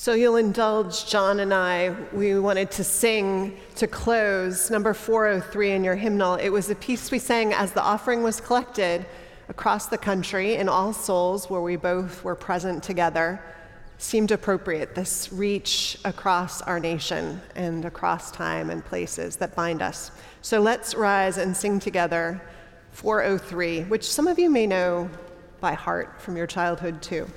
So 0.01 0.15
you'll 0.15 0.37
indulge 0.37 1.05
John 1.05 1.41
and 1.41 1.53
I. 1.53 1.95
We 2.11 2.39
wanted 2.39 2.71
to 2.71 2.83
sing 2.83 3.55
to 3.75 3.85
close 3.85 4.71
number 4.71 4.95
403 4.95 5.73
in 5.73 5.83
your 5.83 5.95
hymnal. 5.95 6.37
It 6.37 6.49
was 6.49 6.71
a 6.71 6.75
piece 6.75 7.11
we 7.11 7.19
sang 7.19 7.53
as 7.53 7.73
the 7.73 7.83
offering 7.83 8.23
was 8.23 8.41
collected 8.41 9.05
across 9.47 9.85
the 9.85 9.99
country 9.99 10.55
in 10.55 10.67
All 10.67 10.91
Souls, 10.91 11.51
where 11.51 11.61
we 11.61 11.75
both 11.75 12.23
were 12.23 12.33
present 12.33 12.81
together. 12.81 13.39
Seemed 13.99 14.31
appropriate, 14.31 14.95
this 14.95 15.31
reach 15.31 15.99
across 16.03 16.63
our 16.63 16.79
nation 16.79 17.39
and 17.55 17.85
across 17.85 18.31
time 18.31 18.71
and 18.71 18.83
places 18.83 19.35
that 19.35 19.55
bind 19.55 19.83
us. 19.83 20.09
So 20.41 20.61
let's 20.61 20.95
rise 20.95 21.37
and 21.37 21.55
sing 21.55 21.79
together 21.79 22.41
403, 22.93 23.81
which 23.81 24.09
some 24.09 24.25
of 24.25 24.39
you 24.39 24.49
may 24.49 24.65
know 24.65 25.11
by 25.59 25.73
heart 25.73 26.19
from 26.19 26.37
your 26.37 26.47
childhood 26.47 27.03
too. 27.03 27.27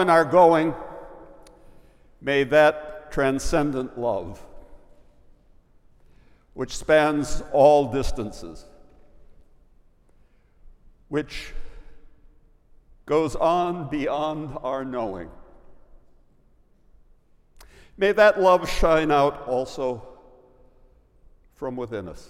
In 0.00 0.10
our 0.10 0.24
going, 0.24 0.74
may 2.20 2.44
that 2.44 3.12
transcendent 3.12 3.98
love, 3.98 4.44
which 6.54 6.76
spans 6.76 7.42
all 7.52 7.92
distances, 7.92 8.64
which 11.08 11.52
goes 13.06 13.34
on 13.36 13.88
beyond 13.88 14.56
our 14.62 14.84
knowing, 14.84 15.30
may 17.96 18.12
that 18.12 18.40
love 18.40 18.68
shine 18.70 19.10
out 19.10 19.46
also 19.46 20.06
from 21.54 21.76
within 21.76 22.08
us 22.08 22.28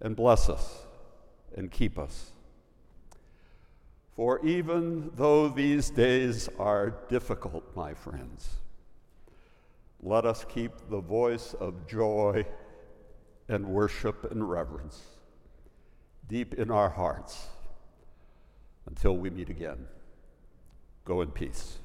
and 0.00 0.16
bless 0.16 0.48
us 0.48 0.84
and 1.56 1.70
keep 1.70 1.98
us. 1.98 2.32
For 4.16 4.44
even 4.46 5.10
though 5.14 5.48
these 5.48 5.90
days 5.90 6.48
are 6.58 6.94
difficult, 7.10 7.64
my 7.76 7.92
friends, 7.92 8.48
let 10.02 10.24
us 10.24 10.46
keep 10.48 10.72
the 10.88 11.00
voice 11.00 11.54
of 11.60 11.86
joy 11.86 12.46
and 13.48 13.66
worship 13.66 14.30
and 14.30 14.48
reverence 14.48 15.02
deep 16.28 16.54
in 16.54 16.70
our 16.70 16.88
hearts 16.88 17.46
until 18.86 19.16
we 19.18 19.28
meet 19.28 19.50
again. 19.50 19.86
Go 21.04 21.20
in 21.20 21.30
peace. 21.30 21.78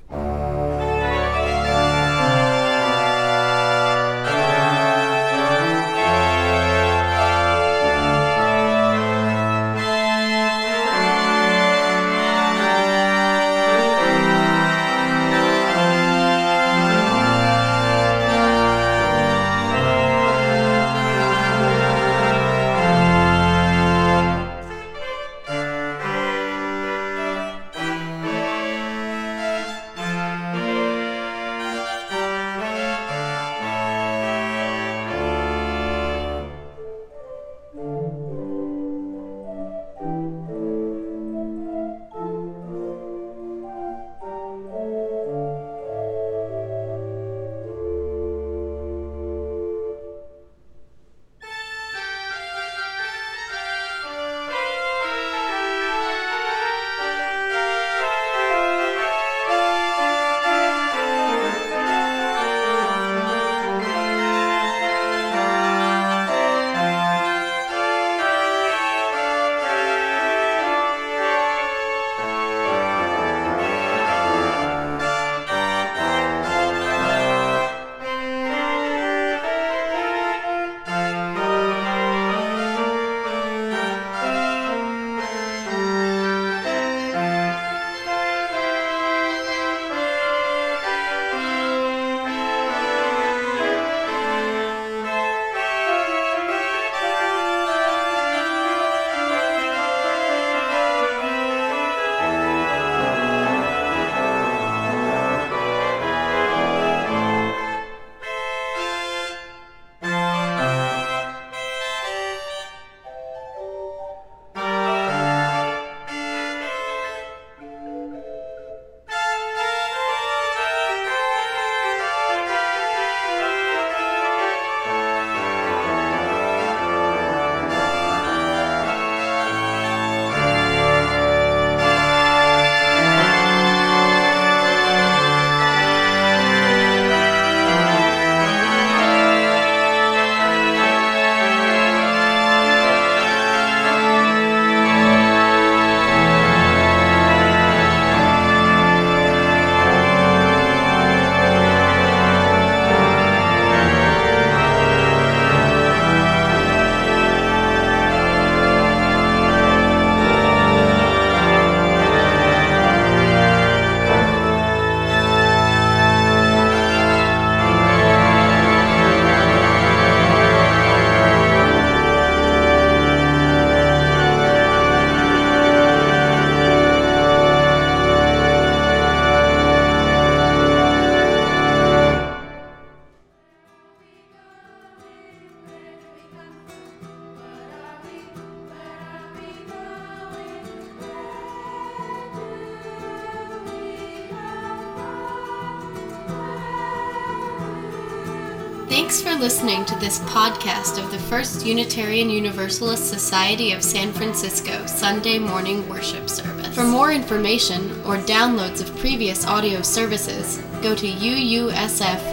Unitarian 201.66 202.30
Universalist 202.30 203.10
Society 203.10 203.72
of 203.72 203.84
San 203.84 204.12
Francisco 204.14 204.86
Sunday 204.86 205.40
morning 205.40 205.88
worship 205.88 206.30
service. 206.30 206.74
For 206.76 206.84
more 206.84 207.12
information 207.12 207.92
or 208.06 208.18
downloads 208.18 208.82
of 208.82 208.96
previous 208.98 209.46
audio 209.46 209.82
services, 209.82 210.58
go 210.82 210.96
to 210.96 211.08
uusf.org. 211.08 212.32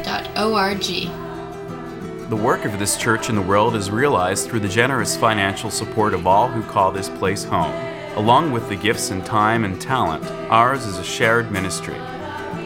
The 2.29 2.37
work 2.37 2.65
of 2.65 2.79
this 2.79 2.97
church 2.97 3.29
in 3.29 3.35
the 3.35 3.43
world 3.43 3.75
is 3.75 3.91
realized 3.91 4.49
through 4.49 4.61
the 4.61 4.69
generous 4.69 5.17
financial 5.17 5.71
support 5.71 6.15
of 6.15 6.27
all 6.27 6.49
who 6.49 6.63
call 6.63 6.93
this 6.93 7.09
place 7.09 7.45
home. 7.45 7.75
Along 8.17 8.53
with 8.53 8.69
the 8.69 8.77
gifts 8.77 9.11
and 9.11 9.25
time 9.25 9.65
and 9.65 9.81
talent, 9.81 10.25
ours 10.51 10.87
is 10.87 10.99
a 10.99 11.05
shared 11.05 11.51
ministry. 11.51 11.97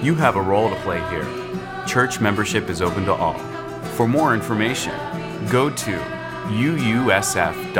You 0.00 0.14
have 0.16 0.36
a 0.36 0.42
role 0.42 0.68
to 0.68 0.76
play 0.76 1.00
here. 1.10 1.26
Church 1.86 2.20
membership 2.20 2.70
is 2.70 2.82
open 2.82 3.04
to 3.04 3.12
all. 3.12 3.38
For 3.96 4.08
more 4.08 4.34
information, 4.34 4.94
go 5.48 5.68
to 5.68 6.21
uusf.org 6.50 7.72